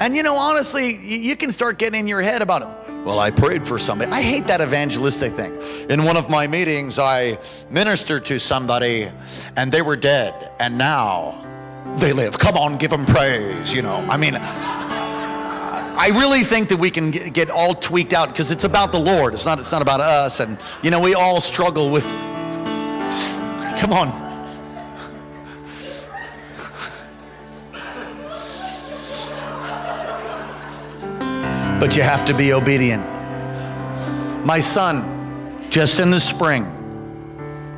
And 0.00 0.16
you 0.16 0.22
know, 0.22 0.34
honestly, 0.36 0.96
you 0.96 1.36
can 1.36 1.52
start 1.52 1.78
getting 1.78 2.00
in 2.00 2.06
your 2.06 2.20
head 2.20 2.42
about 2.42 2.62
it. 2.62 2.68
Well, 3.04 3.18
I 3.18 3.30
prayed 3.30 3.66
for 3.66 3.78
somebody. 3.78 4.10
I 4.12 4.22
hate 4.22 4.46
that 4.46 4.62
evangelistic 4.62 5.34
thing. 5.34 5.60
In 5.90 6.04
one 6.04 6.16
of 6.16 6.30
my 6.30 6.46
meetings, 6.46 6.98
I 6.98 7.38
ministered 7.68 8.24
to 8.26 8.40
somebody 8.40 9.10
and 9.56 9.70
they 9.70 9.82
were 9.82 9.96
dead 9.96 10.52
and 10.58 10.78
now 10.78 11.40
they 11.98 12.12
live. 12.14 12.38
Come 12.38 12.56
on, 12.56 12.78
give 12.78 12.90
them 12.90 13.04
praise, 13.04 13.74
you 13.74 13.82
know. 13.82 13.96
I 14.08 14.16
mean, 14.16 14.34
I 14.36 16.08
really 16.14 16.44
think 16.44 16.70
that 16.70 16.78
we 16.78 16.90
can 16.90 17.10
get 17.10 17.50
all 17.50 17.74
tweaked 17.74 18.14
out 18.14 18.28
because 18.28 18.50
it's 18.50 18.64
about 18.64 18.90
the 18.90 18.98
Lord. 18.98 19.34
It's 19.34 19.44
not, 19.44 19.58
it's 19.60 19.70
not 19.70 19.82
about 19.82 20.00
us. 20.00 20.40
And, 20.40 20.58
you 20.82 20.90
know, 20.90 21.00
we 21.00 21.14
all 21.14 21.42
struggle 21.42 21.90
with, 21.90 22.04
come 23.78 23.92
on. 23.92 24.33
But 31.84 31.94
you 31.94 32.02
have 32.02 32.24
to 32.24 32.32
be 32.32 32.54
obedient. 32.54 33.04
My 34.46 34.58
son, 34.58 35.60
just 35.68 36.00
in 36.00 36.10
the 36.10 36.18
spring, 36.18 36.64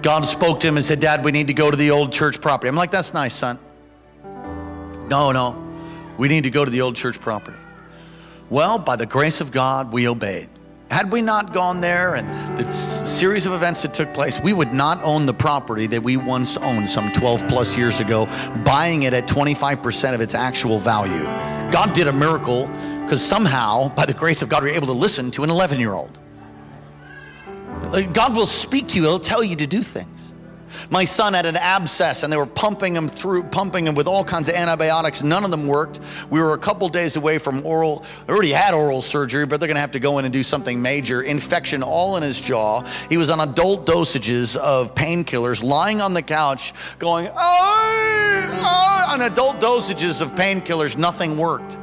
God 0.01 0.25
spoke 0.25 0.61
to 0.61 0.69
him 0.69 0.77
and 0.77 0.87
said, 0.87 1.01
Dad, 1.01 1.25
we 1.25 1.33
need 1.33 1.49
to 1.49 1.55
go 1.55 1.73
to 1.73 1.77
the 1.77 1.91
old 1.91 2.13
church 2.13 2.41
property. 2.41 2.69
I'm 2.69 2.77
like, 2.77 2.93
That's 2.93 3.13
nice, 3.13 3.35
son. 3.35 3.59
No, 5.09 5.33
no, 5.33 5.61
we 6.19 6.29
need 6.29 6.45
to 6.45 6.51
go 6.51 6.65
to 6.65 6.71
the 6.71 6.83
old 6.83 6.95
church 6.95 7.21
property. 7.21 7.59
Well, 8.49 8.79
by 8.79 8.95
the 8.95 9.07
grace 9.07 9.41
of 9.41 9.51
God, 9.51 9.93
we 9.93 10.07
obeyed. 10.07 10.51
Had 10.89 11.11
we 11.11 11.21
not 11.21 11.53
gone 11.53 11.81
there 11.81 12.15
and 12.15 12.57
the 12.57 12.71
series 12.71 13.45
of 13.45 13.55
events 13.55 13.83
that 13.83 13.93
took 13.93 14.15
place, 14.15 14.41
we 14.41 14.53
would 14.53 14.73
not 14.73 15.03
own 15.03 15.27
the 15.27 15.35
property 15.35 15.89
that 15.89 16.01
we 16.01 16.17
once 16.17 16.57
owned 16.59 16.89
some 16.89 17.11
12 17.11 17.49
plus 17.49 17.77
years 17.77 17.99
ago, 17.99 18.27
buying 18.65 19.03
it 19.03 19.15
at 19.15 19.27
25% 19.27 20.15
of 20.15 20.21
its 20.21 20.37
actual 20.37 20.79
value. 20.79 21.25
God 21.73 21.93
did 21.93 22.07
a 22.07 22.13
miracle 22.13 22.71
because 23.07 23.25
somehow, 23.25 23.89
by 23.91 24.05
the 24.05 24.13
grace 24.13 24.43
of 24.43 24.49
God, 24.49 24.65
we 24.65 24.71
are 24.73 24.75
able 24.75 24.89
to 24.89 24.93
listen 24.93 25.31
to 25.31 25.45
an 25.45 25.51
11 25.51 25.79
year 25.79 25.93
old. 25.93 26.19
Uh, 27.47 28.03
God 28.13 28.35
will 28.35 28.47
speak 28.47 28.89
to 28.89 28.97
you, 28.97 29.03
He'll 29.03 29.21
tell 29.21 29.45
you 29.45 29.55
to 29.55 29.67
do 29.67 29.81
things. 29.81 30.35
My 30.91 31.05
son 31.05 31.35
had 31.35 31.47
an 31.47 31.57
abscess 31.57 32.25
and 32.25 32.33
they 32.33 32.37
were 32.37 32.47
pumping 32.47 32.97
him 32.97 33.07
through, 33.07 33.45
pumping 33.45 33.87
him 33.87 33.95
with 33.95 34.09
all 34.09 34.25
kinds 34.25 34.49
of 34.49 34.57
antibiotics. 34.57 35.23
None 35.23 35.45
of 35.45 35.53
them 35.53 35.69
worked. 35.69 36.01
We 36.31 36.41
were 36.41 36.55
a 36.55 36.59
couple 36.59 36.89
days 36.89 37.15
away 37.15 37.39
from 37.39 37.65
oral, 37.65 38.05
already 38.29 38.51
had 38.51 38.75
oral 38.75 39.03
surgery, 39.03 39.47
but 39.47 39.61
they're 39.61 39.69
gonna 39.69 39.79
have 39.79 39.93
to 39.93 40.01
go 40.01 40.19
in 40.19 40.25
and 40.25 40.33
do 40.33 40.43
something 40.43 40.83
major. 40.83 41.23
Infection 41.23 41.85
all 41.85 42.17
in 42.17 42.25
his 42.25 42.41
jaw. 42.41 42.83
He 43.09 43.19
was 43.19 43.31
on 43.31 43.39
adult 43.39 43.87
dosages 43.87 44.57
of 44.57 44.97
painkillers, 44.97 45.63
lying 45.63 46.01
on 46.01 46.13
the 46.13 46.23
couch, 46.23 46.73
going, 46.99 47.29
oh, 47.29 48.59
oh, 48.63 49.07
on 49.13 49.23
adult 49.23 49.61
dosages 49.61 50.21
of 50.21 50.35
painkillers. 50.35 50.97
Nothing 50.97 51.39
worked. 51.39 51.79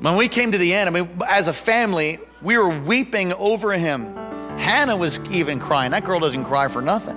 When 0.00 0.16
we 0.16 0.28
came 0.28 0.50
to 0.52 0.58
the 0.58 0.72
end, 0.72 0.88
I 0.88 0.92
mean, 0.92 1.10
as 1.28 1.46
a 1.46 1.52
family, 1.52 2.18
we 2.40 2.56
were 2.56 2.70
weeping 2.80 3.34
over 3.34 3.72
him. 3.72 4.16
Hannah 4.56 4.96
was 4.96 5.20
even 5.30 5.60
crying. 5.60 5.90
That 5.90 6.04
girl 6.04 6.18
doesn't 6.20 6.44
cry 6.44 6.68
for 6.68 6.80
nothing. 6.80 7.16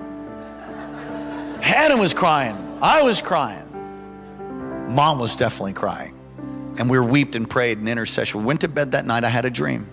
Hannah 1.61 1.95
was 1.95 2.13
crying. 2.13 2.57
I 2.81 3.01
was 3.01 3.21
crying. 3.21 3.69
Mom 4.93 5.17
was 5.17 5.37
definitely 5.37 5.73
crying. 5.73 6.19
And 6.77 6.89
we 6.89 6.99
wept 6.99 7.35
and 7.35 7.49
prayed 7.49 7.77
in 7.77 7.87
intercession. 7.87 8.41
We 8.41 8.45
went 8.45 8.59
to 8.61 8.67
bed 8.67 8.91
that 8.91 9.05
night. 9.05 9.23
I 9.23 9.29
had 9.29 9.45
a 9.45 9.49
dream. 9.49 9.87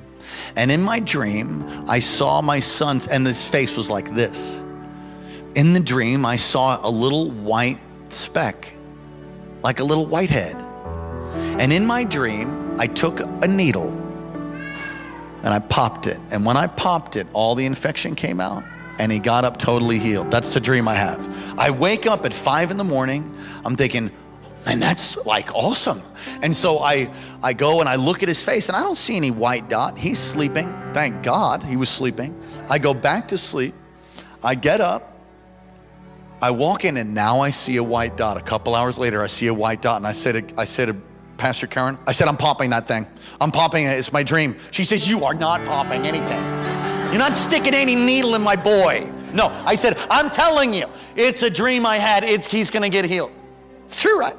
And 0.57 0.72
in 0.72 0.82
my 0.82 0.99
dream, 0.99 1.64
I 1.88 2.01
saw 2.01 2.43
my 2.43 2.59
son's, 2.59 3.07
and 3.07 3.24
his 3.24 3.47
face 3.47 3.76
was 3.76 3.88
like 3.88 4.12
this. 4.16 4.61
In 5.55 5.74
the 5.74 5.80
dream, 5.80 6.26
I 6.26 6.34
saw 6.36 6.84
a 6.84 6.91
little 6.91 7.30
white 7.30 7.78
speck, 8.09 8.72
like 9.62 9.78
a 9.78 9.84
little 9.84 10.07
whitehead. 10.07 10.57
And 11.59 11.73
in 11.73 11.87
my 11.87 12.05
dream, 12.05 12.77
I 12.79 12.87
took 12.87 13.21
a 13.21 13.49
needle 13.49 13.91
and 15.43 15.49
I 15.49 15.59
popped 15.59 16.07
it. 16.07 16.19
And 16.31 16.45
when 16.45 16.57
I 16.57 16.67
popped 16.67 17.17
it, 17.17 17.27
all 17.33 17.55
the 17.55 17.67
infection 17.67 18.15
came 18.15 18.41
out 18.41 18.63
and 18.99 19.11
he 19.11 19.19
got 19.19 19.45
up 19.45 19.57
totally 19.57 19.99
healed. 19.99 20.31
That's 20.31 20.53
the 20.53 20.61
dream 20.61 20.87
I 20.87 20.95
have. 20.95 21.59
I 21.59 21.71
wake 21.71 22.07
up 22.07 22.27
at 22.27 22.35
five 22.35 22.71
in 22.71 22.77
the 22.77 22.85
morning. 22.85 23.35
I'm 23.65 23.75
thinking, 23.75 24.11
and 24.67 24.83
that's 24.83 25.17
like 25.25 25.55
awesome. 25.55 26.03
And 26.43 26.55
so 26.55 26.79
I, 26.79 27.11
I 27.43 27.55
go 27.55 27.81
and 27.81 27.89
I 27.89 27.97
look 27.97 28.23
at 28.23 28.29
his 28.29 28.43
face 28.43 28.69
and 28.69 28.77
I 28.77 28.83
don't 28.83 28.97
see 28.97 29.17
any 29.17 29.31
white 29.31 29.71
dot. 29.71 29.97
He's 29.97 30.19
sleeping. 30.19 30.67
Thank 30.93 31.23
God 31.23 31.63
he 31.63 31.77
was 31.77 31.89
sleeping. 31.89 32.39
I 32.69 32.79
go 32.79 32.93
back 32.93 33.29
to 33.29 33.39
sleep. 33.39 33.75
I 34.43 34.55
get 34.55 34.83
up. 34.83 35.07
I 36.43 36.51
walk 36.51 36.85
in 36.85 36.97
and 36.97 37.15
now 37.15 37.41
I 37.41 37.51
see 37.51 37.77
a 37.77 37.85
white 37.85 38.17
dot. 38.17 38.37
A 38.37 38.43
couple 38.43 38.75
hours 38.75 38.99
later, 38.99 39.23
I 39.23 39.27
see 39.27 39.47
a 39.47 39.55
white 39.55 39.83
dot 39.83 39.97
and 39.97 40.07
I 40.07 40.13
said, 40.13 40.53
I 40.59 40.65
said 40.65 41.01
Pastor 41.41 41.66
Karen, 41.66 41.97
I 42.07 42.12
said, 42.12 42.28
I'm 42.28 42.36
popping 42.36 42.68
that 42.68 42.86
thing. 42.86 43.07
I'm 43.41 43.51
popping 43.51 43.86
it. 43.86 43.99
It's 43.99 44.12
my 44.12 44.22
dream. 44.22 44.57
She 44.72 44.84
says, 44.84 45.09
You 45.09 45.24
are 45.24 45.32
not 45.32 45.64
popping 45.64 46.05
anything. 46.05 46.38
You're 47.09 47.18
not 47.18 47.34
sticking 47.34 47.72
any 47.72 47.97
needle 47.97 48.34
in 48.34 48.43
my 48.43 48.57
boy. 48.57 49.11
No, 49.32 49.47
I 49.64 49.74
said, 49.74 49.99
I'm 50.11 50.28
telling 50.28 50.74
you, 50.74 50.84
it's 51.16 51.43
a 51.43 51.49
dream 51.49 51.86
I 51.86 51.97
had. 51.97 52.24
It's, 52.24 52.47
he's 52.47 52.68
going 52.68 52.82
to 52.82 52.91
get 52.91 53.07
healed. 53.07 53.32
It's 53.84 53.97
true, 53.97 54.20
right? 54.20 54.36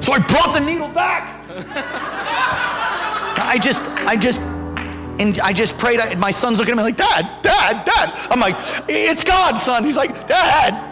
So 0.00 0.12
I 0.12 0.18
brought 0.18 0.52
the 0.52 0.60
needle 0.60 0.88
back. 0.88 1.40
I 3.38 3.58
just, 3.58 3.82
I 4.06 4.14
just, 4.14 4.40
and 4.40 5.40
I 5.40 5.54
just 5.54 5.78
prayed. 5.78 6.00
I, 6.00 6.14
my 6.16 6.32
son's 6.32 6.58
looking 6.58 6.72
at 6.72 6.76
me 6.76 6.82
like, 6.82 6.98
Dad, 6.98 7.42
Dad, 7.42 7.86
Dad. 7.86 8.28
I'm 8.30 8.40
like, 8.40 8.56
it's 8.88 9.24
God, 9.24 9.54
son. 9.54 9.84
He's 9.84 9.96
like, 9.96 10.26
Dad. 10.26 10.89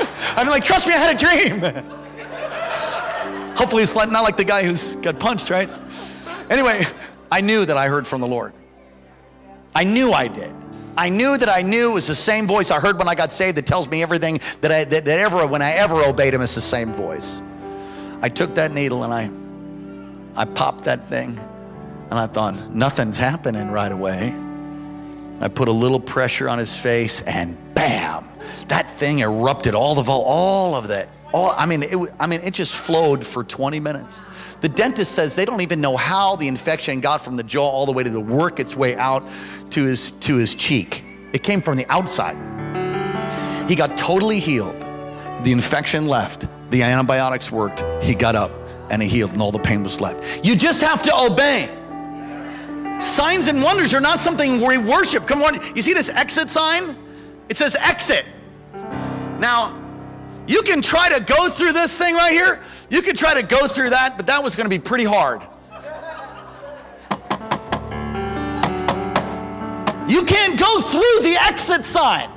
I'm 0.36 0.46
like, 0.48 0.64
trust 0.64 0.86
me, 0.86 0.94
I 0.94 0.98
had 0.98 1.14
a 1.14 1.18
dream. 1.18 1.60
Hopefully, 3.56 3.82
it's 3.82 3.94
not 3.94 4.10
like 4.10 4.36
the 4.36 4.44
guy 4.44 4.64
who's 4.64 4.94
got 4.96 5.18
punched, 5.18 5.50
right? 5.50 5.68
Anyway, 6.48 6.84
I 7.30 7.40
knew 7.40 7.64
that 7.64 7.76
I 7.76 7.88
heard 7.88 8.06
from 8.06 8.20
the 8.20 8.26
Lord. 8.26 8.52
I 9.74 9.84
knew 9.84 10.12
I 10.12 10.28
did. 10.28 10.54
I 10.96 11.08
knew 11.08 11.38
that 11.38 11.48
I 11.48 11.62
knew 11.62 11.90
it 11.90 11.94
was 11.94 12.06
the 12.06 12.14
same 12.14 12.46
voice 12.46 12.70
I 12.70 12.80
heard 12.80 12.98
when 12.98 13.08
I 13.08 13.14
got 13.14 13.32
saved 13.32 13.56
that 13.56 13.66
tells 13.66 13.88
me 13.88 14.02
everything 14.02 14.40
that 14.60 14.72
I 14.72 14.84
that, 14.84 15.04
that 15.04 15.18
ever 15.18 15.46
when 15.46 15.62
I 15.62 15.72
ever 15.72 15.94
obeyed 16.04 16.34
him. 16.34 16.42
It's 16.42 16.54
the 16.54 16.60
same 16.60 16.92
voice. 16.92 17.40
I 18.22 18.28
took 18.28 18.54
that 18.56 18.72
needle 18.72 19.04
and 19.04 19.12
I, 19.14 19.30
I 20.40 20.44
popped 20.44 20.84
that 20.84 21.08
thing, 21.08 21.38
and 22.10 22.18
I 22.18 22.26
thought, 22.26 22.70
nothing's 22.70 23.16
happening 23.16 23.70
right 23.70 23.92
away. 23.92 24.34
I 25.40 25.48
put 25.48 25.68
a 25.68 25.72
little 25.72 26.00
pressure 26.00 26.48
on 26.48 26.58
his 26.58 26.76
face, 26.76 27.22
and 27.22 27.56
bam, 27.74 28.24
that 28.70 28.98
thing 28.98 29.18
erupted. 29.18 29.74
All 29.74 29.94
the 29.94 30.02
vol, 30.02 30.22
all 30.26 30.74
of 30.74 30.88
that. 30.88 31.08
All 31.32 31.54
I 31.56 31.66
mean, 31.66 31.82
it, 31.82 31.96
I 32.18 32.26
mean, 32.26 32.40
it 32.40 32.54
just 32.54 32.74
flowed 32.74 33.24
for 33.24 33.44
20 33.44 33.78
minutes. 33.78 34.22
The 34.62 34.68
dentist 34.68 35.12
says 35.12 35.36
they 35.36 35.44
don't 35.44 35.60
even 35.60 35.80
know 35.80 35.96
how 35.96 36.36
the 36.36 36.48
infection 36.48 37.00
got 37.00 37.22
from 37.22 37.36
the 37.36 37.44
jaw 37.44 37.68
all 37.68 37.86
the 37.86 37.92
way 37.92 38.02
to 38.02 38.10
the 38.10 38.20
work 38.20 38.58
its 38.58 38.74
way 38.74 38.96
out 38.96 39.22
to 39.70 39.84
his 39.84 40.10
to 40.12 40.36
his 40.36 40.54
cheek. 40.54 41.04
It 41.32 41.42
came 41.42 41.60
from 41.60 41.76
the 41.76 41.86
outside. 41.88 42.36
He 43.68 43.76
got 43.76 43.96
totally 43.96 44.40
healed. 44.40 44.78
The 45.44 45.52
infection 45.52 46.08
left 46.08 46.48
the 46.70 46.82
antibiotics 46.84 47.50
worked, 47.50 47.84
he 48.02 48.14
got 48.14 48.36
up 48.36 48.52
and 48.90 49.02
he 49.02 49.08
healed, 49.08 49.32
and 49.32 49.42
all 49.42 49.52
the 49.52 49.58
pain 49.58 49.82
was 49.82 50.00
left. 50.00 50.44
You 50.44 50.56
just 50.56 50.82
have 50.82 51.02
to 51.04 51.14
obey. 51.14 51.68
Signs 53.00 53.46
and 53.46 53.62
wonders 53.62 53.94
are 53.94 54.00
not 54.00 54.20
something 54.20 54.60
we 54.60 54.78
worship. 54.78 55.26
Come 55.26 55.42
on, 55.42 55.58
you 55.74 55.82
see 55.82 55.94
this 55.94 56.10
exit 56.10 56.50
sign? 56.50 56.96
It 57.48 57.56
says 57.56 57.76
exit. 57.76 58.24
Now, 58.72 59.76
you 60.46 60.62
can 60.62 60.82
try 60.82 61.08
to 61.08 61.22
go 61.22 61.48
through 61.48 61.72
this 61.72 61.96
thing 61.96 62.14
right 62.14 62.32
here. 62.32 62.60
You 62.88 63.02
can 63.02 63.14
try 63.14 63.34
to 63.34 63.42
go 63.42 63.68
through 63.68 63.90
that, 63.90 64.16
but 64.16 64.26
that 64.26 64.42
was 64.42 64.56
going 64.56 64.64
to 64.64 64.70
be 64.70 64.80
pretty 64.80 65.04
hard. 65.04 65.42
You 70.10 70.24
can't 70.24 70.58
go 70.58 70.80
through 70.80 71.22
the 71.22 71.38
exit 71.40 71.86
sign. 71.86 72.30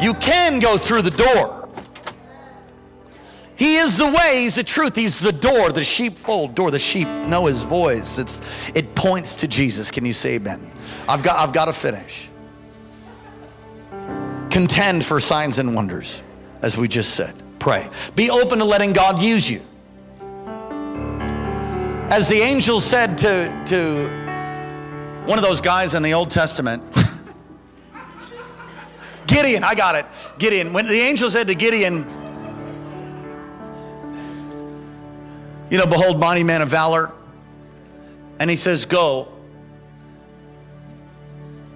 You 0.00 0.14
can 0.14 0.60
go 0.60 0.78
through 0.78 1.02
the 1.02 1.10
door. 1.10 1.68
He 3.54 3.76
is 3.76 3.98
the 3.98 4.08
way, 4.08 4.40
He's 4.42 4.56
the 4.56 4.64
truth, 4.64 4.96
He's 4.96 5.20
the 5.20 5.30
door, 5.30 5.70
the 5.70 5.84
sheepfold 5.84 6.56
door. 6.56 6.70
The 6.70 6.78
sheep 6.80 7.06
know 7.06 7.46
His 7.46 7.62
voice. 7.62 8.18
It's, 8.18 8.40
it 8.74 8.94
points 8.96 9.36
to 9.36 9.46
Jesus. 9.46 9.90
Can 9.90 10.04
you 10.04 10.14
say 10.14 10.34
amen? 10.34 10.72
I've 11.06 11.22
got, 11.22 11.38
I've 11.38 11.52
got 11.52 11.66
to 11.66 11.72
finish. 11.72 12.31
Contend 14.52 15.02
for 15.02 15.18
signs 15.18 15.58
and 15.58 15.74
wonders, 15.74 16.22
as 16.60 16.76
we 16.76 16.86
just 16.86 17.14
said. 17.14 17.34
Pray. 17.58 17.88
Be 18.14 18.28
open 18.28 18.58
to 18.58 18.66
letting 18.66 18.92
God 18.92 19.18
use 19.18 19.50
you. 19.50 19.62
As 22.10 22.28
the 22.28 22.42
angel 22.42 22.78
said 22.78 23.16
to, 23.16 23.62
to 23.68 25.24
one 25.24 25.38
of 25.38 25.42
those 25.42 25.62
guys 25.62 25.94
in 25.94 26.02
the 26.02 26.12
Old 26.12 26.30
Testament, 26.30 26.82
Gideon, 29.26 29.64
I 29.64 29.74
got 29.74 29.94
it. 29.94 30.04
Gideon. 30.38 30.74
When 30.74 30.86
the 30.86 31.00
angel 31.00 31.30
said 31.30 31.46
to 31.46 31.54
Gideon, 31.54 32.00
you 35.70 35.78
know, 35.78 35.86
behold, 35.86 36.20
mighty 36.20 36.44
man 36.44 36.60
of 36.60 36.68
valor. 36.68 37.14
And 38.38 38.50
he 38.50 38.56
says, 38.56 38.84
Go. 38.84 39.31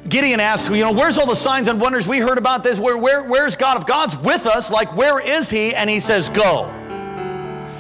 Gideon 0.09 0.41
asks, 0.41 0.69
you 0.75 0.83
know, 0.83 0.93
where's 0.93 1.19
all 1.19 1.27
the 1.27 1.35
signs 1.35 1.69
and 1.69 1.81
wonders 1.81 2.07
we 2.07 2.19
heard 2.19 2.39
about 2.39 2.63
this? 2.63 2.79
Where, 2.79 2.97
where, 2.97 3.23
where's 3.23 3.57
God? 3.57 3.79
If 3.79 3.87
God's 3.87 4.17
with 4.19 4.47
us, 4.47 4.71
like, 4.71 4.95
where 4.97 5.21
is 5.21 5.51
he? 5.51 5.75
And 5.75 5.91
he 5.91 6.01
says, 6.01 6.29
Go. 6.29 6.73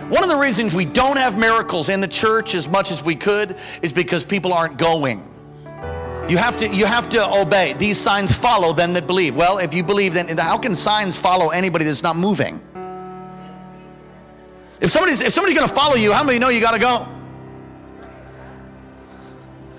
One 0.09 0.23
of 0.23 0.29
the 0.29 0.37
reasons 0.37 0.73
we 0.73 0.85
don't 0.85 1.17
have 1.17 1.39
miracles 1.39 1.89
in 1.89 2.01
the 2.01 2.09
church 2.09 2.55
as 2.55 2.69
much 2.69 2.93
as 2.93 3.03
we 3.03 3.17
could 3.17 3.57
is 3.83 3.93
because 3.93 4.25
people 4.25 4.53
aren't 4.53 4.79
going. 4.79 5.29
You 6.29 6.37
have 6.37 6.57
to 6.59 6.69
you 6.69 6.87
have 6.87 7.09
to 7.11 7.29
obey. 7.29 7.73
These 7.73 7.99
signs 7.99 8.33
follow 8.33 8.73
them 8.73 8.93
that 8.95 9.07
believe. 9.07 9.35
Well, 9.35 9.59
if 9.59 9.75
you 9.75 9.83
believe, 9.83 10.15
then 10.15 10.39
how 10.39 10.59
can 10.59 10.75
signs 10.75 11.17
follow 11.17 11.51
anybody 11.51 11.85
that's 11.85 12.03
not 12.03 12.17
moving? 12.17 12.61
If 14.81 14.91
somebody's, 14.91 15.21
if 15.21 15.33
somebody's 15.33 15.57
going 15.57 15.69
to 15.69 15.75
follow 15.75 15.97
you, 15.97 16.13
how 16.13 16.23
many 16.23 16.39
know 16.39 16.51
you 16.51 16.61
got 16.61 16.73
to 16.73 16.79
go? 16.79 17.09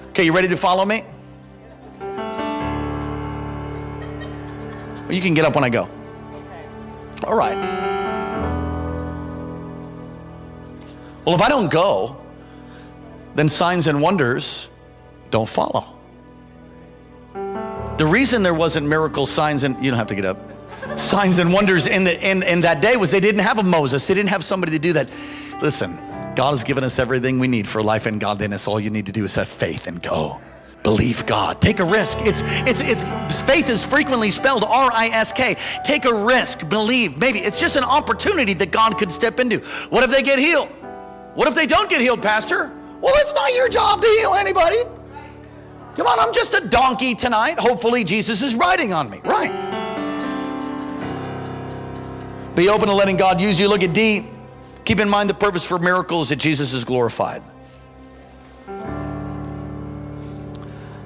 Okay, 0.10 0.24
you 0.24 0.34
ready 0.34 0.48
to 0.48 0.58
follow 0.58 0.84
me? 0.84 1.04
You 5.10 5.22
can 5.22 5.34
get 5.34 5.46
up 5.46 5.56
when 5.56 5.64
I 5.64 5.70
go. 5.70 5.90
All 7.24 7.38
right. 7.38 7.58
Well, 11.26 11.36
if 11.36 11.42
I 11.42 11.50
don't 11.50 11.70
go, 11.70 12.18
then 13.36 13.50
signs 13.50 13.88
and 13.88 14.02
wonders 14.02 14.70
don't 15.32 15.50
follow. 15.50 15.86
The 17.98 18.06
reason 18.06 18.44
there 18.44 18.54
wasn't 18.54 18.88
miracle 18.88 19.26
signs 19.26 19.64
and 19.64 19.76
you 19.84 19.92
don't 19.92 19.98
have 19.98 20.08
to 20.08 20.16
get 20.16 20.26
up 20.26 20.38
signs 20.96 21.40
and 21.40 21.54
wonders 21.54 21.88
in, 21.88 22.04
the, 22.04 22.28
in, 22.28 22.44
in 22.44 22.62
that 22.62 22.82
day 22.82 22.98
was 22.98 23.12
they 23.12 23.20
didn't 23.20 23.42
have 23.42 23.60
a 23.60 23.64
Moses. 23.64 24.06
They 24.08 24.14
didn't 24.14 24.30
have 24.30 24.44
somebody 24.44 24.72
to 24.74 24.80
do 24.80 24.94
that. 24.94 25.10
Listen, 25.62 25.96
God 26.36 26.50
has 26.50 26.64
given 26.64 26.84
us 26.84 27.00
everything 27.00 27.40
we 27.40 27.48
need 27.48 27.68
for 27.68 27.82
life 27.82 28.06
and 28.06 28.20
godliness. 28.20 28.68
All 28.68 28.80
you 28.80 28.90
need 28.90 29.06
to 29.08 29.12
do 29.12 29.26
is 29.26 29.36
have 29.36 29.48
faith 29.48 29.88
and 29.88 30.02
go. 30.02 30.42
Believe 30.88 31.26
God. 31.26 31.60
Take 31.60 31.82
a 31.82 31.84
risk. 31.84 32.20
It's, 32.22 32.44
it's, 32.66 32.80
it's, 32.80 33.42
faith 33.42 33.70
is 33.70 33.84
frequently 33.84 34.32
spelled 34.32 34.64
R 34.64 34.90
I 34.94 35.10
S 35.10 35.34
K. 35.34 35.58
Take 35.84 36.06
a 36.06 36.14
risk. 36.14 36.70
Believe. 36.70 37.18
Maybe 37.18 37.40
it's 37.40 37.60
just 37.60 37.76
an 37.76 37.84
opportunity 37.84 38.54
that 38.54 38.72
God 38.72 38.98
could 38.98 39.12
step 39.12 39.42
into. 39.42 39.58
What 39.90 40.06
if 40.06 40.12
they 40.12 40.22
get 40.22 40.40
healed? 40.40 40.70
What 41.36 41.50
if 41.50 41.56
they 41.56 41.66
don't 41.66 41.90
get 41.90 42.00
healed, 42.00 42.22
Pastor? 42.22 42.72
Well, 43.02 43.14
it's 43.18 43.34
not 43.36 43.54
your 43.54 43.68
job 43.68 44.02
to 44.02 44.08
heal 44.08 44.34
anybody. 44.34 44.78
Come 45.98 46.08
on, 46.08 46.22
I'm 46.22 46.34
just 46.34 46.54
a 46.54 46.66
donkey 46.66 47.16
tonight. 47.16 47.60
Hopefully, 47.60 48.06
Jesus 48.06 48.42
is 48.42 48.56
riding 48.56 48.94
on 48.94 49.10
me. 49.10 49.20
Right. 49.26 49.52
Be 52.56 52.70
open 52.70 52.88
to 52.88 52.94
letting 52.94 53.18
God 53.18 53.42
use 53.42 53.60
you. 53.60 53.68
Look 53.68 53.84
at 53.84 53.92
D. 53.92 54.26
Keep 54.86 55.02
in 55.02 55.10
mind 55.10 55.30
the 55.30 55.34
purpose 55.34 55.68
for 55.68 55.80
miracles 55.80 56.30
that 56.30 56.38
Jesus 56.38 56.72
is 56.72 56.86
glorified. 56.86 57.44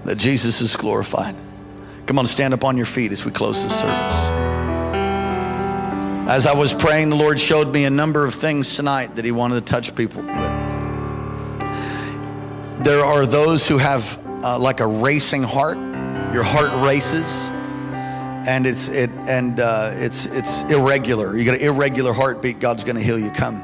That 0.06 0.18
Jesus 0.18 0.62
is 0.62 0.76
glorified. 0.76 1.36
Come 2.08 2.20
on, 2.20 2.26
stand 2.26 2.54
up 2.54 2.64
on 2.64 2.78
your 2.78 2.86
feet 2.86 3.12
as 3.12 3.24
we 3.24 3.32
close 3.32 3.64
this 3.64 3.80
service. 3.80 4.32
As 6.28 6.45
I 6.45 6.54
was 6.54 6.74
praying, 6.74 7.10
the 7.10 7.16
Lord 7.16 7.39
showed 7.39 7.74
me 7.74 7.86
a 7.86 7.89
number 7.89 8.26
of 8.26 8.34
things 8.34 8.76
tonight 8.76 9.16
that 9.16 9.26
He 9.26 9.32
wanted 9.32 9.56
to 9.56 9.62
touch 9.62 9.95
people 9.95 10.22
with. 10.22 10.62
There 12.84 13.02
are 13.06 13.26
those 13.26 13.68
who 13.68 13.78
have 13.78 14.18
uh, 14.43 14.58
like 14.58 14.80
a 14.80 14.88
racing 14.88 15.43
heart. 15.43 15.78
Your 16.34 16.43
heart 16.43 16.72
races, 16.86 17.49
and 18.47 18.66
it's 18.66 18.88
it 18.88 19.10
and 19.28 19.60
uh, 19.60 19.91
it's 19.93 20.26
it's 20.28 20.62
irregular. 20.64 21.36
You 21.36 21.43
got 21.43 21.56
an 21.56 21.62
irregular 21.62 22.14
heartbeat. 22.14 22.60
God's 22.60 22.86
going 22.86 22.95
to 22.95 23.04
heal 23.04 23.20
you. 23.20 23.32
Come. 23.32 23.62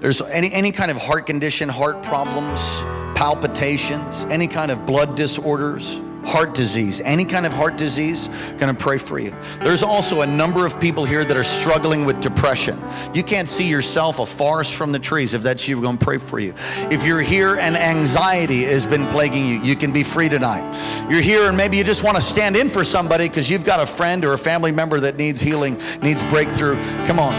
There's 0.00 0.20
any 0.20 0.52
any 0.52 0.70
kind 0.70 0.90
of 0.90 0.98
heart 0.98 1.24
condition, 1.24 1.70
heart 1.70 2.02
problems, 2.02 2.60
palpitations, 3.14 4.24
any 4.26 4.46
kind 4.46 4.70
of 4.70 4.84
blood 4.86 5.16
disorders 5.16 6.00
heart 6.24 6.54
disease, 6.54 7.00
any 7.02 7.24
kind 7.24 7.46
of 7.46 7.52
heart 7.52 7.76
disease, 7.76 8.28
to 8.74 8.74
pray 8.74 8.98
for 8.98 9.18
you. 9.18 9.32
There's 9.62 9.82
also 9.82 10.22
a 10.22 10.26
number 10.26 10.66
of 10.66 10.80
people 10.80 11.04
here 11.04 11.24
that 11.24 11.36
are 11.36 11.44
struggling 11.44 12.04
with 12.04 12.20
depression. 12.20 12.78
You 13.12 13.22
can't 13.22 13.48
see 13.48 13.68
yourself 13.68 14.18
a 14.18 14.26
forest 14.26 14.74
from 14.74 14.90
the 14.90 14.98
trees. 14.98 15.34
If 15.34 15.42
that's 15.42 15.68
you, 15.68 15.76
we're 15.76 15.82
to 15.98 16.04
pray 16.04 16.18
for 16.18 16.38
you. 16.38 16.54
If 16.90 17.04
you're 17.04 17.20
here 17.20 17.56
and 17.56 17.76
anxiety 17.76 18.64
has 18.64 18.86
been 18.86 19.04
plaguing 19.06 19.46
you, 19.46 19.60
you 19.60 19.76
can 19.76 19.92
be 19.92 20.02
free 20.02 20.28
tonight. 20.28 20.64
You're 21.10 21.20
here 21.20 21.48
and 21.48 21.56
maybe 21.56 21.76
you 21.76 21.84
just 21.84 22.02
want 22.02 22.16
to 22.16 22.22
stand 22.22 22.56
in 22.56 22.68
for 22.68 22.84
somebody 22.84 23.28
because 23.28 23.50
you've 23.50 23.64
got 23.64 23.80
a 23.80 23.86
friend 23.86 24.24
or 24.24 24.32
a 24.32 24.38
family 24.38 24.72
member 24.72 25.00
that 25.00 25.16
needs 25.16 25.40
healing, 25.40 25.80
needs 26.02 26.24
breakthrough. 26.24 26.76
Come 27.06 27.18
on. 27.18 27.34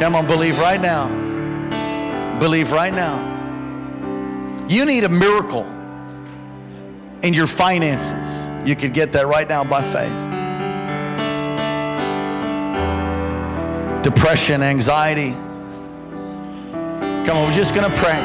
Come 0.00 0.14
on, 0.14 0.26
believe 0.26 0.58
right 0.58 0.80
now. 0.80 1.08
Believe 2.38 2.72
right 2.72 2.92
now. 2.92 3.37
You 4.68 4.84
need 4.84 5.04
a 5.04 5.08
miracle 5.08 5.64
in 7.22 7.32
your 7.32 7.46
finances. 7.46 8.50
You 8.68 8.76
could 8.76 8.92
get 8.92 9.12
that 9.14 9.26
right 9.26 9.48
now 9.48 9.64
by 9.64 9.82
faith. 9.82 10.12
Depression, 14.02 14.62
anxiety. 14.62 15.32
Come 17.24 17.36
on, 17.38 17.46
we're 17.46 17.52
just 17.52 17.74
going 17.74 17.90
to 17.90 17.96
pray. 17.98 18.20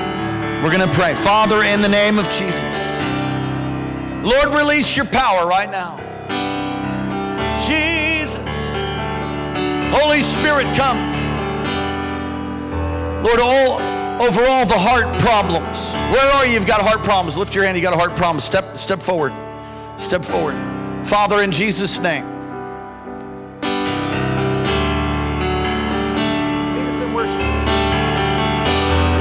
We're 0.62 0.76
going 0.76 0.86
to 0.88 0.94
pray. 0.94 1.16
Father, 1.16 1.64
in 1.64 1.82
the 1.82 1.88
name 1.88 2.20
of 2.20 2.30
Jesus, 2.30 3.00
Lord, 4.24 4.50
release 4.54 4.98
your 4.98 5.06
power 5.06 5.48
right 5.48 5.72
now. 5.72 5.98
Jesus. 7.66 8.38
Holy 9.96 10.22
Spirit, 10.22 10.66
come. 10.76 10.98
Lord, 13.24 13.39
all 13.39 14.03
over 14.24 14.45
all 14.45 14.65
the 14.65 14.78
heart 14.78 15.19
problems. 15.19 15.93
Where 16.13 16.32
are 16.34 16.45
you? 16.45 16.53
You've 16.53 16.65
got 16.65 16.82
heart 16.82 17.03
problems. 17.03 17.38
Lift 17.38 17.53
your 17.53 17.65
hand. 17.65 17.76
You 17.76 17.84
got 17.84 17.93
a 17.93 17.97
heart 17.97 18.15
problem. 18.15 18.39
Step, 18.39 18.78
step 18.78 19.01
forward. 19.01 19.34
Step 19.97 20.24
forward. 20.24 20.55
Father, 21.05 21.41
in 21.41 21.51
Jesus' 21.51 21.99
name. 21.99 22.24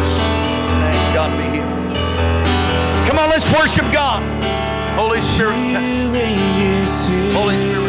Jesus' 0.05 0.75
name, 0.79 1.15
God 1.15 1.37
be 1.37 1.45
healed. 1.51 3.09
Come 3.09 3.19
on, 3.19 3.29
let's 3.29 3.51
worship 3.53 3.91
God. 3.93 4.23
Holy 4.95 5.21
Spirit. 5.21 5.73
Holy 7.35 7.59
Spirit, 7.59 7.82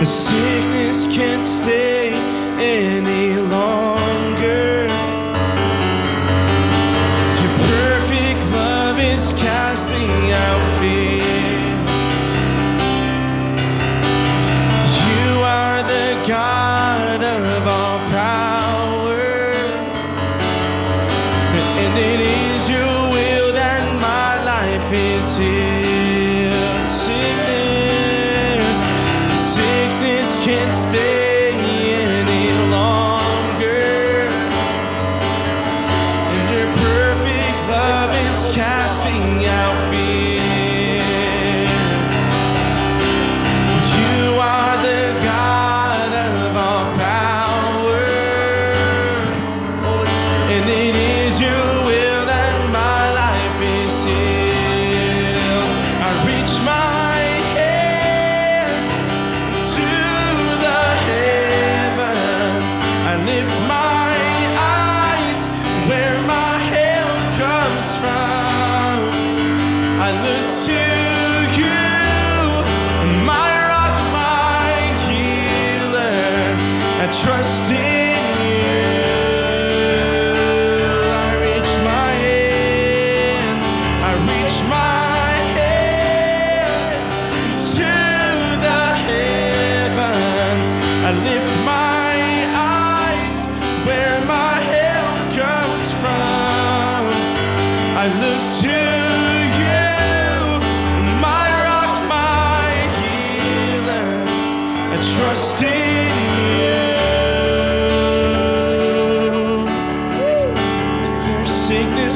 The 0.00 0.06
sickness 0.06 1.04
can't 1.14 1.44
stay 1.44 2.08
any 2.58 3.36
longer. 3.36 3.69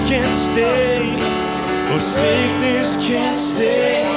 Can't 0.09 0.35
stay. 0.35 1.17
Oh, 1.91 1.99
sickness 1.99 2.97
can't 2.97 3.39
stay 3.39 4.14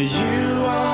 You 0.00 0.64
are 0.64 0.89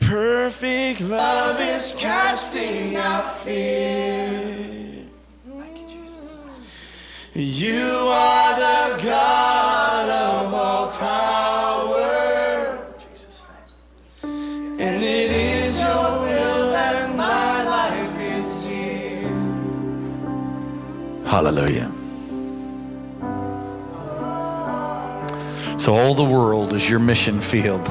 perfect 0.00 1.00
love 1.02 1.60
is 1.60 1.94
casting 1.96 2.96
out 2.96 3.38
fear. 3.40 4.58
You 7.34 7.86
are 7.86 8.54
the 8.58 9.02
God 9.04 10.08
of 10.08 10.54
all 10.54 10.88
power. 10.90 12.78
And 14.22 15.04
it 15.04 15.30
is 15.30 15.78
your 15.80 16.20
will 16.20 16.72
that 16.72 17.14
my 17.14 17.62
life 17.62 18.20
is 18.20 18.66
here. 18.66 19.28
Hallelujah. 21.26 21.92
So 25.78 25.92
all 25.92 26.14
the 26.14 26.24
world 26.24 26.72
is 26.72 26.90
your 26.90 26.98
mission 26.98 27.40
field. 27.40 27.88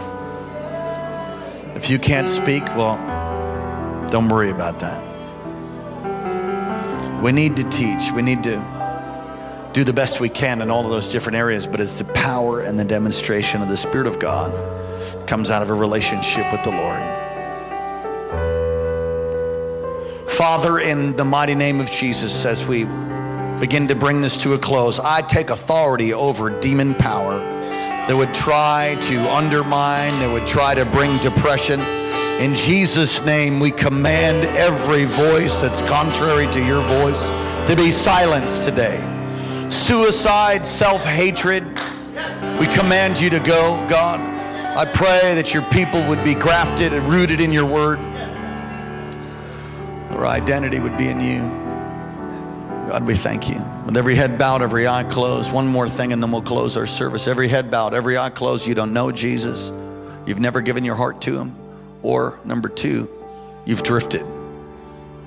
If 1.88 1.92
you 1.92 2.00
can't 2.00 2.28
speak, 2.28 2.66
well, 2.76 2.98
don't 4.10 4.28
worry 4.28 4.50
about 4.50 4.82
that. 4.82 5.02
We 7.24 7.32
need 7.32 7.56
to 7.56 7.64
teach. 7.70 8.12
We 8.12 8.22
need 8.22 8.44
to 8.44 9.70
do 9.72 9.86
the 9.86 9.94
best 9.94 10.20
we 10.20 10.28
can 10.28 10.62
in 10.62 10.70
all 10.70 10.84
of 10.84 10.92
those 10.92 11.10
different 11.10 11.38
areas, 11.38 11.66
but 11.66 11.80
it's 11.80 11.98
the 11.98 12.04
power 12.12 12.60
and 12.60 12.78
the 12.78 12.84
demonstration 12.84 13.62
of 13.62 13.70
the 13.70 13.78
Spirit 13.78 14.06
of 14.06 14.20
God 14.20 14.52
comes 15.28 15.50
out 15.50 15.62
of 15.62 15.70
a 15.70 15.74
relationship 15.74 16.52
with 16.52 16.62
the 16.64 16.72
Lord. 16.72 17.02
Father, 20.30 20.80
in 20.80 21.16
the 21.16 21.24
mighty 21.24 21.56
name 21.56 21.80
of 21.80 21.90
Jesus, 21.90 22.44
as 22.44 22.68
we 22.68 22.84
begin 23.62 23.88
to 23.88 23.96
bring 23.96 24.20
this 24.20 24.38
to 24.40 24.56
a 24.56 24.58
close, 24.58 25.00
I 25.00 25.22
take 25.22 25.52
authority 25.52 26.12
over 26.14 26.50
demon 26.50 26.96
power 26.96 27.57
that 28.08 28.16
would 28.16 28.34
try 28.34 28.96
to 29.02 29.20
undermine, 29.32 30.20
that 30.20 30.32
would 30.32 30.48
try 30.48 30.74
to 30.74 30.86
bring 30.86 31.18
depression. 31.20 31.82
In 32.40 32.56
Jesus' 32.56 33.22
name, 33.26 33.60
we 33.60 33.72
command 33.72 34.46
every 34.56 35.06
voice 35.06 35.62
that's 35.62 35.82
contrary 35.82 36.48
to 36.48 36.64
your 36.64 36.82
voice 36.84 37.30
to 37.68 37.76
be 37.76 37.92
silenced 37.92 38.64
today. 38.64 38.98
Suicide, 39.70 40.66
self 40.66 41.04
hatred, 41.04 41.66
we 42.60 42.68
command 42.68 43.20
you 43.20 43.30
to 43.30 43.40
go, 43.40 43.86
God. 43.90 44.20
I 44.78 44.86
pray 44.86 45.34
that 45.36 45.54
your 45.54 45.64
people 45.64 46.06
would 46.08 46.24
be 46.24 46.34
grafted 46.34 46.94
and 46.94 47.06
rooted 47.08 47.42
in 47.42 47.52
your 47.52 47.66
word. 47.66 48.00
Their 50.10 50.28
identity 50.28 50.80
would 50.80 50.98
be 50.98 51.10
in 51.10 51.20
you. 51.20 51.67
God, 52.88 53.06
we 53.06 53.16
thank 53.16 53.50
you. 53.50 53.58
With 53.86 53.98
every 53.98 54.16
head 54.16 54.40
bowed, 54.40 54.62
every 54.62 54.88
eye 54.88 55.04
closed. 55.04 55.52
One 55.52 55.68
more 55.68 55.90
thing, 55.90 56.14
and 56.14 56.24
then 56.24 56.32
we'll 56.32 56.42
close 56.42 56.78
our 56.78 56.86
service. 56.86 57.28
Every 57.28 57.50
head 57.50 57.70
bowed, 57.70 57.94
every 57.94 58.18
eye 58.18 58.30
closed. 58.30 58.66
You 58.66 58.76
don't 58.76 58.94
know 58.94 59.12
Jesus. 59.12 59.74
You've 60.26 60.40
never 60.40 60.62
given 60.62 60.86
your 60.86 60.96
heart 60.96 61.22
to 61.22 61.38
him. 61.38 61.56
Or 62.02 62.40
number 62.46 62.70
two, 62.70 63.08
you've 63.66 63.84
drifted. 63.84 64.26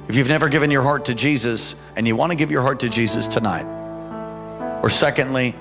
If 0.09 0.17
you've 0.17 0.29
never 0.29 0.49
given 0.49 0.71
your 0.71 0.83
heart 0.83 1.05
to 1.05 1.15
Jesus 1.15 1.77
and 1.97 2.07
you 2.09 2.17
want 2.17 2.33
to 2.33 2.37
give 2.37 2.51
your 2.51 2.63
heart 2.63 2.81
to 2.81 2.89
Jesus 2.89 3.27
tonight, 3.27 3.67
or 4.83 4.89
secondly, 4.89 5.55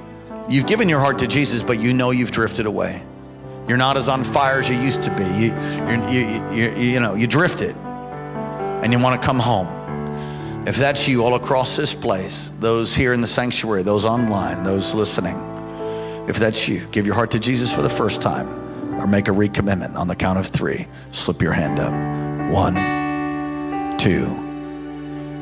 you've 0.49 0.67
given 0.67 0.87
your 0.87 0.99
heart 0.99 1.19
to 1.19 1.27
Jesus, 1.27 1.63
but 1.63 1.79
you 1.79 1.93
know 1.93 2.11
you've 2.11 2.31
drifted 2.31 2.65
away. 2.65 3.01
You're 3.67 3.77
not 3.77 3.97
as 3.97 4.07
on 4.07 4.23
fire 4.23 4.59
as 4.59 4.69
you 4.69 4.75
used 4.77 5.03
to 5.03 5.15
be. 5.15 5.23
You, 5.23 5.53
you, 6.09 6.25
you, 6.55 6.71
you, 6.93 6.99
know, 6.99 7.13
you 7.13 7.27
drifted 7.27 7.75
and 7.75 8.91
you 8.91 8.99
want 8.99 9.21
to 9.21 9.25
come 9.25 9.37
home. 9.37 9.67
If 10.69 10.75
that's 10.75 11.07
you 11.07 11.23
all 11.23 11.33
across 11.33 11.75
this 11.75 11.95
place, 11.95 12.51
those 12.59 12.95
here 12.95 13.13
in 13.13 13.21
the 13.21 13.27
sanctuary, 13.27 13.81
those 13.81 14.05
online, 14.05 14.63
those 14.63 14.93
listening, 14.93 15.35
if 16.29 16.37
that's 16.37 16.69
you, 16.69 16.85
give 16.91 17.07
your 17.07 17.15
heart 17.15 17.31
to 17.31 17.39
Jesus 17.39 17.73
for 17.73 17.81
the 17.81 17.89
first 17.89 18.21
time 18.21 18.47
or 19.01 19.07
make 19.07 19.29
a 19.29 19.31
recommitment 19.31 19.95
on 19.95 20.07
the 20.07 20.15
count 20.15 20.37
of 20.37 20.45
three. 20.45 20.85
Slip 21.11 21.41
your 21.41 21.53
hand 21.53 21.79
up. 21.79 21.91
One, 22.53 23.97
two, 23.97 24.27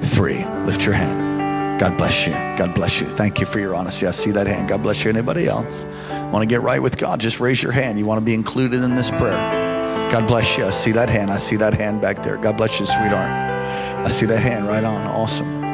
three. 0.01 0.45
Lift 0.63 0.85
your 0.85 0.95
hand. 0.95 1.81
God 1.81 1.97
bless 1.97 2.25
you. 2.25 2.31
God 2.31 2.73
bless 2.73 3.01
you. 3.01 3.07
Thank 3.07 3.41
you 3.41 3.45
for 3.45 3.59
your 3.59 3.75
honesty. 3.75 4.07
I 4.07 4.11
see 4.11 4.31
that 4.31 4.47
hand. 4.47 4.69
God 4.69 4.81
bless 4.81 5.03
you. 5.03 5.09
Anybody 5.09 5.47
else 5.47 5.83
want 6.31 6.41
to 6.41 6.45
get 6.45 6.61
right 6.61 6.81
with 6.81 6.97
God? 6.97 7.19
Just 7.19 7.41
raise 7.41 7.61
your 7.61 7.73
hand. 7.73 7.99
You 7.99 8.05
want 8.05 8.21
to 8.21 8.25
be 8.25 8.33
included 8.33 8.81
in 8.81 8.95
this 8.95 9.11
prayer. 9.11 10.09
God 10.09 10.25
bless 10.25 10.57
you. 10.57 10.63
I 10.63 10.69
see 10.69 10.93
that 10.93 11.09
hand. 11.09 11.31
I 11.31 11.37
see 11.37 11.57
that 11.57 11.73
hand 11.73 11.99
back 11.99 12.23
there. 12.23 12.37
God 12.37 12.55
bless 12.55 12.79
you, 12.79 12.85
sweetheart. 12.85 13.46
I 14.07 14.09
see 14.09 14.25
that 14.27 14.39
hand 14.39 14.69
right 14.69 14.85
on. 14.85 15.05
Awesome. 15.05 15.65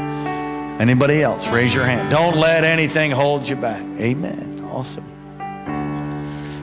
Anybody 0.81 1.21
else? 1.21 1.49
Raise 1.49 1.71
your 1.75 1.85
hand. 1.85 2.09
Don't 2.09 2.35
let 2.35 2.63
anything 2.63 3.11
hold 3.11 3.47
you 3.47 3.55
back. 3.55 3.83
Amen. 3.99 4.67
Awesome. 4.71 5.05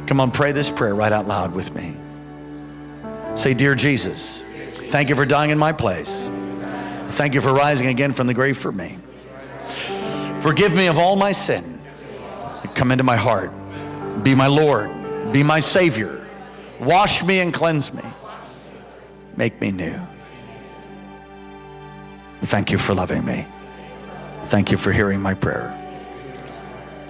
Come 0.08 0.18
on, 0.18 0.32
pray 0.32 0.50
this 0.50 0.68
prayer 0.68 0.96
right 0.96 1.12
out 1.12 1.28
loud 1.28 1.54
with 1.54 1.72
me. 1.76 1.94
Say, 3.36 3.54
Dear 3.54 3.76
Jesus, 3.76 4.42
thank 4.88 5.10
you 5.10 5.14
for 5.14 5.24
dying 5.24 5.52
in 5.52 5.58
my 5.58 5.72
place. 5.72 6.28
Thank 7.10 7.34
you 7.34 7.40
for 7.40 7.54
rising 7.54 7.86
again 7.86 8.14
from 8.14 8.26
the 8.26 8.34
grave 8.34 8.58
for 8.58 8.72
me. 8.72 8.98
Forgive 10.40 10.74
me 10.74 10.88
of 10.88 10.98
all 10.98 11.14
my 11.14 11.30
sin. 11.30 11.78
Come 12.74 12.90
into 12.90 13.04
my 13.04 13.14
heart. 13.14 13.52
Be 14.24 14.34
my 14.34 14.48
Lord. 14.48 14.90
Be 15.32 15.44
my 15.44 15.60
Savior. 15.60 16.28
Wash 16.80 17.22
me 17.22 17.38
and 17.38 17.54
cleanse 17.54 17.94
me. 17.94 18.02
Make 19.36 19.60
me 19.60 19.70
new. 19.70 20.09
Thank 22.42 22.70
you 22.70 22.78
for 22.78 22.94
loving 22.94 23.24
me. 23.24 23.46
Thank 24.44 24.70
you 24.70 24.76
for 24.76 24.92
hearing 24.92 25.20
my 25.20 25.34
prayer. 25.34 25.76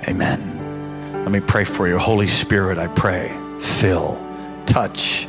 Amen. 0.08 1.22
Let 1.22 1.30
me 1.30 1.40
pray 1.40 1.64
for 1.64 1.88
you. 1.88 1.98
Holy 1.98 2.26
Spirit, 2.26 2.78
I 2.78 2.88
pray. 2.88 3.28
Fill, 3.60 4.18
touch, 4.66 5.28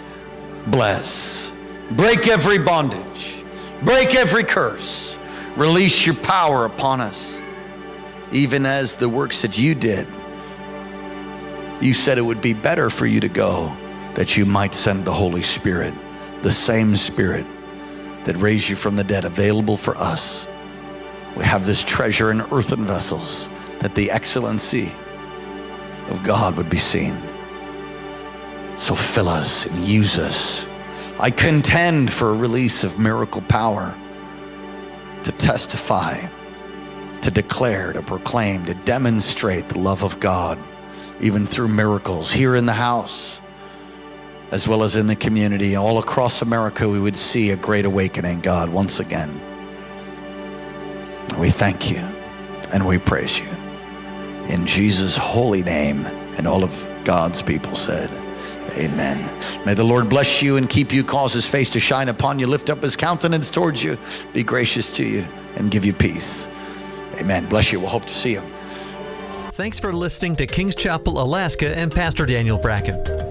bless, 0.67 1.51
break 1.91 2.27
every 2.27 2.57
bondage, 2.57 3.43
break 3.83 4.15
every 4.15 4.43
curse, 4.43 5.17
release 5.55 6.05
your 6.05 6.15
power 6.15 6.65
upon 6.65 7.01
us, 7.01 7.41
even 8.31 8.65
as 8.65 8.95
the 8.95 9.07
works 9.07 9.41
that 9.41 9.57
you 9.59 9.75
did. 9.75 10.07
You 11.81 11.93
said 11.93 12.17
it 12.17 12.21
would 12.21 12.41
be 12.41 12.53
better 12.53 12.89
for 12.89 13.05
you 13.05 13.19
to 13.19 13.29
go 13.29 13.75
that 14.15 14.35
you 14.37 14.45
might 14.45 14.73
send 14.73 15.05
the 15.05 15.13
Holy 15.13 15.43
Spirit, 15.43 15.93
the 16.41 16.51
same 16.51 16.95
Spirit 16.95 17.45
that 18.23 18.37
raised 18.37 18.69
you 18.69 18.75
from 18.75 18.95
the 18.95 19.03
dead, 19.03 19.25
available 19.25 19.77
for 19.77 19.97
us. 19.97 20.47
We 21.35 21.43
have 21.45 21.65
this 21.65 21.83
treasure 21.83 22.31
in 22.31 22.41
earthen 22.51 22.85
vessels 22.85 23.49
that 23.79 23.95
the 23.95 24.11
excellency 24.11 24.91
of 26.09 26.21
God 26.23 26.55
would 26.57 26.69
be 26.69 26.77
seen. 26.77 27.15
So 28.77 28.95
fill 28.95 29.29
us 29.29 29.65
and 29.65 29.79
use 29.79 30.17
us. 30.17 30.67
I 31.19 31.29
contend 31.29 32.11
for 32.11 32.29
a 32.29 32.35
release 32.35 32.83
of 32.83 32.99
miracle 32.99 33.41
power 33.43 33.95
to 35.23 35.31
testify, 35.33 36.19
to 37.21 37.31
declare, 37.31 37.93
to 37.93 38.01
proclaim, 38.01 38.65
to 38.65 38.73
demonstrate 38.73 39.69
the 39.69 39.79
love 39.79 40.03
of 40.03 40.19
God, 40.19 40.57
even 41.19 41.45
through 41.45 41.67
miracles 41.67 42.31
here 42.31 42.55
in 42.55 42.65
the 42.65 42.73
house, 42.73 43.40
as 44.51 44.67
well 44.67 44.83
as 44.83 44.95
in 44.95 45.07
the 45.07 45.15
community. 45.15 45.75
All 45.75 45.97
across 45.97 46.41
America, 46.41 46.87
we 46.87 46.99
would 46.99 47.17
see 47.17 47.51
a 47.51 47.55
great 47.55 47.85
awakening, 47.85 48.41
God, 48.41 48.69
once 48.69 48.99
again. 48.99 49.41
We 51.39 51.49
thank 51.49 51.89
you 51.89 51.99
and 52.71 52.85
we 52.85 52.97
praise 52.97 53.39
you 53.39 53.47
in 54.47 54.65
Jesus' 54.65 55.17
holy 55.17 55.63
name. 55.63 56.05
And 56.37 56.47
all 56.47 56.63
of 56.63 56.87
God's 57.03 57.41
people 57.41 57.75
said, 57.75 58.09
Amen. 58.77 59.19
May 59.65 59.73
the 59.73 59.83
Lord 59.83 60.09
bless 60.09 60.41
you 60.41 60.57
and 60.57 60.69
keep 60.69 60.93
you, 60.93 61.03
cause 61.03 61.33
his 61.33 61.45
face 61.45 61.69
to 61.71 61.79
shine 61.79 62.09
upon 62.09 62.39
you, 62.39 62.47
lift 62.47 62.69
up 62.69 62.81
his 62.81 62.95
countenance 62.95 63.51
towards 63.51 63.83
you, 63.83 63.97
be 64.33 64.43
gracious 64.43 64.89
to 64.95 65.05
you, 65.05 65.25
and 65.55 65.69
give 65.69 65.83
you 65.83 65.93
peace. 65.93 66.47
Amen. 67.19 67.45
Bless 67.47 67.71
you. 67.71 67.79
We'll 67.79 67.89
hope 67.89 68.05
to 68.05 68.13
see 68.13 68.33
you. 68.33 68.41
Thanks 69.51 69.79
for 69.79 69.91
listening 69.91 70.37
to 70.37 70.47
Kings 70.47 70.75
Chapel, 70.75 71.21
Alaska, 71.21 71.77
and 71.77 71.91
Pastor 71.91 72.25
Daniel 72.25 72.57
Bracken. 72.57 73.30